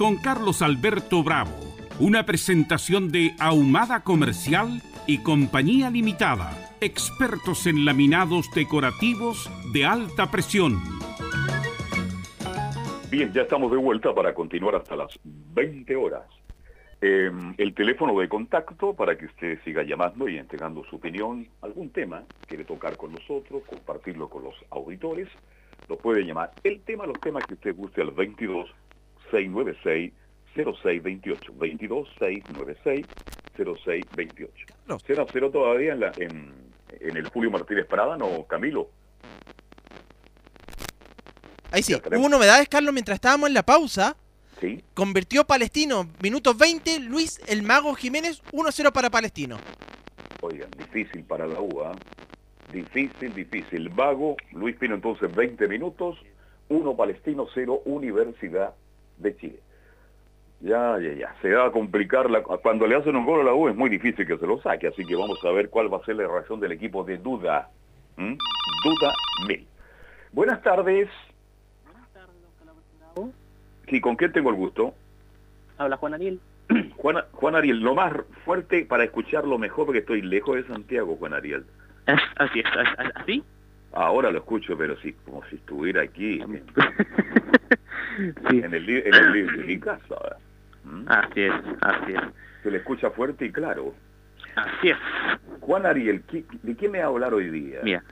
con 0.00 0.16
Carlos 0.16 0.62
Alberto 0.62 1.22
Bravo. 1.22 1.52
Una 1.98 2.24
presentación 2.24 3.12
de 3.12 3.34
Ahumada 3.38 4.00
Comercial 4.02 4.80
y 5.06 5.22
Compañía 5.22 5.90
Limitada. 5.90 6.72
Expertos 6.80 7.66
en 7.66 7.84
laminados 7.84 8.50
decorativos 8.54 9.50
de 9.74 9.84
alta 9.84 10.30
presión. 10.30 10.80
Bien, 13.10 13.30
ya 13.34 13.42
estamos 13.42 13.70
de 13.70 13.76
vuelta 13.76 14.14
para 14.14 14.32
continuar 14.32 14.76
hasta 14.76 14.96
las 14.96 15.20
20 15.22 15.94
horas. 15.96 16.24
Em, 17.02 17.52
el 17.58 17.74
teléfono 17.74 18.18
de 18.18 18.26
contacto 18.26 18.94
para 18.94 19.18
que 19.18 19.26
usted 19.26 19.58
siga 19.66 19.82
llamando 19.82 20.30
y 20.30 20.38
entregando 20.38 20.82
su 20.84 20.96
opinión, 20.96 21.46
algún 21.60 21.90
tema, 21.90 22.22
quiere 22.46 22.64
tocar 22.64 22.96
con 22.96 23.12
nosotros, 23.12 23.64
compartirlo 23.66 24.30
con 24.30 24.44
los 24.44 24.54
auditores, 24.70 25.28
lo 25.90 25.98
puede 25.98 26.22
llamar. 26.22 26.52
El 26.64 26.80
tema, 26.80 27.04
los 27.04 27.20
temas 27.20 27.44
que 27.44 27.52
usted 27.52 27.76
guste 27.76 28.00
al 28.00 28.12
22 28.12 28.66
696 29.30 30.12
0628 30.54 31.52
22 31.56 32.08
696 32.18 33.06
0628 33.56 34.66
no. 34.86 34.98
0 35.06 35.26
0 35.32 35.50
todavía 35.50 35.92
en, 35.92 36.00
la, 36.00 36.12
en, 36.16 36.52
en 37.00 37.16
el 37.16 37.28
Julio 37.28 37.50
Martínez 37.50 37.86
Prada, 37.86 38.16
¿no, 38.16 38.44
Camilo? 38.46 38.90
Ahí 41.72 41.82
sí, 41.82 41.94
hubo 41.94 42.28
novedades, 42.28 42.68
Carlos, 42.68 42.92
mientras 42.92 43.14
estábamos 43.14 43.48
en 43.48 43.54
la 43.54 43.62
pausa. 43.62 44.16
Sí. 44.60 44.82
Convirtió 44.92 45.44
Palestino, 45.44 46.08
minutos 46.20 46.58
20, 46.58 47.00
Luis 47.00 47.40
el 47.46 47.62
Mago 47.62 47.94
Jiménez, 47.94 48.42
1-0 48.52 48.92
para 48.92 49.08
Palestino. 49.08 49.58
Oigan, 50.42 50.70
difícil 50.76 51.22
para 51.22 51.46
la 51.46 51.60
UA. 51.60 51.92
Difícil, 52.72 53.34
difícil. 53.34 53.88
Vago, 53.88 54.36
Luis 54.52 54.76
Pino 54.76 54.94
entonces 54.94 55.34
20 55.34 55.66
minutos, 55.68 56.18
1 56.68 56.96
Palestino, 56.96 57.46
0 57.54 57.82
Universidad 57.84 58.74
de 59.20 59.36
Chile. 59.36 59.60
Ya, 60.60 60.98
ya, 60.98 61.12
ya. 61.14 61.34
Se 61.40 61.50
va 61.52 61.66
a 61.66 61.70
complicar. 61.70 62.30
La... 62.30 62.42
Cuando 62.42 62.86
le 62.86 62.96
hacen 62.96 63.16
un 63.16 63.24
gol 63.24 63.40
a 63.40 63.44
la 63.44 63.54
U 63.54 63.68
es 63.68 63.76
muy 63.76 63.88
difícil 63.88 64.26
que 64.26 64.36
se 64.36 64.46
lo 64.46 64.60
saque, 64.60 64.88
así 64.88 65.04
que 65.04 65.16
vamos 65.16 65.38
a 65.44 65.50
ver 65.52 65.70
cuál 65.70 65.92
va 65.92 65.98
a 65.98 66.04
ser 66.04 66.16
la 66.16 66.28
reacción 66.28 66.60
del 66.60 66.72
equipo 66.72 67.02
de 67.04 67.18
Duda. 67.18 67.70
Duda 68.16 69.14
Mil. 69.48 69.66
Buenas 70.32 70.62
tardes. 70.62 71.08
Buenas 71.84 72.08
tardes, 72.12 72.36
don 73.14 73.32
Sí, 73.88 74.00
¿con 74.00 74.16
quién 74.16 74.32
tengo 74.32 74.50
el 74.50 74.56
gusto? 74.56 74.94
Habla 75.78 75.96
Juan 75.96 76.14
Ariel. 76.14 76.40
Juan, 76.96 77.24
Juan 77.32 77.56
Ariel, 77.56 77.80
lo 77.80 77.94
más 77.94 78.12
fuerte 78.44 78.84
para 78.84 79.04
escucharlo 79.04 79.58
mejor 79.58 79.86
porque 79.86 80.00
estoy 80.00 80.20
lejos 80.20 80.56
de 80.56 80.64
Santiago, 80.64 81.16
Juan 81.16 81.32
Ariel. 81.32 81.64
Así 82.06 82.60
es, 82.60 82.66
así. 83.14 83.44
Ahora 83.92 84.30
lo 84.30 84.38
escucho, 84.38 84.76
pero 84.76 84.96
sí, 85.00 85.14
como 85.24 85.44
si 85.46 85.56
estuviera 85.56 86.02
aquí. 86.02 86.42
En 88.50 88.74
el, 88.74 88.90
en 88.90 89.14
el 89.14 89.32
de 89.32 89.64
mi 89.64 89.78
casa. 89.78 90.36
¿Mm? 90.84 91.04
Así 91.06 91.40
es, 91.42 91.52
así 91.80 92.12
es. 92.12 92.20
Se 92.62 92.70
le 92.70 92.78
escucha 92.78 93.10
fuerte 93.10 93.46
y 93.46 93.52
claro. 93.52 93.94
Así 94.56 94.90
es. 94.90 94.96
Juan 95.60 95.86
Ariel, 95.86 96.22
¿de 96.30 96.76
qué 96.76 96.88
me 96.88 96.98
va 96.98 97.04
a 97.04 97.08
hablar 97.08 97.32
hoy 97.32 97.48
día? 97.48 97.80
Mira, 97.82 98.02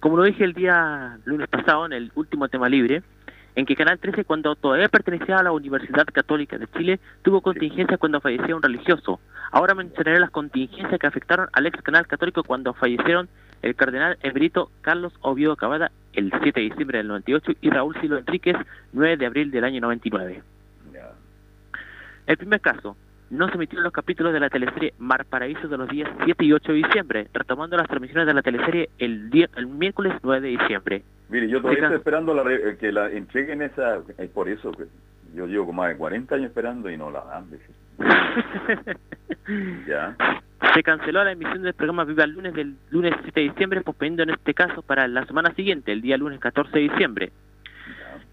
como 0.00 0.16
lo 0.16 0.24
dije 0.24 0.44
el 0.44 0.54
día 0.54 1.18
lunes 1.24 1.48
pasado 1.48 1.86
en 1.86 1.92
el 1.92 2.12
último 2.14 2.48
tema 2.48 2.68
libre, 2.68 3.02
en 3.56 3.66
que 3.66 3.74
Canal 3.74 3.98
13, 3.98 4.24
cuando 4.24 4.54
todavía 4.54 4.88
pertenecía 4.88 5.38
a 5.38 5.42
la 5.42 5.52
Universidad 5.52 6.06
Católica 6.06 6.56
de 6.56 6.68
Chile, 6.68 7.00
tuvo 7.22 7.40
contingencia 7.40 7.98
cuando 7.98 8.20
falleció 8.20 8.56
un 8.56 8.62
religioso. 8.62 9.20
Ahora 9.50 9.74
mencionaré 9.74 10.20
las 10.20 10.30
contingencias 10.30 11.00
que 11.00 11.06
afectaron 11.06 11.48
al 11.52 11.66
ex 11.66 11.82
canal 11.82 12.06
católico 12.06 12.44
cuando 12.44 12.72
fallecieron 12.74 13.28
el 13.62 13.74
cardenal 13.74 14.18
emérito 14.22 14.70
Carlos 14.80 15.12
Oviedo 15.20 15.56
Cavada 15.56 15.90
el 16.12 16.30
7 16.30 16.60
de 16.60 16.68
diciembre 16.68 16.98
del 16.98 17.08
98 17.08 17.52
y 17.60 17.70
Raúl 17.70 17.96
Silo 18.00 18.18
Enríquez 18.18 18.56
9 18.92 19.16
de 19.16 19.26
abril 19.26 19.50
del 19.50 19.64
año 19.64 19.80
99. 19.80 20.42
El 22.26 22.36
primer 22.36 22.60
caso, 22.60 22.94
no 23.30 23.48
se 23.48 23.54
emitieron 23.54 23.84
los 23.84 23.92
capítulos 23.92 24.32
de 24.34 24.40
la 24.40 24.50
teleserie 24.50 24.92
Mar 24.98 25.24
Paraíso 25.24 25.66
de 25.66 25.78
los 25.78 25.88
días 25.88 26.10
7 26.24 26.44
y 26.44 26.52
8 26.52 26.72
de 26.72 26.78
diciembre, 26.78 27.28
retomando 27.32 27.76
las 27.76 27.88
transmisiones 27.88 28.26
de 28.26 28.34
la 28.34 28.42
teleserie 28.42 28.90
el, 28.98 29.30
día, 29.30 29.48
el 29.56 29.66
miércoles 29.66 30.12
9 30.22 30.40
de 30.40 30.48
diciembre. 30.58 31.02
Mire, 31.30 31.48
yo 31.48 31.60
todavía 31.60 31.84
estoy 31.84 31.96
esperando 31.96 32.34
la 32.34 32.44
que 32.76 32.92
la 32.92 33.10
entreguen 33.10 33.62
esa, 33.62 34.00
es 34.18 34.30
por 34.30 34.48
eso 34.48 34.72
que 34.72 34.84
yo 35.34 35.46
llevo 35.46 35.72
más 35.72 35.88
de 35.88 35.96
40 35.96 36.34
años 36.34 36.48
esperando 36.48 36.90
y 36.90 36.96
no 36.96 37.10
la 37.10 37.24
dan. 37.24 37.46
ya. 39.86 40.16
Se 40.74 40.82
canceló 40.82 41.22
la 41.22 41.32
emisión 41.32 41.62
del 41.62 41.74
programa 41.74 42.04
Viva 42.04 42.24
el 42.24 42.32
lunes 42.32 42.54
del 42.54 42.76
lunes 42.90 43.14
7 43.22 43.40
de 43.40 43.48
diciembre, 43.48 43.80
posponiendo 43.82 44.24
en 44.24 44.30
este 44.30 44.54
caso 44.54 44.82
para 44.82 45.06
la 45.06 45.24
semana 45.24 45.54
siguiente, 45.54 45.92
el 45.92 46.02
día 46.02 46.16
lunes 46.16 46.40
14 46.40 46.72
de 46.72 46.88
diciembre. 46.88 47.32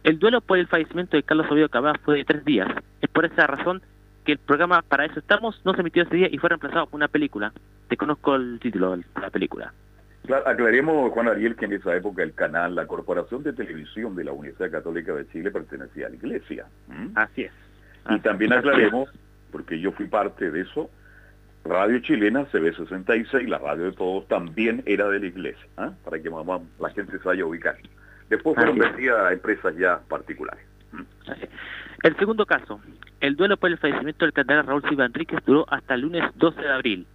El 0.03 0.19
duelo 0.19 0.41
por 0.41 0.57
el 0.57 0.67
fallecimiento 0.67 1.17
de 1.17 1.23
Carlos 1.23 1.49
Oviedo 1.49 1.69
Cabá 1.69 1.93
fue 2.03 2.17
de 2.17 2.25
tres 2.25 2.43
días. 2.45 2.67
Es 3.01 3.09
por 3.09 3.25
esa 3.25 3.47
razón 3.47 3.81
que 4.23 4.33
el 4.33 4.37
programa 4.39 4.81
Para 4.81 5.05
eso 5.05 5.19
estamos 5.19 5.61
no 5.65 5.73
se 5.73 5.81
emitió 5.81 6.03
ese 6.03 6.15
día 6.15 6.27
y 6.31 6.37
fue 6.37 6.49
reemplazado 6.49 6.87
por 6.87 6.95
una 6.97 7.07
película. 7.07 7.53
Desconozco 7.89 8.35
el 8.35 8.59
título 8.59 8.97
de 8.97 9.03
la 9.21 9.29
película. 9.29 9.71
Claro, 10.25 10.47
aclaremos, 10.47 11.11
Juan 11.11 11.27
Ariel, 11.27 11.55
que 11.55 11.65
en 11.65 11.73
esa 11.73 11.95
época 11.95 12.23
el 12.23 12.33
canal, 12.33 12.73
la 12.73 12.87
Corporación 12.87 13.43
de 13.43 13.53
Televisión 13.53 14.15
de 14.15 14.23
la 14.23 14.31
Universidad 14.31 14.71
Católica 14.71 15.13
de 15.13 15.27
Chile 15.27 15.51
pertenecía 15.51 16.07
a 16.07 16.09
la 16.09 16.15
Iglesia. 16.15 16.65
Así 17.13 17.43
es. 17.43 17.51
Y 18.09 18.19
también 18.19 18.53
aclaremos, 18.53 19.09
porque 19.51 19.79
yo 19.79 19.91
fui 19.91 20.07
parte 20.07 20.49
de 20.49 20.61
eso, 20.61 20.89
Radio 21.65 21.99
Chilena, 21.99 22.45
CB66, 22.51 23.47
la 23.47 23.57
radio 23.57 23.85
de 23.85 23.91
todos, 23.93 24.27
también 24.27 24.83
era 24.85 25.09
de 25.09 25.19
la 25.19 25.25
Iglesia, 25.25 25.65
¿ah? 25.77 25.91
para 26.03 26.21
que 26.21 26.29
mamá, 26.29 26.59
la 26.79 26.91
gente 26.91 27.17
se 27.17 27.23
vaya 27.23 27.41
a 27.41 27.47
ubicar. 27.47 27.75
Después 28.29 28.55
fueron 28.55 28.77
vendidas 28.77 29.19
a 29.19 29.33
empresas 29.33 29.75
ya 29.75 29.99
particulares. 30.07 30.63
El 32.03 32.15
segundo 32.17 32.45
caso, 32.45 32.79
el 33.19 33.35
duelo 33.35 33.57
por 33.57 33.71
el 33.71 33.79
fallecimiento 33.79 34.25
del 34.25 34.33
cardenal 34.33 34.67
Raúl 34.67 34.83
Silva 34.83 35.05
Enríquez 35.05 35.39
duró 35.43 35.65
hasta 35.67 35.95
el 35.95 36.01
lunes 36.01 36.23
12 36.35 36.61
de 36.61 36.71
abril. 36.71 37.07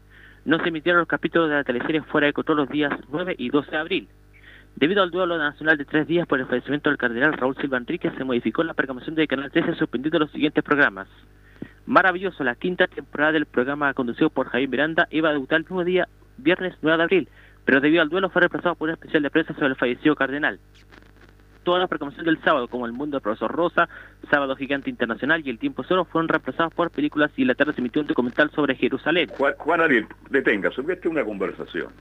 No 0.44 0.58
se 0.58 0.68
emitieron 0.68 0.98
los 0.98 1.08
capítulos 1.08 1.48
de 1.48 1.54
la 1.54 1.64
teleserie 1.64 2.02
fuera 2.02 2.26
de 2.26 2.32
control 2.32 2.58
los 2.58 2.68
días 2.68 2.92
9 3.08 3.36
y 3.38 3.50
12 3.50 3.70
de 3.70 3.76
abril. 3.76 4.08
Debido 4.74 5.02
al 5.02 5.12
duelo 5.12 5.38
nacional 5.38 5.78
de 5.78 5.84
tres 5.84 6.08
días 6.08 6.26
por 6.26 6.40
el 6.40 6.46
fallecimiento 6.46 6.90
del 6.90 6.98
cardenal 6.98 7.34
Raúl 7.34 7.56
Silva 7.56 7.78
Enríquez, 7.78 8.12
se 8.16 8.24
modificó 8.24 8.64
la 8.64 8.74
programación 8.74 9.14
del 9.14 9.28
Canal 9.28 9.50
13 9.50 9.74
suspendiendo 9.74 10.18
los 10.18 10.30
siguientes 10.32 10.64
programas. 10.64 11.06
Maravilloso, 11.86 12.44
la 12.44 12.54
quinta 12.54 12.86
temporada 12.86 13.32
del 13.32 13.46
programa 13.46 13.92
conducido 13.94 14.30
por 14.30 14.48
Javier 14.48 14.68
Miranda 14.68 15.08
iba 15.10 15.30
a 15.30 15.32
debutar 15.32 15.58
el 15.58 15.64
mismo 15.64 15.84
día, 15.84 16.08
viernes 16.36 16.76
9 16.82 16.96
de 16.96 17.02
abril, 17.02 17.28
pero 17.64 17.80
debido 17.80 18.02
al 18.02 18.08
duelo 18.08 18.30
fue 18.30 18.40
reemplazado 18.40 18.74
por 18.74 18.88
un 18.88 18.94
especial 18.94 19.22
de 19.22 19.30
prensa 19.30 19.54
sobre 19.54 19.68
el 19.68 19.76
fallecido 19.76 20.14
cardenal. 20.14 20.60
Toda 21.62 21.78
la 21.78 21.88
programación 21.88 22.24
del 22.24 22.40
sábado, 22.42 22.68
como 22.68 22.86
El 22.86 22.92
Mundo 22.92 23.16
del 23.16 23.22
Profesor 23.22 23.52
Rosa, 23.52 23.88
Sábado 24.30 24.56
Gigante 24.56 24.88
Internacional 24.88 25.42
y 25.44 25.50
El 25.50 25.58
Tiempo 25.58 25.84
Cero, 25.86 26.06
fueron 26.10 26.28
reemplazados 26.28 26.72
por 26.72 26.90
películas 26.90 27.30
y 27.36 27.44
la 27.44 27.54
tarde 27.54 27.74
se 27.74 27.80
emitió 27.80 28.00
un 28.00 28.08
documental 28.08 28.50
sobre 28.50 28.74
Jerusalén. 28.76 29.28
Juan, 29.36 29.54
Juan 29.58 29.80
Ariel, 29.82 30.06
detenga, 30.30 30.70
una 31.04 31.24
conversación. 31.24 31.92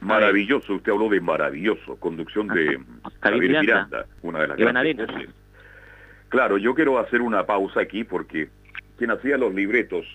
Maravilloso, 0.00 0.74
usted 0.74 0.92
habló 0.92 1.08
de 1.08 1.20
maravilloso, 1.20 1.96
conducción 1.96 2.48
de 2.48 2.80
Javier 3.20 3.42
Miranda. 3.42 3.60
Miranda, 3.62 4.06
una 4.22 4.40
de 4.40 4.48
las 4.48 4.56
grandes 4.56 4.96
voces. 4.96 5.28
Claro, 6.28 6.56
yo 6.56 6.74
quiero 6.74 6.98
hacer 6.98 7.20
una 7.20 7.44
pausa 7.44 7.80
aquí 7.80 8.04
porque 8.04 8.48
quien 8.96 9.10
hacía 9.10 9.36
los 9.36 9.54
libretos, 9.54 10.06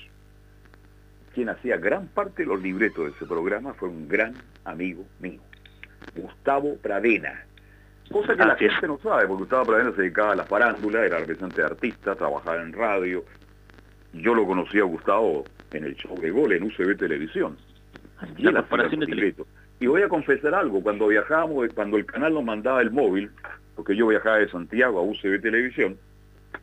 quien 1.34 1.50
hacía 1.50 1.78
gran 1.78 2.08
parte 2.08 2.44
de 2.44 2.48
los 2.48 2.62
libretos 2.62 3.06
de 3.06 3.12
ese 3.12 3.26
programa 3.26 3.74
fue 3.74 3.90
un 3.90 4.08
gran 4.08 4.34
amigo 4.66 5.06
mío, 5.20 5.42
Gustavo 6.16 6.78
Pradena. 6.78 7.44
Cosa 8.12 8.36
que 8.36 8.46
la 8.46 8.56
gente 8.56 8.88
no 8.88 8.98
sabe, 9.00 9.28
porque 9.28 9.42
Gustavo 9.42 9.66
Pradena 9.66 9.92
se 9.92 10.02
dedicaba 10.02 10.32
a 10.32 10.36
la 10.36 10.46
farándula, 10.46 11.06
era 11.06 11.20
representante 11.20 11.62
de 11.62 11.68
artista, 11.68 12.16
trabajaba 12.16 12.62
en 12.62 12.72
radio. 12.72 13.26
Yo 14.14 14.34
lo 14.34 14.46
conocí 14.46 14.80
a 14.80 14.84
Gustavo 14.84 15.44
en 15.72 15.84
el 15.84 15.96
show 15.96 16.18
de 16.20 16.32
gol 16.32 16.54
en 16.54 16.64
UCB 16.64 16.98
Televisión. 16.98 17.58
Y 18.38 18.44
La 18.44 18.62
de. 18.62 19.36
Y 19.80 19.88
voy 19.88 20.02
a 20.02 20.10
confesar 20.10 20.56
algo, 20.56 20.82
cuando 20.82 21.08
viajábamos, 21.08 21.68
cuando 21.76 21.98
el 21.98 22.06
canal 22.06 22.34
nos 22.34 22.44
mandaba 22.44 22.82
el 22.82 22.90
móvil, 22.90 23.30
porque 23.76 23.96
yo 23.96 24.08
viajaba 24.08 24.38
de 24.38 24.50
Santiago 24.50 25.00
a 25.00 25.04
UCB 25.04 25.40
Televisión, 25.42 25.98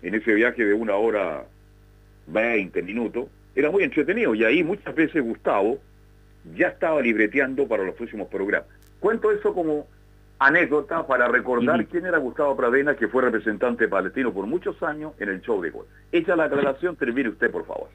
en 0.03 0.15
ese 0.15 0.35
viaje 0.35 0.65
de 0.65 0.75
una 0.75 0.97
hora 0.97 1.45
20 2.27 2.83
minutos, 2.83 3.29
era 3.55 3.71
muy 3.71 3.85
entretenido 3.85 4.35
y 4.35 4.45
ahí 4.45 4.65
muchas 4.65 4.95
veces 4.95 5.23
Gustavo 5.23 5.79
ya 6.57 6.69
estaba 6.69 7.01
libreteando 7.01 7.67
para 7.67 7.85
los 7.85 7.95
próximos 7.95 8.29
programas. 8.29 8.69
Cuento 9.01 9.31
eso 9.31 9.55
como 9.55 9.87
anécdota 10.39 11.07
para 11.07 11.29
recordar 11.29 11.87
quién 11.87 12.07
era 12.07 12.19
Gustavo 12.19 12.57
Pradena, 12.57 12.97
que 12.97 13.09
fue 13.09 13.23
representante 13.23 13.89
palestino 13.89 14.33
por 14.33 14.47
muchos 14.47 14.83
años 14.83 15.13
en 15.19 15.29
el 15.29 15.41
show 15.41 15.61
de 15.61 15.71
gol. 15.71 15.87
Hecha 16.13 16.37
la 16.37 16.45
aclaración, 16.45 16.97
termine 16.97 17.31
usted, 17.31 17.51
por 17.51 17.65
favor. 17.67 17.89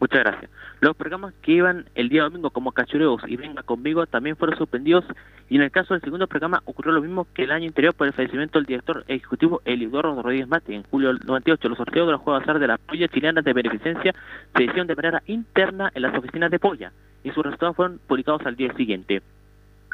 Muchas 0.00 0.20
gracias. 0.20 0.50
Los 0.80 0.96
programas 0.96 1.34
que 1.42 1.52
iban 1.52 1.84
el 1.94 2.08
día 2.08 2.22
domingo 2.22 2.48
como 2.48 2.72
Cachureos 2.72 3.20
y 3.26 3.36
Venga 3.36 3.62
Conmigo 3.62 4.06
también 4.06 4.34
fueron 4.34 4.56
suspendidos 4.56 5.04
y 5.50 5.56
en 5.56 5.62
el 5.62 5.70
caso 5.70 5.92
del 5.92 6.00
segundo 6.00 6.26
programa 6.26 6.62
ocurrió 6.64 6.92
lo 6.92 7.02
mismo 7.02 7.26
que 7.34 7.44
el 7.44 7.50
año 7.50 7.66
anterior 7.66 7.92
por 7.92 8.06
el 8.06 8.14
fallecimiento 8.14 8.58
del 8.58 8.64
director 8.64 9.04
ejecutivo 9.08 9.60
Elidoro 9.66 10.14
Rodríguez 10.22 10.48
Mate. 10.48 10.74
En 10.74 10.84
julio 10.84 11.08
del 11.08 11.18
98 11.26 11.68
los 11.68 11.76
sorteos 11.76 12.06
de 12.06 12.12
los 12.12 12.22
Juegos 12.22 12.40
de 12.40 12.44
Azar 12.44 12.58
de 12.60 12.66
la 12.66 12.78
Polla 12.78 13.08
Chilena 13.08 13.42
de 13.42 13.52
Beneficencia 13.52 14.14
se 14.56 14.62
hicieron 14.64 14.86
de 14.86 14.96
manera 14.96 15.22
interna 15.26 15.90
en 15.94 16.00
las 16.00 16.16
oficinas 16.16 16.50
de 16.50 16.58
Polla 16.58 16.92
y 17.22 17.30
sus 17.32 17.44
resultados 17.44 17.76
fueron 17.76 18.00
publicados 18.06 18.40
al 18.46 18.56
día 18.56 18.72
siguiente. 18.72 19.20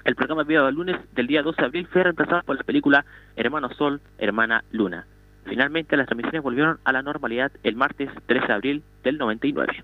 El 0.05 0.15
programa 0.15 0.43
enviado 0.43 0.69
el 0.69 0.77
lunes 0.77 1.01
del 1.17 1.27
día 1.27 1.43
12 1.43 1.61
de 1.61 1.67
abril 1.67 1.89
fue 1.89 2.05
reemplazado 2.05 2.43
por 2.45 2.57
la 2.57 2.63
película 2.63 3.05
Hermano 3.35 3.71
Sol, 3.71 4.01
Hermana 4.19 4.63
Luna. 4.71 5.05
Finalmente 5.47 5.97
las 5.97 6.07
transmisiones 6.07 6.45
volvieron 6.45 6.79
a 6.85 6.93
la 6.93 7.03
normalidad 7.03 7.51
el 7.65 7.75
martes 7.75 8.09
13 8.27 8.47
de 8.47 8.53
abril 8.53 8.83
del 9.03 9.19
99. 9.19 9.83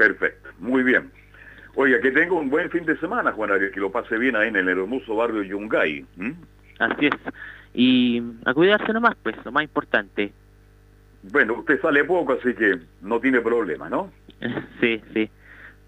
Perfecto, 0.00 0.48
muy 0.60 0.82
bien. 0.82 1.10
Oiga, 1.74 2.00
que 2.00 2.10
tenga 2.10 2.32
un 2.32 2.48
buen 2.48 2.70
fin 2.70 2.86
de 2.86 2.96
semana, 2.96 3.32
Juan 3.32 3.50
Ariel, 3.52 3.70
que 3.70 3.80
lo 3.80 3.92
pase 3.92 4.16
bien 4.16 4.34
ahí 4.34 4.48
en 4.48 4.56
el 4.56 4.66
hermoso 4.66 5.14
barrio 5.14 5.42
Yungay. 5.42 6.06
Así 6.78 7.06
es. 7.06 7.12
Y 7.74 8.22
a 8.46 8.54
cuidarse 8.54 8.94
nomás, 8.94 9.14
pues, 9.22 9.36
lo 9.44 9.52
más 9.52 9.62
importante. 9.62 10.32
Bueno, 11.24 11.52
usted 11.58 11.78
sale 11.82 12.02
poco, 12.04 12.32
así 12.32 12.54
que 12.54 12.78
no 13.02 13.20
tiene 13.20 13.42
problema, 13.42 13.90
¿no? 13.90 14.10
sí, 14.80 15.02
sí. 15.12 15.28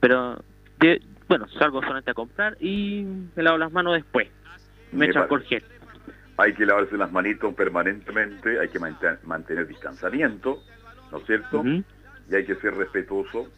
Pero, 0.01 0.45
de- 0.79 1.01
bueno, 1.27 1.49
salgo 1.59 1.81
solamente 1.81 2.11
a 2.11 2.15
comprar 2.15 2.59
y 2.61 3.07
me 3.35 3.43
lavo 3.43 3.57
las 3.57 3.73
manos 3.73 3.95
después. 3.95 4.29
Me 4.93 5.07
alcohol 5.07 5.43
gel. 5.45 5.65
Hay 6.37 6.53
que 6.53 6.67
lavarse 6.67 6.99
las 6.99 7.11
manitos 7.11 7.55
permanentemente, 7.55 8.61
hay 8.61 8.69
que 8.69 8.79
manten- 8.79 9.23
mantener 9.25 9.67
distanciamiento, 9.67 10.63
¿no 11.11 11.17
es 11.17 11.25
cierto? 11.25 11.65
Y 12.31 12.35
hay 12.35 12.45
que 12.45 12.55
ser 12.57 12.75
respetuoso, 12.75 13.49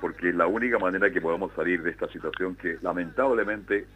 porque 0.00 0.30
es 0.30 0.34
la 0.34 0.46
única 0.46 0.78
manera 0.78 1.10
que 1.10 1.20
podamos 1.20 1.52
salir 1.54 1.82
de 1.82 1.90
esta 1.90 2.08
situación 2.08 2.56
que 2.56 2.78
lamentablemente 2.82 3.86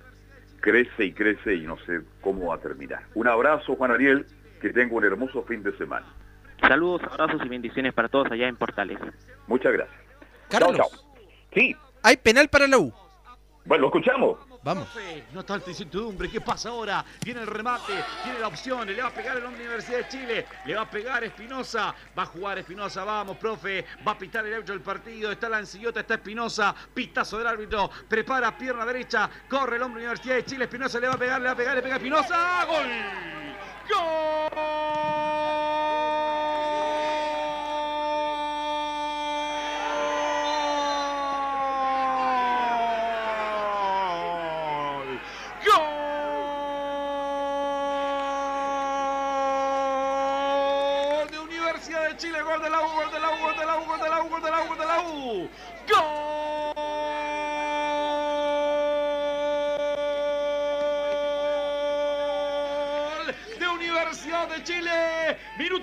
crece 0.61 1.05
y 1.05 1.13
crece 1.13 1.55
y 1.55 1.63
no 1.63 1.77
sé 1.87 2.01
cómo 2.21 2.47
va 2.47 2.57
a 2.57 2.59
terminar. 2.59 3.03
Un 3.15 3.29
abrazo, 3.29 3.77
Juan 3.77 3.93
Ariel, 3.93 4.27
que 4.61 4.71
tenga 4.71 4.95
un 4.95 5.05
hermoso 5.05 5.43
fin 5.43 5.63
de 5.63 5.77
semana. 5.77 6.07
Saludos, 6.61 7.03
abrazos 7.11 7.41
y 7.45 7.49
bendiciones 7.49 7.95
para 7.95 8.09
todos 8.09 8.31
allá 8.31 8.49
en 8.49 8.57
Portales. 8.57 8.99
Muchas 9.47 9.73
gracias. 9.73 10.01
Carlos. 10.49 10.77
Chao, 10.77 10.89
chao. 10.89 10.99
Sí. 11.55 11.77
Hay 12.03 12.17
penal 12.17 12.49
para 12.49 12.67
la 12.67 12.79
U. 12.79 12.93
Bueno, 13.65 13.83
lo 13.83 13.87
escuchamos. 13.89 14.39
Vamos. 14.63 14.89
No 15.33 15.45
tanta 15.45 15.71
incertidumbre, 15.71 16.29
¿qué 16.29 16.41
pasa 16.41 16.71
ahora? 16.71 17.05
Viene 17.25 17.41
el 17.41 17.47
remate, 17.47 17.93
tiene 18.25 18.41
la 18.41 18.49
opción, 18.49 18.87
le 18.87 19.01
va 19.01 19.09
a 19.09 19.15
pegar 19.15 19.37
el 19.37 19.45
hombre 19.45 19.61
de 19.61 19.69
Universidad 19.69 19.99
de 19.99 20.09
Chile, 20.09 20.47
le 20.65 20.75
va 20.75 20.83
a 20.83 20.91
pegar 20.91 21.23
Espinosa, 21.25 21.95
va 22.17 22.23
a 22.25 22.27
jugar 22.27 22.59
Espinosa, 22.59 23.05
vamos, 23.05 23.37
profe, 23.37 23.85
va 24.07 24.13
a 24.13 24.19
pitar 24.19 24.45
el 24.45 24.55
árbitro 24.55 24.75
del 24.75 24.83
partido, 24.83 25.31
está 25.31 25.49
la 25.49 25.61
encillota, 25.61 26.01
está 26.01 26.15
Espinosa, 26.15 26.75
pitazo 26.93 27.39
del 27.39 27.47
árbitro, 27.47 27.91
prepara 28.09 28.57
pierna 28.59 28.85
derecha, 28.85 29.31
corre 29.49 29.77
el 29.77 29.83
hombre 29.83 30.03
de 30.03 30.09
Universidad 30.09 30.37
de 30.37 30.45
Chile, 30.45 30.65
Espinosa 30.65 30.99
le 30.99 31.09
va 31.09 31.15
a 31.15 31.19
pegar, 31.19 31.41
le 31.41 31.47
va 31.47 31.53
a 31.53 31.57
pegar, 31.57 31.77
le 31.77 31.83
pega 31.83 31.97
Espinosa, 31.97 32.65
gol. 32.67 32.87
¡Gol 33.89 34.49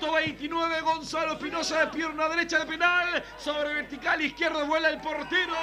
Minuto 0.06 0.14
29, 0.14 0.82
Gonzalo 0.82 1.34
Espinosa 1.34 1.80
de 1.80 1.88
pierna 1.88 2.30
derecha 2.30 2.60
de 2.60 2.66
penal. 2.66 3.24
Sobre 3.38 3.74
vertical 3.74 4.22
izquierdo 4.22 4.66
vuela 4.66 4.90
el 4.90 5.00
portero, 5.02 5.56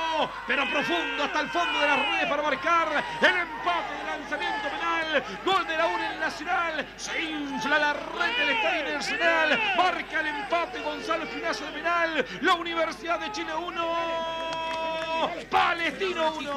pero 0.47 0.69
profundo 0.71 1.25
hasta 1.25 1.41
el 1.41 1.49
fondo 1.49 1.79
de 1.79 1.87
las 1.87 1.99
redes 1.99 2.27
para 2.29 2.43
marcar 2.43 3.05
el 3.21 3.37
empate 3.37 3.95
de 3.99 4.05
lanzamiento 4.05 4.69
penal. 4.69 5.25
Gol 5.45 5.67
de 5.67 5.77
la 5.77 5.87
U 5.87 5.91
en 5.91 6.05
el 6.05 6.21
Nacional. 6.21 6.87
Se 6.97 7.23
infla 7.23 7.79
la 7.79 7.93
red 7.93 8.39
del 8.39 8.49
Estadio 8.51 8.95
Nacional. 8.95 9.61
Marca 9.77 10.21
el 10.21 10.27
empate 10.27 10.81
Gonzalo 10.81 11.25
Espinosa 11.25 11.67
de 11.67 11.73
penal. 11.73 12.27
La 12.41 12.55
Universidad 12.55 13.21
de 13.21 13.33
Chile 13.33 13.55
1. 13.55 15.31
Palestino 15.51 16.35
1. 16.37 16.51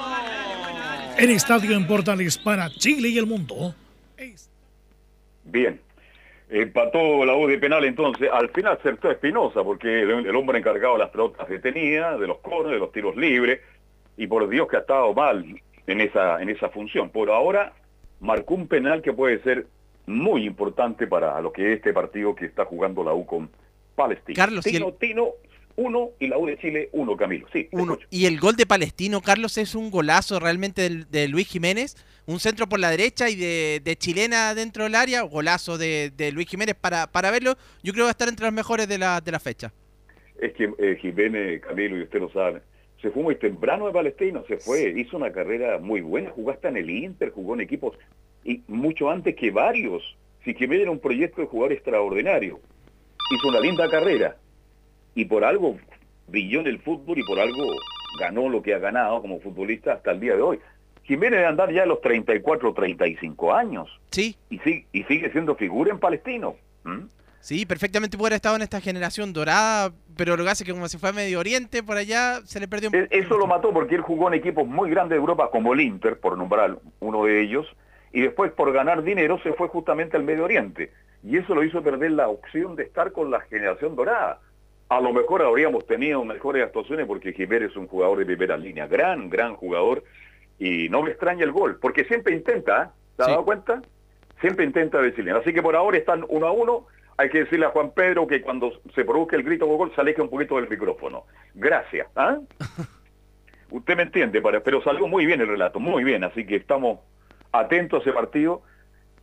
En 1.18 1.30
estadio 1.30 1.76
en 1.76 1.86
Portales 1.86 2.38
para 2.38 2.70
Chile 2.70 3.10
y 3.10 3.18
el 3.18 3.26
mundo. 3.26 3.76
Bien. 5.44 5.80
Empató 6.50 7.26
la 7.26 7.36
U 7.36 7.48
de 7.48 7.58
penal 7.58 7.84
entonces. 7.86 8.30
Al 8.32 8.50
final 8.50 8.74
acertó 8.74 9.10
Espinosa 9.10 9.64
porque 9.64 10.02
el, 10.02 10.12
el 10.28 10.36
hombre 10.36 10.60
encargado 10.60 10.94
de 10.94 11.00
las 11.00 11.10
pelotas 11.10 11.48
detenía, 11.50 12.18
de 12.18 12.28
los 12.28 12.38
corners, 12.40 12.74
de 12.74 12.80
los 12.80 12.92
tiros 12.92 13.16
libres. 13.16 13.62
Y 14.18 14.28
por 14.28 14.48
Dios 14.48 14.68
que 14.68 14.78
ha 14.78 14.82
estado 14.82 15.14
mal 15.14 15.44
en 15.88 16.02
esa, 16.02 16.42
en 16.42 16.50
esa 16.50 16.70
función. 16.70 17.10
Por 17.10 17.30
ahora 17.32 17.74
marcó 18.20 18.54
un 18.54 18.68
penal 18.68 19.02
que 19.02 19.12
puede 19.12 19.40
ser 19.44 19.66
muy 20.06 20.46
importante 20.46 21.08
para 21.08 21.42
lo 21.42 21.52
que 21.52 21.72
es 21.74 21.78
este 21.78 21.92
partido 21.94 22.36
que 22.36 22.46
está 22.46 22.64
jugando 22.66 23.04
la 23.04 23.14
U 23.14 23.26
con 23.26 23.50
Palestina. 23.96 24.36
Carlos, 24.36 24.66
y 24.68 24.72
Tino, 24.72 24.88
el- 24.90 24.94
Tino, 24.98 25.30
1 25.76 26.10
y 26.20 26.28
la 26.28 26.38
U 26.38 26.46
de 26.46 26.58
Chile 26.58 26.90
1, 26.92 27.18
Camilo. 27.18 27.48
Sí, 27.52 27.68
Uno. 27.72 27.98
Y 28.10 28.26
el 28.26 28.40
gol 28.40 28.56
de 28.56 28.66
Palestino, 28.66 29.22
Carlos, 29.22 29.58
es 29.58 29.76
un 29.76 29.92
golazo 29.92 30.40
realmente 30.40 30.90
de, 30.90 31.28
Luis 31.28 31.48
Jiménez. 31.48 31.96
Un 32.28 32.40
centro 32.40 32.68
por 32.68 32.80
la 32.80 32.90
derecha 32.90 33.30
y 33.30 33.36
de, 33.36 33.82
de 33.84 33.96
chilena 33.96 34.56
dentro 34.56 34.84
del 34.86 34.96
área. 34.96 35.22
Golazo 35.22 35.78
de, 35.78 36.12
de 36.16 36.32
Luis 36.32 36.48
Jiménez 36.48 36.76
para, 36.76 37.12
para 37.12 37.32
verlo. 37.32 37.56
Yo 37.84 37.94
creo 37.94 38.04
que 38.04 38.08
va 38.08 38.10
a 38.10 38.12
estar 38.12 38.30
entre 38.30 38.46
los 38.46 38.54
mejores 38.54 38.88
de 38.88 38.98
la, 38.98 39.22
de 39.22 39.32
la 39.32 39.40
fecha. 39.40 39.72
Es 40.40 40.54
que 40.54 40.72
eh, 40.80 40.98
Jiménez, 41.02 41.62
Camilo, 41.62 41.98
y 41.98 42.04
usted 42.04 42.20
lo 42.20 42.30
sabe, 42.32 42.62
se 43.02 43.12
fue 43.12 43.24
muy 43.24 43.36
temprano 43.36 43.88
de 43.88 43.94
Palestino, 43.94 44.44
se 44.48 44.58
fue, 44.58 44.94
hizo 44.98 45.16
una 45.16 45.32
carrera 45.32 45.78
muy 45.78 46.02
buena, 46.02 46.32
jugó 46.32 46.52
hasta 46.52 46.70
en 46.70 46.78
el 46.78 46.90
Inter, 46.90 47.30
jugó 47.32 47.54
en 47.54 47.62
equipos 47.62 47.98
y 48.44 48.64
mucho 48.68 49.10
antes 49.10 49.36
que 49.36 49.52
varios. 49.52 50.18
Si 50.44 50.54
Jiménez 50.54 50.84
era 50.84 50.92
un 50.92 51.00
proyecto 51.00 51.42
de 51.42 51.48
jugador 51.48 51.74
extraordinario, 51.74 52.60
hizo 53.32 53.48
una 53.48 53.60
linda 53.60 53.90
carrera 53.90 54.38
y 55.16 55.26
por 55.26 55.44
algo 55.44 55.78
brilló 56.28 56.60
en 56.60 56.68
el 56.68 56.80
fútbol 56.80 57.18
y 57.18 57.24
por 57.24 57.40
algo 57.40 57.64
ganó 58.20 58.50
lo 58.50 58.62
que 58.62 58.74
ha 58.74 58.80
ganado 58.80 59.22
como 59.22 59.40
futbolista 59.40 59.94
hasta 59.94 60.12
el 60.12 60.20
día 60.20 60.36
de 60.36 60.42
hoy. 60.42 60.60
Jiménez 61.04 61.38
debe 61.38 61.46
andar 61.48 61.72
ya 61.72 61.84
a 61.84 61.86
los 61.86 62.02
34 62.02 62.70
o 62.70 62.74
35 62.74 63.54
años. 63.54 63.90
Sí. 64.12 64.36
Y, 64.50 64.60
y 64.92 65.04
sigue 65.04 65.32
siendo 65.32 65.56
figura 65.56 65.92
en 65.92 66.00
Palestino. 66.00 66.56
¿Mm? 66.84 67.06
Sí, 67.40 67.66
perfectamente 67.68 68.18
puede 68.18 68.30
haber 68.30 68.36
estado 68.38 68.56
en 68.56 68.64
esta 68.64 68.82
generación 68.82 69.32
dorada, 69.32 69.94
pero 70.18 70.36
lo 70.36 70.44
que 70.44 70.50
hace 70.50 70.64
es 70.64 70.68
que 70.68 70.74
como 70.74 70.88
se 70.88 70.98
fue 70.98 71.10
a 71.10 71.14
Medio 71.14 71.40
Oriente, 71.40 71.84
por 71.84 71.96
allá, 71.96 72.42
se 72.46 72.60
le 72.60 72.68
perdió 72.68 72.90
un 72.90 72.96
E- 72.96 73.08
Eso 73.12 73.38
lo 73.38 73.46
mató 73.46 73.72
porque 73.72 73.94
él 73.94 74.02
jugó 74.02 74.30
en 74.30 74.34
equipos 74.34 74.66
muy 74.68 74.90
grandes 74.90 75.12
de 75.12 75.18
Europa 75.20 75.52
como 75.52 75.74
el 75.76 75.82
Inter, 75.82 76.20
por 76.20 76.40
nombrar 76.40 76.80
uno 77.00 77.24
de 77.26 77.42
ellos, 77.42 77.68
y 78.12 78.22
después 78.22 78.52
por 78.52 78.74
ganar 78.74 79.04
dinero 79.04 79.40
se 79.44 79.54
fue 79.54 79.68
justamente 79.68 80.18
al 80.18 80.24
Medio 80.24 80.46
Oriente. 80.46 80.92
Y 81.24 81.38
eso 81.38 81.54
lo 81.54 81.64
hizo 81.64 81.84
perder 81.84 82.12
la 82.14 82.30
opción 82.30 82.76
de 82.76 82.82
estar 82.84 83.12
con 83.12 83.30
la 83.30 83.42
generación 83.42 83.96
dorada. 83.96 84.42
A 84.90 85.02
lo 85.02 85.12
mejor 85.14 85.42
habríamos 85.42 85.86
tenido 85.88 86.24
mejores 86.24 86.64
actuaciones 86.64 87.08
porque 87.08 87.34
Jiménez 87.34 87.72
es 87.72 87.78
un 87.78 87.88
jugador 87.88 88.20
de 88.20 88.26
primera 88.26 88.56
línea, 88.56 88.86
gran, 88.86 89.30
gran 89.30 89.56
jugador, 89.56 90.04
y 90.60 90.90
no 90.90 91.02
me 91.02 91.10
extraña 91.10 91.44
el 91.44 91.52
gol, 91.52 91.80
porque 91.82 92.06
siempre 92.06 92.36
intenta, 92.36 92.84
¿eh? 92.84 92.88
¿te 93.18 93.24
has 93.24 93.30
dado 93.30 93.46
cuenta? 93.46 93.82
Siempre 94.42 94.66
intenta 94.66 95.02
decirle. 95.02 95.32
Así 95.32 95.54
que 95.54 95.62
por 95.62 95.76
ahora 95.76 95.98
están 95.98 96.26
uno 96.30 96.48
a 96.48 96.52
uno. 96.52 96.86
Hay 97.18 97.30
que 97.30 97.40
decirle 97.40 97.66
a 97.66 97.70
Juan 97.70 97.92
Pedro 97.92 98.28
que 98.28 98.42
cuando 98.42 98.74
se 98.94 99.06
produzca 99.06 99.38
el 99.38 99.44
grito 99.44 99.66
de 99.66 99.76
gol 99.76 99.92
se 99.96 100.02
aleje 100.02 100.22
un 100.22 100.30
poquito 100.30 100.58
del 100.58 100.70
micrófono. 100.70 101.24
Gracias. 101.54 102.08
¿ah? 102.16 102.38
Usted 103.72 103.96
me 103.96 104.04
entiende, 104.04 104.42
pero 104.42 104.84
salió 104.84 105.08
muy 105.08 105.26
bien 105.26 105.42
el 105.42 105.48
relato, 105.48 105.80
muy 105.80 106.04
bien. 106.04 106.24
Así 106.24 106.46
que 106.46 106.58
estamos 106.58 107.00
atentos 107.52 108.00
a 108.00 108.02
ese 108.04 108.14
partido. 108.14 108.62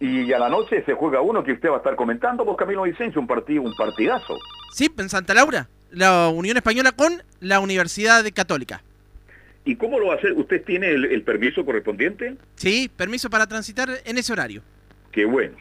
Y 0.02 0.32
a 0.32 0.38
la 0.40 0.48
noche 0.48 0.82
se 0.84 0.94
juega 0.94 1.20
uno 1.20 1.44
que 1.44 1.52
usted 1.52 1.68
va 1.68 1.74
a 1.74 1.78
estar 1.78 1.94
comentando 1.94 2.44
por 2.44 2.56
Camilo 2.56 2.82
Vicencio, 2.82 3.20
un 3.20 3.28
partido, 3.28 3.62
un 3.62 3.72
partidazo. 3.76 4.36
Sí, 4.72 4.90
en 4.98 5.08
Santa 5.08 5.32
Laura, 5.32 5.68
la 5.92 6.26
Unión 6.28 6.56
Española 6.56 6.90
con 6.90 7.22
la 7.38 7.60
Universidad 7.60 8.24
Católica. 8.34 8.82
¿Y 9.64 9.76
cómo 9.76 10.00
lo 10.00 10.08
va 10.08 10.14
a 10.14 10.16
hacer? 10.16 10.32
¿Usted 10.32 10.64
tiene 10.64 10.88
el, 10.88 11.04
el 11.04 11.22
permiso 11.22 11.64
correspondiente? 11.64 12.36
Sí, 12.56 12.90
permiso 12.96 13.30
para 13.30 13.46
transitar 13.46 13.90
en 14.04 14.18
ese 14.18 14.32
horario. 14.32 14.62
Qué 15.12 15.24
bueno. 15.24 15.56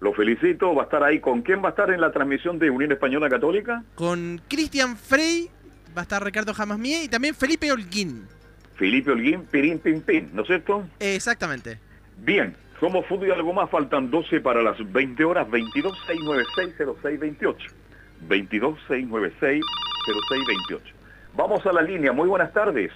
Lo 0.00 0.12
felicito. 0.14 0.74
Va 0.74 0.82
a 0.82 0.86
estar 0.86 1.04
ahí. 1.04 1.20
¿Con 1.20 1.42
quién 1.42 1.62
va 1.62 1.68
a 1.68 1.70
estar 1.70 1.88
en 1.92 2.00
la 2.00 2.10
transmisión 2.10 2.58
de 2.58 2.70
Unión 2.70 2.90
Española 2.90 3.28
Católica? 3.28 3.84
Con 3.94 4.40
Cristian 4.48 4.96
Frey, 4.96 5.48
va 5.96 6.00
a 6.00 6.02
estar 6.02 6.24
Ricardo 6.24 6.52
Jamasmie 6.52 7.04
y 7.04 7.08
también 7.08 7.36
Felipe 7.36 7.70
Holguín. 7.70 8.26
Felipe 8.74 9.12
Holguín, 9.12 9.44
Pirín 9.44 9.78
Pin 9.78 10.00
Pin, 10.00 10.30
¿no 10.32 10.42
es 10.42 10.48
cierto? 10.48 10.88
Exactamente. 10.98 11.78
Bien, 12.18 12.56
somos 12.80 13.06
fútbol 13.06 13.28
y 13.28 13.30
algo 13.30 13.52
más, 13.52 13.70
faltan 13.70 14.10
12 14.10 14.40
para 14.40 14.62
las 14.62 14.76
20 14.92 15.24
horas, 15.24 15.50
22 15.50 15.98
696 16.06 16.74
0628. 17.02 17.74
22 18.22 18.78
696 18.88 19.64
0628. 20.06 20.94
Vamos 21.34 21.64
a 21.66 21.72
la 21.72 21.82
línea, 21.82 22.12
muy 22.12 22.28
buenas 22.28 22.52
tardes. 22.52 22.92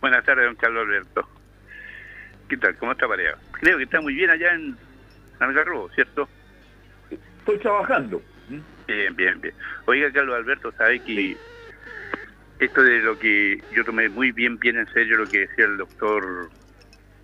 Buenas 0.00 0.24
tardes, 0.24 0.46
don 0.46 0.56
Carlos 0.56 0.84
Alberto. 0.86 1.28
¿Qué 2.48 2.56
tal? 2.56 2.76
¿Cómo 2.76 2.92
está 2.92 3.06
pareja? 3.06 3.36
Creo 3.52 3.78
que 3.78 3.84
está 3.84 4.00
muy 4.00 4.14
bien 4.14 4.30
allá 4.30 4.54
en 4.54 4.76
Algarrobo, 5.38 5.88
¿cierto? 5.90 6.28
Estoy 7.10 7.58
trabajando. 7.58 8.22
Bien, 8.86 9.14
bien, 9.14 9.40
bien. 9.40 9.54
Oiga, 9.86 10.10
Carlos 10.12 10.36
Alberto, 10.36 10.72
sabe 10.72 11.00
que 11.00 11.36
esto 12.58 12.82
de 12.82 12.98
lo 12.98 13.18
que 13.18 13.62
yo 13.74 13.84
tomé 13.84 14.08
muy 14.08 14.32
bien, 14.32 14.58
bien 14.58 14.78
en 14.78 14.86
serio 14.92 15.16
lo 15.16 15.26
que 15.26 15.40
decía 15.40 15.64
el 15.64 15.76
doctor 15.76 16.50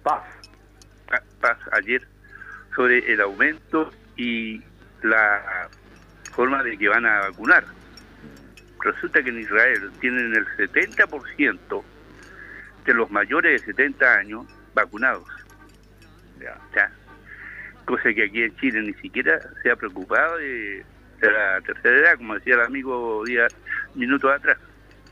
Paz, 0.02 0.22
Paz 1.46 1.58
ayer 1.72 2.02
sobre 2.74 2.98
el 3.12 3.20
aumento 3.20 3.90
y 4.16 4.60
la 5.02 5.68
forma 6.32 6.62
de 6.64 6.76
que 6.76 6.88
van 6.88 7.06
a 7.06 7.20
vacunar. 7.20 7.64
Resulta 8.80 9.22
que 9.22 9.30
en 9.30 9.40
Israel 9.40 9.90
tienen 10.00 10.34
el 10.34 10.46
70% 10.56 11.82
de 12.84 12.94
los 12.94 13.10
mayores 13.10 13.60
de 13.60 13.66
70 13.72 14.14
años 14.14 14.46
vacunados. 14.74 15.24
Ya. 16.40 16.56
ya. 16.74 16.90
Cosa 17.84 18.12
que 18.12 18.24
aquí 18.24 18.42
en 18.42 18.56
Chile 18.56 18.82
ni 18.82 18.94
siquiera 18.94 19.38
se 19.62 19.70
ha 19.70 19.76
preocupado 19.76 20.36
de, 20.38 20.84
de 21.20 21.30
la 21.30 21.60
tercera 21.62 21.96
edad, 21.98 22.16
como 22.16 22.34
decía 22.34 22.54
el 22.54 22.60
amigo 22.62 23.24
días, 23.24 23.54
minutos 23.94 24.32
atrás. 24.32 24.58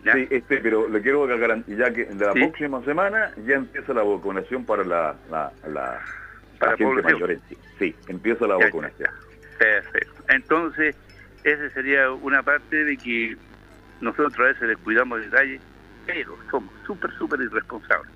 ¿ya? 0.05 0.13
Sí, 0.13 0.27
este, 0.31 0.59
pero 0.59 0.89
le 0.89 1.01
quiero 1.01 1.27
garantizar 1.27 1.93
que 1.93 2.05
de 2.07 2.27
la 2.27 2.33
Sí. 2.33 2.41
próxima 2.41 2.85
semana 2.85 3.31
ya 3.47 3.55
empieza 3.55 3.95
la 3.95 4.03
vacunación 4.03 4.65
para 4.67 4.85
la, 4.85 5.15
la, 5.31 5.53
la, 5.69 6.01
Para 6.65 6.77
gente 6.77 7.03
mayor. 7.03 7.31
en 7.31 7.41
sí. 7.49 7.57
Sí, 7.79 7.95
empieza 8.09 8.47
la 8.47 8.59
Ya, 8.59 8.67
vacunación. 8.67 9.09
Perfecto. 9.59 10.23
Entonces, 10.29 10.97
esa 11.45 11.71
sería 11.71 12.11
una 12.11 12.43
parte 12.43 12.85
de 12.85 12.97
que 12.97 13.37
nosotros 14.01 14.39
a 14.39 14.43
veces 14.45 14.69
descuidamos 14.69 15.21
detalles, 15.21 15.61
pero 16.07 16.37
somos 16.51 16.73
súper, 16.87 17.11
súper 17.19 17.41
irresponsables. 17.41 18.11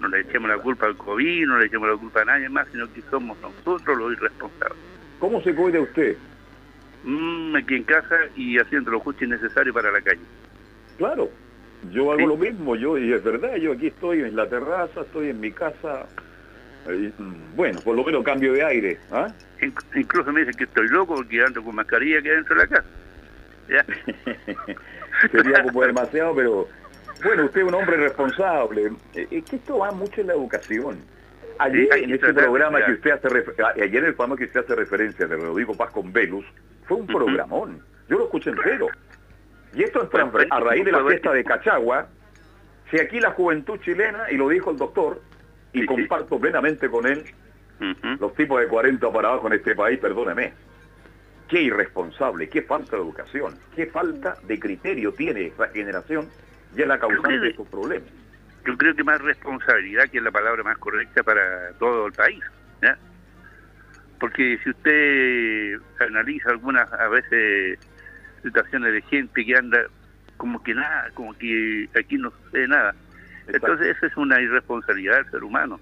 No 0.00 0.08
le 0.08 0.20
echemos 0.20 0.50
la 0.50 0.58
culpa 0.58 0.86
al 0.86 0.96
COVID, 0.96 1.46
no 1.46 1.58
le 1.58 1.66
echemos 1.66 1.88
la 1.88 1.96
culpa 1.96 2.22
a 2.22 2.24
nadie 2.24 2.48
más, 2.48 2.66
sino 2.72 2.92
que 2.92 3.00
somos 3.02 3.38
nosotros 3.40 3.96
los 3.96 4.12
irresponsables. 4.14 4.78
¿Cómo 5.20 5.40
se 5.42 5.54
cuida 5.54 5.80
usted? 5.80 6.16
Mm, 7.04 7.54
aquí 7.54 7.76
en 7.76 7.84
casa 7.84 8.16
y 8.34 8.58
haciendo 8.58 8.90
lo 8.90 8.98
justo 9.00 9.24
y 9.24 9.28
necesario 9.28 9.72
para 9.72 9.92
la 9.92 10.00
calle. 10.00 10.20
Claro, 10.98 11.30
yo 11.92 12.12
hago 12.12 12.26
lo 12.26 12.36
mismo, 12.36 12.74
yo 12.74 12.98
y 12.98 13.12
es 13.12 13.22
verdad, 13.22 13.54
yo 13.56 13.72
aquí 13.72 13.88
estoy 13.88 14.22
en 14.22 14.34
la 14.34 14.48
terraza, 14.48 15.02
estoy 15.02 15.28
en 15.28 15.38
mi 15.40 15.52
casa, 15.52 16.06
bueno, 17.56 17.80
por 17.80 17.96
lo 17.96 18.04
menos 18.04 18.22
cambio 18.24 18.52
de 18.52 18.62
aire, 18.64 18.98
¿ah? 19.10 19.28
Inc- 19.60 19.84
incluso 19.94 20.32
me 20.32 20.40
dicen 20.40 20.54
que 20.56 20.64
estoy 20.64 20.88
loco 20.88 21.14
porque 21.16 21.42
ando 21.42 21.62
con 21.62 21.74
mascarilla 21.74 22.18
aquí 22.18 22.28
dentro 22.28 22.54
de 22.56 22.62
la 22.62 22.66
casa. 22.68 22.88
¿Ya? 23.68 23.84
Sería 25.32 25.62
como 25.62 25.82
demasiado, 25.82 26.34
pero 26.34 26.68
bueno, 27.24 27.44
usted 27.44 27.60
es 27.62 27.66
un 27.68 27.74
hombre 27.74 27.96
responsable. 27.96 28.92
Eh, 29.14 29.26
Es 29.30 29.44
que 29.44 29.56
esto 29.56 29.78
va 29.78 29.90
mucho 29.92 30.20
en 30.20 30.26
la 30.26 30.34
educación. 30.34 30.98
Ayer 31.58 31.88
Sí, 31.92 32.00
en 32.02 32.08
que 32.08 32.14
este 32.16 32.34
programa 32.34 32.84
que 32.84 32.92
usted 32.92 33.10
hace 33.12 33.28
refer- 33.28 33.64
a- 33.64 33.70
ayer 33.82 33.96
en 33.96 34.04
el 34.06 34.14
programa 34.14 34.36
que 34.36 34.44
usted 34.44 34.60
hace 34.60 34.74
referencia 34.74 35.26
de 35.26 35.36
Rodrigo 35.36 35.74
Paz 35.76 35.92
con 35.92 36.12
Velus, 36.12 36.44
fue 36.86 36.98
un 36.98 37.06
programón. 37.06 37.80
Yo 38.08 38.18
lo 38.18 38.24
escuché 38.24 38.50
entero. 38.50 38.88
Y 39.72 39.82
esto 39.84 40.02
es 40.02 40.08
a 40.50 40.60
raíz 40.60 40.84
de 40.84 40.92
la 40.92 41.04
fiesta 41.04 41.32
de 41.32 41.42
Cachagua, 41.44 42.06
si 42.90 42.98
aquí 43.00 43.18
la 43.20 43.30
juventud 43.30 43.78
chilena, 43.80 44.30
y 44.30 44.36
lo 44.36 44.48
dijo 44.48 44.70
el 44.70 44.76
doctor, 44.76 45.20
y 45.74 45.86
comparto 45.86 46.38
plenamente 46.38 46.88
con 46.88 47.06
él, 47.06 47.24
los 48.18 48.34
tipos 48.34 48.60
de 48.60 48.68
40 48.68 49.12
para 49.12 49.28
abajo 49.28 49.48
en 49.48 49.54
este 49.54 49.74
país, 49.74 49.98
perdóneme, 49.98 50.52
qué 51.48 51.62
irresponsable, 51.62 52.48
qué 52.48 52.62
falta 52.62 52.96
de 52.96 53.02
educación, 53.02 53.58
qué 53.74 53.86
falta 53.86 54.36
de 54.44 54.58
criterio 54.58 55.12
tiene 55.12 55.46
esta 55.46 55.68
generación 55.68 56.28
y 56.74 56.82
es 56.82 56.88
la 56.88 56.98
causante 56.98 57.38
de 57.38 57.50
estos 57.50 57.68
problemas. 57.68 58.08
Yo 58.66 58.76
creo 58.78 58.94
que 58.94 59.04
más 59.04 59.20
responsabilidad, 59.20 60.08
que 60.08 60.18
es 60.18 60.24
la 60.24 60.30
palabra 60.30 60.62
más 60.62 60.78
correcta 60.78 61.22
para 61.22 61.72
todo 61.78 62.06
el 62.06 62.12
país. 62.12 62.42
¿ya? 62.80 62.96
Porque 64.18 64.58
si 64.64 64.70
usted 64.70 65.80
analiza 66.00 66.50
algunas, 66.50 66.90
a 66.92 67.08
veces, 67.08 67.78
situaciones 68.42 68.92
de 68.94 69.02
gente 69.02 69.44
que 69.44 69.54
anda 69.54 69.80
como 70.36 70.62
que 70.62 70.74
nada, 70.74 71.10
como 71.14 71.34
que 71.34 71.88
aquí 71.98 72.16
no 72.16 72.30
sucede 72.30 72.68
nada. 72.68 72.94
Entonces, 73.48 73.96
eso 73.96 74.06
es 74.06 74.16
una 74.16 74.40
irresponsabilidad 74.40 75.16
del 75.16 75.30
ser 75.30 75.44
humano. 75.44 75.80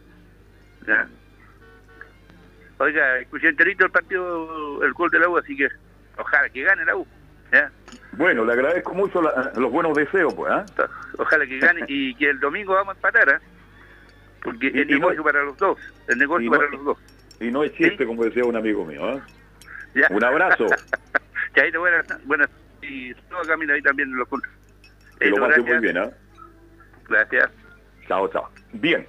¿ya? 0.86 1.06
Oiga, 2.78 3.18
escuché 3.18 3.48
enterito 3.48 3.84
el 3.84 3.90
partido, 3.92 4.82
el 4.82 4.92
gol 4.92 5.10
de 5.10 5.18
la 5.20 5.28
U, 5.28 5.36
así 5.38 5.56
que 5.56 5.68
ojalá 6.18 6.48
que 6.50 6.62
gane 6.62 6.84
la 6.84 6.96
U. 6.96 7.06
¿ya? 7.52 7.70
Bueno, 8.12 8.44
le 8.44 8.52
agradezco 8.52 8.92
mucho 8.94 9.22
la- 9.22 9.52
los 9.56 9.70
buenos 9.70 9.96
deseos, 9.96 10.34
pues, 10.34 10.50
¿ah? 10.52 10.64
Ojalá 11.18 11.46
que 11.46 11.58
gane 11.58 11.82
y 11.86 12.14
que 12.16 12.30
el 12.30 12.40
domingo 12.40 12.74
vamos 12.74 12.94
a 12.94 12.98
empatar, 12.98 13.28
¿ah? 13.30 13.40
Porque 14.42 14.66
el 14.68 14.90
y 14.90 14.94
no- 14.94 14.98
negocio 14.98 15.22
para 15.22 15.42
los 15.44 15.56
dos, 15.58 15.78
el 16.08 16.18
negocio 16.18 16.50
no- 16.50 16.56
para 16.56 16.70
los 16.70 16.84
dos. 16.84 16.98
Y 17.40 17.50
no 17.50 17.62
es 17.62 17.72
chiste, 17.74 18.04
como 18.06 18.24
decía 18.24 18.44
un 18.44 18.56
amigo 18.56 18.84
mío, 18.84 19.04
¿ah? 19.08 19.20
Ya. 19.94 20.08
Un 20.10 20.24
abrazo. 20.24 20.66
Chaito, 21.54 21.80
buenas, 21.80 22.06
buenas. 22.26 22.48
Y 22.80 23.14
todo 23.14 23.42
camino 23.42 23.74
ahí 23.74 23.82
también 23.82 24.08
en 24.10 24.16
los. 24.16 24.28
Que 24.28 24.36
lo 25.30 25.36
Chaito, 25.36 25.40
pase 25.48 25.60
muy 25.60 25.78
bien, 25.80 25.98
¿ah? 25.98 26.10
Gracias. 27.08 27.50
Chao, 28.08 28.28
chao. 28.28 28.48
Bien, 28.72 29.06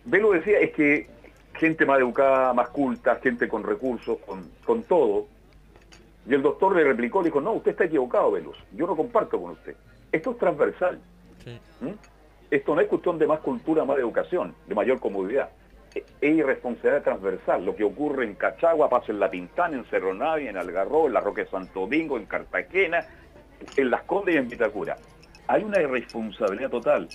Velo 0.05 0.31
decía, 0.31 0.59
es 0.59 0.71
que 0.71 1.07
gente 1.53 1.85
más 1.85 1.99
educada, 1.99 2.53
más 2.53 2.69
culta, 2.69 3.15
gente 3.15 3.47
con 3.47 3.63
recursos, 3.63 4.17
con, 4.25 4.49
con 4.65 4.83
todo. 4.83 5.27
Y 6.27 6.33
el 6.33 6.41
doctor 6.41 6.75
le 6.75 6.83
replicó, 6.83 7.21
le 7.21 7.29
dijo, 7.29 7.41
no, 7.41 7.53
usted 7.53 7.71
está 7.71 7.85
equivocado, 7.85 8.31
Velos. 8.31 8.57
Yo 8.73 8.85
no 8.85 8.95
comparto 8.95 9.41
con 9.41 9.51
usted. 9.51 9.75
Esto 10.11 10.31
es 10.31 10.37
transversal. 10.37 10.99
¿Mm? 11.79 11.91
Esto 12.51 12.75
no 12.75 12.81
es 12.81 12.87
cuestión 12.87 13.17
de 13.17 13.27
más 13.27 13.39
cultura, 13.39 13.85
más 13.85 13.97
educación, 13.97 14.53
de 14.67 14.75
mayor 14.75 14.99
comodidad. 14.99 15.49
Es 15.95 16.03
irresponsabilidad 16.21 17.03
transversal. 17.03 17.65
Lo 17.65 17.75
que 17.75 17.83
ocurre 17.83 18.25
en 18.25 18.35
Cachagua 18.35 18.89
pasa 18.89 19.11
en 19.11 19.19
La 19.19 19.29
Pintana, 19.29 19.77
en 19.77 19.85
Cerro 19.85 20.13
Navia, 20.13 20.49
en 20.49 20.57
Algarrobo, 20.57 21.07
en 21.07 21.13
la 21.13 21.21
Roque 21.21 21.45
de 21.45 21.49
Santo 21.49 21.81
Domingo, 21.81 22.17
en 22.17 22.25
Cartagena, 22.25 23.05
en 23.75 23.89
Las 23.89 24.03
Condes 24.03 24.35
y 24.35 24.37
en 24.37 24.49
Vitacura. 24.49 24.97
Hay 25.47 25.63
una 25.63 25.81
irresponsabilidad 25.81 26.69
total. 26.69 27.07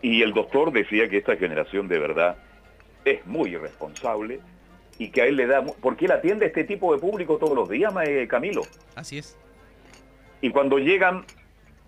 Y 0.00 0.22
el 0.22 0.32
doctor 0.32 0.72
decía 0.72 1.08
que 1.08 1.18
esta 1.18 1.36
generación 1.36 1.86
de 1.86 1.98
verdad 1.98 2.36
es 3.04 3.24
muy 3.26 3.50
irresponsable 3.50 4.40
y 4.98 5.10
que 5.10 5.22
a 5.22 5.26
él 5.26 5.36
le 5.36 5.46
da... 5.46 5.64
Porque 5.64 6.06
él 6.06 6.12
atiende 6.12 6.46
a 6.46 6.48
este 6.48 6.64
tipo 6.64 6.92
de 6.94 7.00
público 7.00 7.38
todos 7.38 7.54
los 7.54 7.68
días, 7.68 7.92
eh, 8.04 8.26
Camilo. 8.28 8.62
Así 8.94 9.18
es. 9.18 9.36
Y 10.40 10.50
cuando 10.50 10.78
llegan 10.78 11.24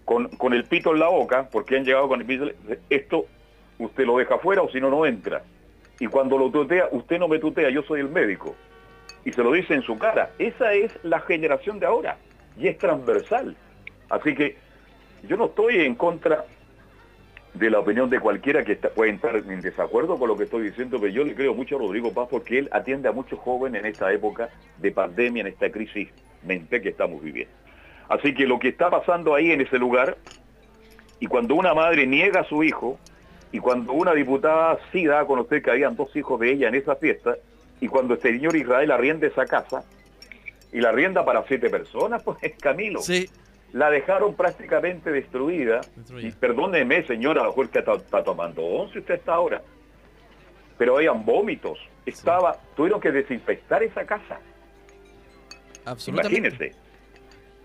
con, 0.04 0.28
con 0.28 0.54
el 0.54 0.64
pito 0.64 0.92
en 0.92 1.00
la 1.00 1.08
boca, 1.08 1.48
porque 1.50 1.76
han 1.76 1.84
llegado 1.84 2.08
con 2.08 2.20
el 2.20 2.26
pito, 2.26 2.46
esto 2.88 3.26
usted 3.78 4.04
lo 4.04 4.18
deja 4.18 4.36
afuera 4.36 4.62
o 4.62 4.70
si 4.70 4.80
no, 4.80 4.90
no 4.90 5.06
entra. 5.06 5.42
Y 6.00 6.06
cuando 6.06 6.36
lo 6.38 6.50
tutea, 6.50 6.88
usted 6.90 7.18
no 7.18 7.28
me 7.28 7.38
tutea, 7.38 7.70
yo 7.70 7.82
soy 7.82 8.00
el 8.00 8.08
médico. 8.08 8.56
Y 9.24 9.32
se 9.32 9.42
lo 9.42 9.52
dice 9.52 9.74
en 9.74 9.82
su 9.82 9.96
cara. 9.98 10.30
Esa 10.38 10.74
es 10.74 10.92
la 11.02 11.20
generación 11.20 11.78
de 11.78 11.86
ahora. 11.86 12.18
Y 12.58 12.68
es 12.68 12.78
transversal. 12.78 13.56
Así 14.10 14.34
que 14.34 14.56
yo 15.22 15.36
no 15.36 15.46
estoy 15.46 15.80
en 15.80 15.94
contra 15.94 16.44
de 17.54 17.70
la 17.70 17.78
opinión 17.78 18.10
de 18.10 18.18
cualquiera 18.18 18.64
que 18.64 18.72
está- 18.72 18.90
puede 18.90 19.12
estar 19.12 19.36
en 19.36 19.60
desacuerdo 19.60 20.18
con 20.18 20.28
lo 20.28 20.36
que 20.36 20.44
estoy 20.44 20.64
diciendo, 20.64 20.98
pero 21.00 21.12
yo 21.12 21.24
le 21.24 21.34
creo 21.34 21.54
mucho 21.54 21.76
a 21.76 21.78
Rodrigo 21.78 22.12
Paz 22.12 22.26
porque 22.28 22.58
él 22.58 22.68
atiende 22.72 23.08
a 23.08 23.12
muchos 23.12 23.38
jóvenes 23.38 23.80
en 23.80 23.86
esta 23.86 24.12
época 24.12 24.50
de 24.78 24.90
pandemia, 24.90 25.42
en 25.42 25.46
esta 25.46 25.70
crisis 25.70 26.08
mental 26.42 26.82
que 26.82 26.88
estamos 26.88 27.22
viviendo. 27.22 27.54
Así 28.08 28.34
que 28.34 28.46
lo 28.46 28.58
que 28.58 28.68
está 28.68 28.90
pasando 28.90 29.34
ahí 29.34 29.52
en 29.52 29.60
ese 29.60 29.78
lugar, 29.78 30.18
y 31.20 31.26
cuando 31.26 31.54
una 31.54 31.72
madre 31.74 32.06
niega 32.06 32.40
a 32.40 32.44
su 32.44 32.62
hijo, 32.64 32.98
y 33.54 33.60
cuando 33.60 33.92
una 33.92 34.12
diputada 34.14 34.78
sí 34.90 35.06
da 35.06 35.20
a 35.20 35.26
conocer 35.26 35.62
que 35.62 35.70
habían 35.70 35.94
dos 35.94 36.14
hijos 36.16 36.40
de 36.40 36.50
ella 36.50 36.66
en 36.68 36.74
esa 36.74 36.96
fiesta, 36.96 37.36
y 37.80 37.86
cuando 37.86 38.14
este 38.14 38.32
señor 38.32 38.56
Israel 38.56 38.90
arrienda 38.90 39.28
esa 39.28 39.46
casa, 39.46 39.84
y 40.72 40.80
la 40.80 40.88
arrienda 40.88 41.24
para 41.24 41.44
siete 41.46 41.70
personas, 41.70 42.20
pues 42.24 42.36
Camilo. 42.60 43.00
La 43.72 43.90
dejaron 43.90 44.34
prácticamente 44.34 45.12
destruida. 45.12 45.82
Y 46.28 46.32
perdóneme, 46.32 47.06
señora, 47.06 47.42
a 47.42 47.44
lo 47.44 47.50
mejor 47.50 47.68
que 47.70 47.78
está, 47.78 47.94
está 47.94 48.24
tomando 48.24 48.62
once 48.64 48.98
usted 48.98 49.14
está 49.14 49.34
ahora. 49.34 49.62
Pero 50.76 50.96
habían 50.96 51.24
vómitos. 51.24 51.78
Estaba, 52.06 52.56
tuvieron 52.76 53.00
que 53.00 53.12
desinfectar 53.12 53.84
esa 53.84 54.04
casa. 54.04 54.40
Absolutamente. 55.84 56.38
Imagínese. 56.38 56.78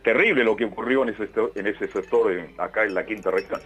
Terrible 0.04 0.44
lo 0.44 0.56
que 0.56 0.66
ocurrió 0.66 1.02
en 1.04 1.10
ese, 1.10 1.24
sector- 1.28 1.52
en 1.56 1.66
ese 1.68 1.88
sector 1.88 2.32
en- 2.32 2.54
acá 2.60 2.84
en 2.86 2.94
la 2.94 3.06
quinta 3.06 3.32
región. 3.32 3.60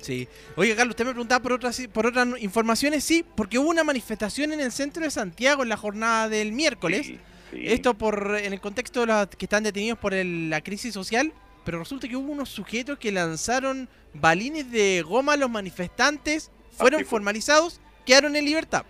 Sí. 0.00 0.28
Oye, 0.56 0.74
Carlos, 0.76 0.92
usted 0.92 1.04
me 1.04 1.10
preguntaba 1.12 1.42
por 1.42 1.52
otras, 1.52 1.80
por 1.92 2.06
otras 2.06 2.28
informaciones. 2.40 3.02
Sí, 3.04 3.24
porque 3.34 3.58
hubo 3.58 3.70
una 3.70 3.84
manifestación 3.84 4.52
en 4.52 4.60
el 4.60 4.70
centro 4.72 5.02
de 5.02 5.10
Santiago 5.10 5.62
en 5.62 5.68
la 5.68 5.76
jornada 5.76 6.28
del 6.28 6.52
miércoles. 6.52 7.12
Esto 7.52 7.94
por 7.94 8.36
en 8.36 8.52
el 8.52 8.60
contexto 8.60 9.00
de 9.00 9.06
los 9.06 9.26
que 9.28 9.46
están 9.46 9.62
detenidos 9.62 9.98
por 9.98 10.12
el- 10.14 10.50
la 10.50 10.60
crisis 10.60 10.92
social. 10.94 11.32
Pero 11.64 11.80
resulta 11.80 12.06
que 12.06 12.14
hubo 12.16 12.30
unos 12.30 12.48
sujetos 12.48 12.98
que 12.98 13.10
lanzaron 13.10 13.88
balines 14.14 14.70
de 14.70 15.02
goma 15.02 15.32
a 15.32 15.36
los 15.36 15.50
manifestantes, 15.50 16.50
fueron 16.70 17.04
formalizados, 17.04 17.80
quedaron 18.04 18.36
en 18.36 18.44
libertad. 18.44 18.84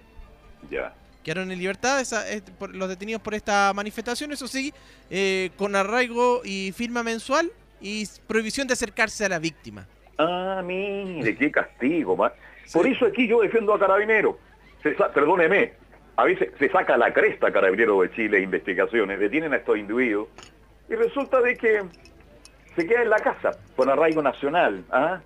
Ya. 0.71 0.95
Quedaron 1.25 1.51
en 1.51 1.59
libertad 1.59 2.01
esa- 2.01 2.25
por- 2.59 2.75
los 2.75 2.89
detenidos 2.89 3.23
por 3.23 3.35
esta 3.35 3.73
manifestación, 3.75 4.31
eso 4.33 4.47
sí, 4.47 4.75
eh, 5.11 5.51
con 5.57 5.75
arraigo 5.75 6.43
y 6.45 6.73
firma 6.77 7.03
mensual 7.03 7.51
y 7.81 8.07
prohibición 8.27 8.67
de 8.67 8.75
acercarse 8.75 9.25
a 9.25 9.29
la 9.31 9.39
víctima. 9.39 9.87
Ah, 10.19 10.63
mire, 10.65 11.37
qué 11.37 11.51
castigo, 11.51 12.17
ma. 12.17 12.33
Por 12.73 12.87
eso 12.87 13.07
aquí 13.07 13.29
yo 13.29 13.41
defiendo 13.41 13.75
a 13.75 13.79
Carabinero. 13.79 14.39
Se 14.83 14.91
perdóneme, 14.93 15.73
a 16.17 16.25
veces 16.25 16.51
se 16.59 16.69
saca 16.71 16.97
la 16.97 17.13
cresta 17.13 17.53
Carabinero 17.53 18.01
de 18.01 18.11
Chile 18.13 18.41
investigaciones, 18.41 19.19
detienen 19.19 19.53
a 19.53 19.57
estos 19.57 19.77
individuos 19.77 20.29
y 20.89 20.95
resulta 20.95 21.41
de 21.41 21.57
que 21.57 21.83
se 22.75 22.87
queda 22.87 23.03
en 23.03 23.11
la 23.11 23.19
casa 23.19 23.53
con 23.75 23.89
arraigo 23.89 24.23
nacional, 24.23 24.85
¿ah? 24.91 25.21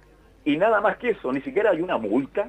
Y 0.44 0.56
nada 0.56 0.80
más 0.80 0.96
que 0.96 1.10
eso, 1.10 1.32
ni 1.32 1.40
siquiera 1.42 1.70
hay 1.70 1.82
una 1.82 1.98
multa. 1.98 2.48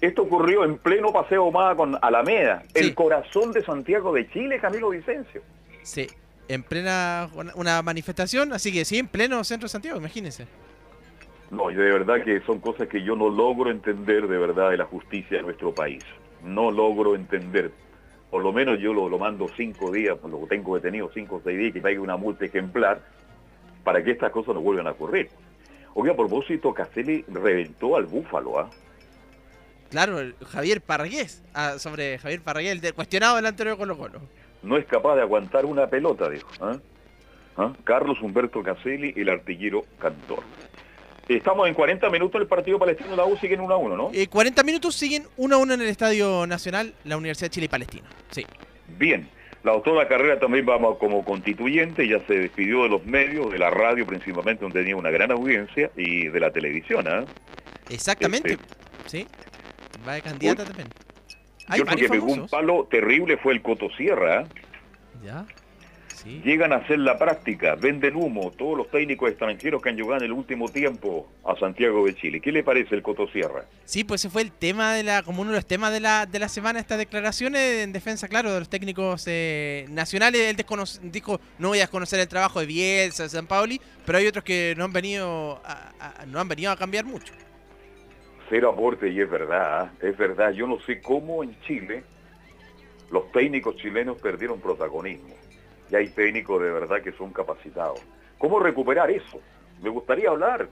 Esto 0.00 0.22
ocurrió 0.22 0.64
en 0.64 0.78
pleno 0.78 1.12
Paseo 1.12 1.44
Humada 1.44 1.74
con 1.74 1.98
Alameda, 2.00 2.62
el 2.74 2.94
corazón 2.94 3.52
de 3.52 3.62
Santiago 3.62 4.12
de 4.12 4.28
Chile, 4.30 4.58
Camilo 4.60 4.90
Vicencio. 4.90 5.42
Sí, 5.82 6.06
en 6.52 6.62
plena 6.62 7.28
una- 7.54 7.82
manifestación, 7.82 8.52
así 8.52 8.72
que 8.72 8.84
sí, 8.84 8.98
en 8.98 9.06
pleno 9.08 9.42
centro 9.44 9.66
de 9.66 9.70
Santiago, 9.70 9.98
imagínense. 9.98 10.46
No, 11.50 11.70
y 11.70 11.74
de 11.74 11.90
verdad 11.90 12.22
que 12.24 12.40
son 12.42 12.60
cosas 12.60 12.88
que 12.88 13.02
yo 13.02 13.16
no 13.16 13.28
logro 13.28 13.70
entender 13.70 14.26
de 14.28 14.38
verdad 14.38 14.70
de 14.70 14.76
la 14.76 14.84
justicia 14.84 15.38
de 15.38 15.42
nuestro 15.42 15.74
país. 15.74 16.02
No 16.44 16.70
logro 16.70 17.14
entender. 17.14 17.72
Por 18.30 18.42
lo 18.42 18.52
menos 18.52 18.78
yo 18.78 18.92
lo, 18.94 19.08
lo 19.08 19.18
mando 19.18 19.48
cinco 19.56 19.90
días, 19.90 20.16
pues, 20.20 20.32
lo 20.32 20.46
tengo 20.46 20.76
detenido 20.76 21.10
cinco 21.12 21.36
o 21.36 21.40
seis 21.42 21.58
días, 21.58 21.72
que 21.72 21.80
pague 21.80 21.98
una 21.98 22.16
multa 22.16 22.44
ejemplar 22.44 23.00
para 23.82 24.02
que 24.04 24.12
estas 24.12 24.30
cosas 24.30 24.54
no 24.54 24.60
vuelvan 24.60 24.86
a 24.86 24.92
ocurrir. 24.92 25.28
Oiga, 25.94 26.12
a 26.12 26.16
propósito, 26.16 26.72
Castelli 26.72 27.24
reventó 27.28 27.96
al 27.96 28.06
búfalo, 28.06 28.60
¿ah? 28.60 28.70
Claro, 29.90 30.18
Javier 30.46 30.80
Parragués, 30.80 31.42
ah, 31.52 31.74
sobre 31.78 32.16
Javier 32.18 32.42
Parragués, 32.42 32.70
el 32.72 32.80
de- 32.80 32.92
cuestionado 32.92 33.34
delantero 33.36 33.70
de 33.72 33.76
Colo 33.76 33.98
Colo. 33.98 34.20
No 34.62 34.76
es 34.76 34.86
capaz 34.86 35.16
de 35.16 35.22
aguantar 35.22 35.64
una 35.64 35.88
pelota, 35.88 36.28
dijo. 36.28 36.48
¿ah? 36.60 36.76
¿Ah? 37.56 37.72
Carlos 37.84 38.20
Humberto 38.20 38.62
Caselli, 38.62 39.12
el 39.16 39.28
artillero 39.28 39.84
cantor. 39.98 40.42
Estamos 41.28 41.68
en 41.68 41.74
40 41.74 42.10
minutos, 42.10 42.40
el 42.40 42.48
partido 42.48 42.78
palestino 42.78 43.14
la 43.14 43.24
U 43.24 43.36
sigue 43.36 43.54
en 43.54 43.60
1 43.60 43.74
a 43.74 43.76
1, 43.76 43.96
¿no? 43.96 44.10
Eh, 44.12 44.26
40 44.26 44.62
minutos 44.64 44.96
siguen 44.96 45.26
1 45.36 45.54
a 45.54 45.58
1 45.58 45.74
en 45.74 45.80
el 45.80 45.88
Estadio 45.88 46.46
Nacional, 46.46 46.92
la 47.04 47.16
Universidad 47.16 47.46
de 47.46 47.50
Chile 47.50 47.66
y 47.66 47.68
Palestina. 47.68 48.08
Sí. 48.30 48.44
Bien, 48.98 49.28
la 49.62 49.72
doctora 49.72 50.08
Carrera 50.08 50.40
también 50.40 50.66
vamos 50.66 50.98
como 50.98 51.24
constituyente, 51.24 52.08
ya 52.08 52.18
se 52.26 52.34
despidió 52.34 52.82
de 52.82 52.88
los 52.88 53.04
medios, 53.06 53.52
de 53.52 53.58
la 53.58 53.70
radio 53.70 54.06
principalmente, 54.06 54.62
donde 54.62 54.80
tenía 54.80 54.96
una 54.96 55.10
gran 55.10 55.30
audiencia, 55.30 55.90
y 55.96 56.26
de 56.28 56.40
la 56.40 56.50
televisión, 56.50 57.06
¿ah? 57.06 57.24
Exactamente. 57.88 58.54
Este, 58.54 58.80
Sí. 59.06 59.26
Va 60.06 60.14
de 60.14 60.22
candidata 60.22 60.64
también. 60.64 60.88
Y 61.76 61.80
otro 61.82 61.96
que 61.96 62.08
varios 62.08 62.10
pegó 62.10 62.24
un 62.26 62.30
famosos. 62.32 62.50
palo 62.50 62.88
terrible 62.90 63.36
fue 63.38 63.52
el 63.54 63.62
Coto 63.62 63.88
Sierra, 63.96 64.40
¿ah? 64.40 64.44
Ya. 65.24 65.46
Llegan 66.44 66.74
a 66.74 66.76
hacer 66.76 66.98
la 66.98 67.16
práctica, 67.16 67.76
venden 67.76 68.14
humo, 68.14 68.50
todos 68.50 68.76
los 68.76 68.90
técnicos 68.90 69.30
extranjeros 69.30 69.80
que 69.82 69.88
han 69.88 69.96
llegado 69.96 70.16
en 70.18 70.24
el 70.24 70.32
último 70.32 70.68
tiempo 70.68 71.26
a 71.46 71.56
Santiago 71.58 72.04
de 72.04 72.14
Chile. 72.14 72.42
¿Qué 72.42 72.52
le 72.52 72.62
parece 72.62 72.94
el 72.94 73.00
Coto 73.02 73.26
Sierra? 73.28 73.64
Sí, 73.86 74.04
pues 74.04 74.20
ese 74.20 74.28
fue 74.30 74.42
el 74.42 74.52
tema 74.52 74.92
de 74.92 75.02
la, 75.02 75.22
como 75.22 75.40
uno 75.40 75.50
de 75.52 75.56
los 75.56 75.64
temas 75.64 75.90
de 75.94 76.00
la, 76.00 76.26
de 76.26 76.38
la 76.38 76.50
semana, 76.50 76.78
estas 76.78 76.98
declaraciones 76.98 77.84
en 77.84 77.92
defensa, 77.92 78.28
claro, 78.28 78.52
de 78.52 78.58
los 78.58 78.68
técnicos 78.68 79.24
eh, 79.28 79.86
nacionales. 79.88 80.42
Él 80.42 80.56
dijo, 81.10 81.40
no 81.58 81.68
voy 81.68 81.80
a 81.80 81.86
conocer 81.86 82.20
el 82.20 82.28
trabajo 82.28 82.60
de 82.60 82.66
Bielsa, 82.66 83.22
de 83.22 83.30
San 83.30 83.46
Pauli, 83.46 83.80
pero 84.04 84.18
hay 84.18 84.26
otros 84.26 84.44
que 84.44 84.74
no 84.76 84.84
han 84.84 84.92
venido 84.92 85.62
a, 85.64 85.92
a- 86.20 86.26
no 86.26 86.38
han 86.38 86.48
venido 86.48 86.70
a 86.70 86.76
cambiar 86.76 87.06
mucho. 87.06 87.32
Cero 88.50 88.70
aporte 88.70 89.08
y 89.08 89.20
es 89.20 89.30
verdad, 89.30 89.92
¿eh? 90.02 90.08
es 90.08 90.18
verdad. 90.18 90.50
Yo 90.50 90.66
no 90.66 90.80
sé 90.80 91.00
cómo 91.00 91.44
en 91.44 91.58
Chile 91.60 92.02
los 93.12 93.30
técnicos 93.30 93.76
chilenos 93.76 94.20
perdieron 94.20 94.60
protagonismo. 94.60 95.36
Y 95.88 95.94
hay 95.94 96.08
técnicos 96.08 96.60
de 96.60 96.72
verdad 96.72 97.00
que 97.00 97.12
son 97.12 97.32
capacitados. 97.32 98.02
¿Cómo 98.38 98.58
recuperar 98.58 99.08
eso? 99.08 99.40
Me 99.80 99.88
gustaría 99.88 100.30
hablar. 100.30 100.68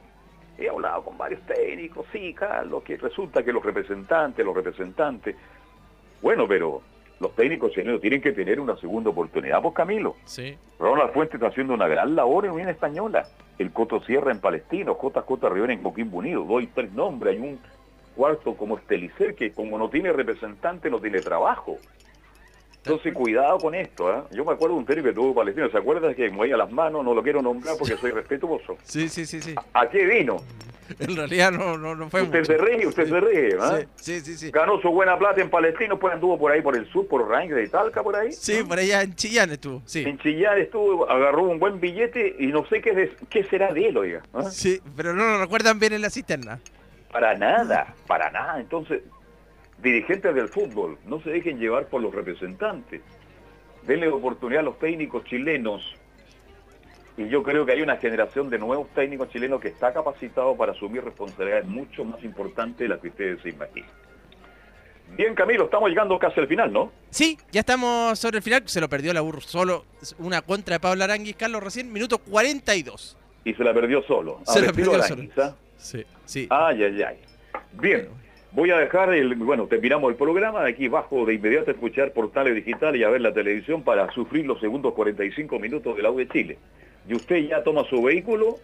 He 0.59 0.69
hablado 0.69 1.05
con 1.05 1.17
varios 1.17 1.41
técnicos, 1.47 2.05
sí, 2.11 2.35
Carlos, 2.35 2.83
que 2.83 2.97
resulta 2.97 3.45
que 3.45 3.53
los 3.53 3.65
representantes, 3.65 4.45
los 4.45 4.57
representantes. 4.57 5.37
Bueno, 6.21 6.49
pero 6.49 6.83
los 7.21 7.35
técnicos 7.35 7.73
chilenos 7.73 8.01
tienen 8.01 8.21
que 8.21 8.33
tener 8.33 8.61
una 8.61 8.77
segunda 8.77 9.11
oportunidad, 9.11 9.61
pues 9.61 9.75
Camilo. 9.75 10.15
Sí. 10.25 10.57
Ronald 10.79 11.13
Fuentes 11.13 11.35
está 11.35 11.49
haciendo 11.49 11.75
una 11.75 11.89
gran 11.89 12.15
labor 12.15 12.45
en 12.45 12.53
Unión 12.53 12.69
Española. 12.69 13.27
El 13.59 13.73
Coto 13.73 14.01
Sierra 14.05 14.31
en 14.31 14.41
Palestino, 14.41 14.97
JJ 15.01 15.49
Rivera 15.49 15.73
en 15.73 15.83
Coquimbo 15.83 16.19
Unido. 16.19 16.45
Doy 16.45 16.69
tres 16.69 16.93
nombres. 16.93 17.35
Hay 17.35 17.43
un 17.43 17.59
cuarto 18.15 18.57
como 18.57 18.79
Estelicer 18.79 19.35
que 19.35 19.53
como 19.53 19.79
no 19.79 19.89
tiene 19.91 20.13
representante 20.13 20.91
no 20.91 21.01
tiene 21.01 21.21
trabajo. 21.21 21.77
Entonces 22.89 23.13
cuidado 23.15 23.59
con 23.59 23.75
esto. 23.75 24.13
¿eh? 24.13 24.23
Yo 24.33 24.45
me 24.45 24.53
acuerdo 24.53 24.75
de 24.75 24.81
un 24.81 24.87
técnico 24.87 25.09
que 25.09 25.15
tuvo 25.15 25.35
Palestino. 25.35 25.69
¿Se 25.71 25.79
acuerdan 25.79 26.15
que 26.15 26.31
movía 26.31 26.57
las 26.57 26.71
manos? 26.73 27.05
No 27.05 27.15
lo 27.15 27.23
quiero 27.23 27.43
nombrar 27.43 27.77
porque 27.79 27.97
soy 27.97 28.11
respetuoso. 28.11 28.77
Sí, 28.83 29.09
sí, 29.09 29.27
sí, 29.27 29.41
sí. 29.41 29.55
¿A 29.75 29.89
qué 29.89 30.05
vino? 30.05 30.43
En 30.99 31.15
realidad 31.17 31.53
no, 31.53 31.77
no, 31.77 31.95
no 31.95 32.09
fue 32.09 32.23
Usted 32.23 32.39
mucho. 32.39 32.53
se 32.53 32.57
ríe, 32.59 32.87
usted 32.87 33.07
se 33.11 33.21
ríe. 33.21 33.57
¿ah? 33.61 33.81
Sí, 33.97 34.21
sí, 34.21 34.39
sí. 34.39 34.51
Ganó 34.51 34.81
su 34.81 34.89
buena 34.89 35.19
plata 35.19 35.43
en 35.43 35.51
Palestino, 35.51 35.99
pues 35.99 36.15
anduvo 36.15 36.39
por 36.39 36.51
ahí 36.51 36.63
por 36.63 36.75
el 36.75 36.91
sur, 36.91 37.07
por 37.07 37.29
Rangue 37.29 37.55
de 37.55 37.69
Talca, 37.69 38.03
por 38.03 38.17
ahí. 38.17 38.33
Sí, 38.33 38.63
por 38.67 38.79
allá 38.79 39.03
en 39.03 39.15
Chillán 39.15 39.51
estuvo, 39.51 39.83
sí. 39.85 40.05
En 40.07 40.17
Chillán 40.19 40.57
estuvo, 40.57 41.07
agarró 41.11 41.43
un 41.43 41.59
buen 41.59 41.79
billete 41.79 42.37
y 42.39 42.47
no 42.47 42.65
sé 42.69 42.81
qué, 42.81 42.95
de- 42.95 43.13
qué 43.29 43.45
será 43.45 43.71
de 43.75 43.89
él, 43.89 43.99
oiga. 43.99 44.23
¿ah? 44.33 44.45
Sí, 44.45 44.81
pero 44.97 45.13
no 45.13 45.25
lo 45.27 45.39
recuerdan 45.41 45.79
bien 45.79 45.93
en 45.93 46.01
la 46.01 46.09
cisterna. 46.09 46.59
Para 47.13 47.35
nada, 47.37 47.95
para 48.07 48.31
nada. 48.31 48.59
Entonces, 48.59 49.03
dirigentes 49.83 50.35
del 50.35 50.49
fútbol, 50.49 50.99
no 51.07 51.21
se 51.21 51.31
dejen 51.31 51.59
llevar 51.59 51.87
por 51.87 52.03
los 52.03 52.15
representantes. 52.15 53.03
Denle 53.87 54.09
oportunidad 54.09 54.61
a 54.61 54.65
los 54.65 54.79
técnicos 54.79 55.25
chilenos. 55.25 55.83
Y 57.17 57.29
yo 57.29 57.43
creo 57.43 57.67
que 57.67 57.73
hay 57.73 57.83
una 57.83 57.97
generación 57.97 58.49
de 58.51 58.59
nuevos 58.59 58.89
técnicos 58.95 59.29
chilenos 59.31 59.61
que 59.61 59.69
está 59.69 59.93
capacitado 59.93 60.57
para 60.57 60.73
asumir 60.73 61.05
responsabilidades 61.05 61.67
mucho 61.67 62.05
más 62.05 62.23
importantes 62.23 62.79
de 62.79 62.89
las 62.89 63.01
que 63.01 63.09
ustedes 63.09 63.43
se 63.43 63.51
imaginan. 63.51 63.91
Bien, 65.17 65.35
Camilo, 65.35 65.65
estamos 65.65 65.89
llegando 65.89 66.19
casi 66.19 66.39
al 66.39 66.47
final, 66.47 66.73
¿no? 66.73 66.93
Sí, 67.11 67.39
ya 67.51 67.61
estamos 67.61 68.19
sobre 68.19 68.37
el 68.37 68.43
final. 68.43 68.63
Se 68.67 68.81
lo 68.81 68.89
perdió 68.89 69.13
la 69.15 69.21
burro 69.21 69.41
solo. 69.41 69.85
Una 70.19 70.43
contra 70.43 70.75
de 70.75 70.81
Pablo 70.81 71.03
Aranguis, 71.03 71.35
Carlos, 71.35 71.63
recién, 71.63 71.91
minuto 71.93 72.19
42. 72.19 73.17
Y 73.45 73.55
se 73.55 73.65
la 73.65 73.73
perdió 73.73 74.03
solo. 74.03 74.41
Se 74.45 74.59
Al 74.59 74.67
la 74.67 74.73
perdió 74.73 75.03
solo. 75.03 75.23
¿ah? 75.39 75.55
Sí, 75.79 76.05
sí. 76.27 76.47
Ay, 76.51 76.85
ay, 76.85 77.03
ay. 77.03 77.17
Bien, 77.73 78.09
voy 78.53 78.71
a 78.71 78.79
dejar 78.79 79.15
el, 79.15 79.35
bueno, 79.37 79.67
terminamos 79.67 80.11
el 80.11 80.17
programa, 80.17 80.65
aquí 80.65 80.89
bajo 80.89 81.25
de 81.27 81.35
inmediato 81.35 81.71
a 81.71 81.75
escuchar 81.75 82.13
portales 82.13 82.55
digitales 82.55 83.01
y 83.01 83.05
a 83.05 83.09
ver 83.09 83.21
la 83.21 83.33
televisión 83.33 83.83
para 83.83 84.11
sufrir 84.13 84.47
los 84.47 84.61
segundos 84.61 84.95
45 84.95 85.59
minutos 85.59 85.97
del 85.97 86.07
AU 86.07 86.19
de 86.19 86.29
Chile. 86.29 86.59
Y 87.09 87.15
usted 87.15 87.37
ya 87.49 87.63
toma 87.63 87.85
su 87.89 88.03
vehículo 88.03 88.59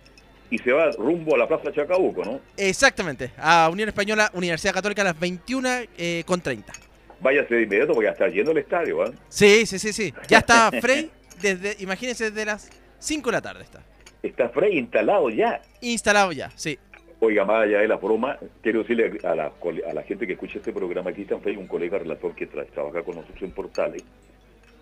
y 0.51 0.59
se 0.59 0.72
va 0.72 0.91
rumbo 0.93 1.35
a 1.35 1.39
la 1.39 1.49
Plaza 1.49 1.72
Chacabuco, 1.72 2.24
¿no? 2.24 2.41
Exactamente. 2.57 3.30
A 3.39 3.68
Unión 3.72 3.89
Española, 3.89 4.30
Universidad 4.35 4.74
Católica 4.74 5.03
a 5.03 5.07
las 5.07 5.18
21 5.18 5.68
eh, 5.97 6.22
con 6.26 6.41
30. 6.41 6.72
Váyase 7.20 7.55
de 7.55 7.62
inmediato 7.62 7.95
porque 7.95 8.07
ya 8.07 8.12
está 8.12 8.28
yendo 8.28 8.51
al 8.51 8.59
estadio, 8.59 9.03
¿ah? 9.03 9.11
Sí, 9.28 9.64
sí, 9.66 9.78
sí, 9.78 9.93
sí. 9.93 10.12
Ya 10.28 10.39
está 10.39 10.70
Frey 10.80 11.11
desde, 11.41 11.76
imagínense, 11.82 12.30
desde 12.30 12.45
las 12.45 12.70
5 12.99 13.30
de 13.30 13.32
la 13.32 13.43
tarde 13.43 13.62
está. 13.64 13.80
Está 14.22 14.49
Frey 14.51 14.78
instalado 14.78 15.30
ya. 15.30 15.61
Instalado 15.80 16.32
ya, 16.32 16.51
sí. 16.55 16.78
Oiga, 17.27 17.47
más 17.47 17.62
allá 17.62 17.79
de 17.79 17.89
la 17.89 17.97
broma, 17.97 18.39
quiero 18.61 18.81
decirle 18.81 19.18
a 19.25 19.35
la, 19.35 20.03
gente 20.03 20.27
que 20.27 20.35
escucha 20.35 20.59
este 20.59 20.75
programa, 20.75 21.09
aquí 21.09 21.22
está 21.22 21.37
un 21.37 21.66
colega 21.66 21.97
relator 21.97 22.35
que 22.35 22.47
tra- 22.47 22.66
trabaja 22.66 23.03
con 23.03 23.14
nosotros 23.14 23.41
en 23.41 23.51
Portales, 23.53 24.03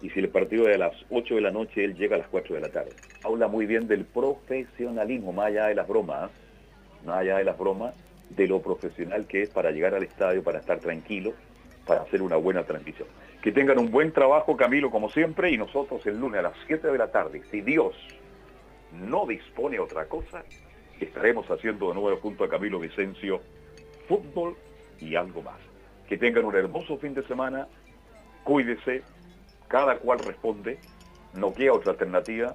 y 0.00 0.10
si 0.10 0.18
el 0.18 0.28
partido 0.28 0.68
es 0.68 0.74
a 0.74 0.78
las 0.78 0.92
8 1.10 1.36
de 1.36 1.40
la 1.40 1.52
noche, 1.52 1.84
él 1.84 1.94
llega 1.94 2.16
a 2.16 2.18
las 2.18 2.26
4 2.26 2.56
de 2.56 2.60
la 2.60 2.68
tarde. 2.70 2.90
Habla 3.22 3.46
muy 3.46 3.64
bien 3.66 3.86
del 3.86 4.04
profesionalismo, 4.06 5.32
más 5.32 5.46
allá 5.46 5.66
de 5.66 5.76
las 5.76 5.86
bromas, 5.86 6.32
más 7.06 7.18
allá 7.18 7.38
de 7.38 7.44
las 7.44 7.56
bromas, 7.56 7.94
de 8.30 8.48
lo 8.48 8.60
profesional 8.60 9.24
que 9.28 9.44
es 9.44 9.48
para 9.50 9.70
llegar 9.70 9.94
al 9.94 10.02
estadio, 10.02 10.42
para 10.42 10.58
estar 10.58 10.80
tranquilo, 10.80 11.34
para 11.86 12.02
hacer 12.02 12.22
una 12.22 12.38
buena 12.38 12.64
transmisión. 12.64 13.06
Que 13.40 13.52
tengan 13.52 13.78
un 13.78 13.92
buen 13.92 14.10
trabajo, 14.10 14.56
Camilo, 14.56 14.90
como 14.90 15.10
siempre, 15.10 15.52
y 15.52 15.58
nosotros 15.58 16.04
el 16.08 16.18
lunes 16.18 16.40
a 16.40 16.42
las 16.42 16.54
7 16.66 16.88
de 16.88 16.98
la 16.98 17.12
tarde, 17.12 17.42
si 17.52 17.60
Dios 17.60 17.94
no 18.90 19.26
dispone 19.26 19.78
otra 19.78 20.06
cosa, 20.06 20.42
estaremos 21.04 21.46
haciendo 21.50 21.88
de 21.88 21.94
nuevo 21.94 22.16
junto 22.20 22.44
a 22.44 22.48
Camilo 22.48 22.78
Vicencio 22.78 23.40
fútbol 24.08 24.56
y 25.00 25.14
algo 25.14 25.42
más. 25.42 25.58
Que 26.08 26.16
tengan 26.18 26.44
un 26.44 26.54
hermoso 26.54 26.98
fin 26.98 27.14
de 27.14 27.26
semana, 27.26 27.68
cuídese, 28.44 29.02
cada 29.68 29.96
cual 29.96 30.18
responde, 30.18 30.78
no 31.34 31.52
queda 31.54 31.72
otra 31.72 31.92
alternativa, 31.92 32.54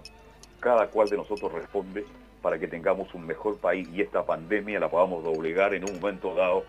cada 0.59 0.87
cual 0.87 1.09
de 1.09 1.17
nosotros 1.17 1.51
responde 1.51 2.05
para 2.41 2.59
que 2.59 2.67
tengamos 2.67 3.13
un 3.13 3.25
mejor 3.25 3.57
país 3.57 3.87
y 3.93 4.01
esta 4.01 4.25
pandemia 4.25 4.79
la 4.79 4.89
podamos 4.89 5.23
doblegar 5.23 5.73
en 5.73 5.83
un 5.89 5.99
momento 5.99 6.33
dado 6.35 6.63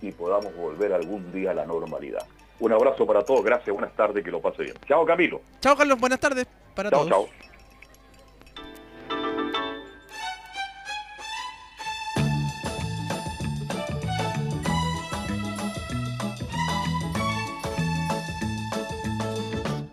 y 0.00 0.12
podamos 0.12 0.54
volver 0.56 0.92
algún 0.92 1.30
día 1.32 1.50
a 1.50 1.54
la 1.54 1.66
normalidad. 1.66 2.26
Un 2.58 2.72
abrazo 2.72 3.06
para 3.06 3.22
todos, 3.22 3.44
gracias, 3.44 3.72
buenas 3.74 3.94
tardes, 3.94 4.24
que 4.24 4.30
lo 4.30 4.40
pase 4.40 4.62
bien. 4.62 4.76
Chao 4.86 5.04
Camilo. 5.04 5.40
Chao, 5.60 5.76
Carlos. 5.76 5.98
Buenas 5.98 6.20
tardes 6.20 6.46
para 6.74 6.90
Chao, 6.90 7.06
todos. 7.06 7.28
chao. 7.28 7.49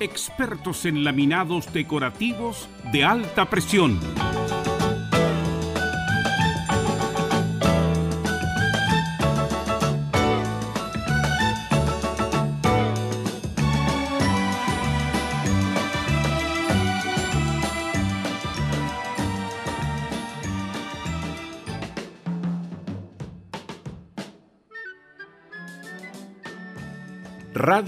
expertos 0.00 0.84
en 0.84 1.04
laminados 1.04 1.72
decorativos 1.72 2.68
de 2.92 3.04
alta 3.04 3.48
presión. 3.48 4.00
Radio 27.56 27.82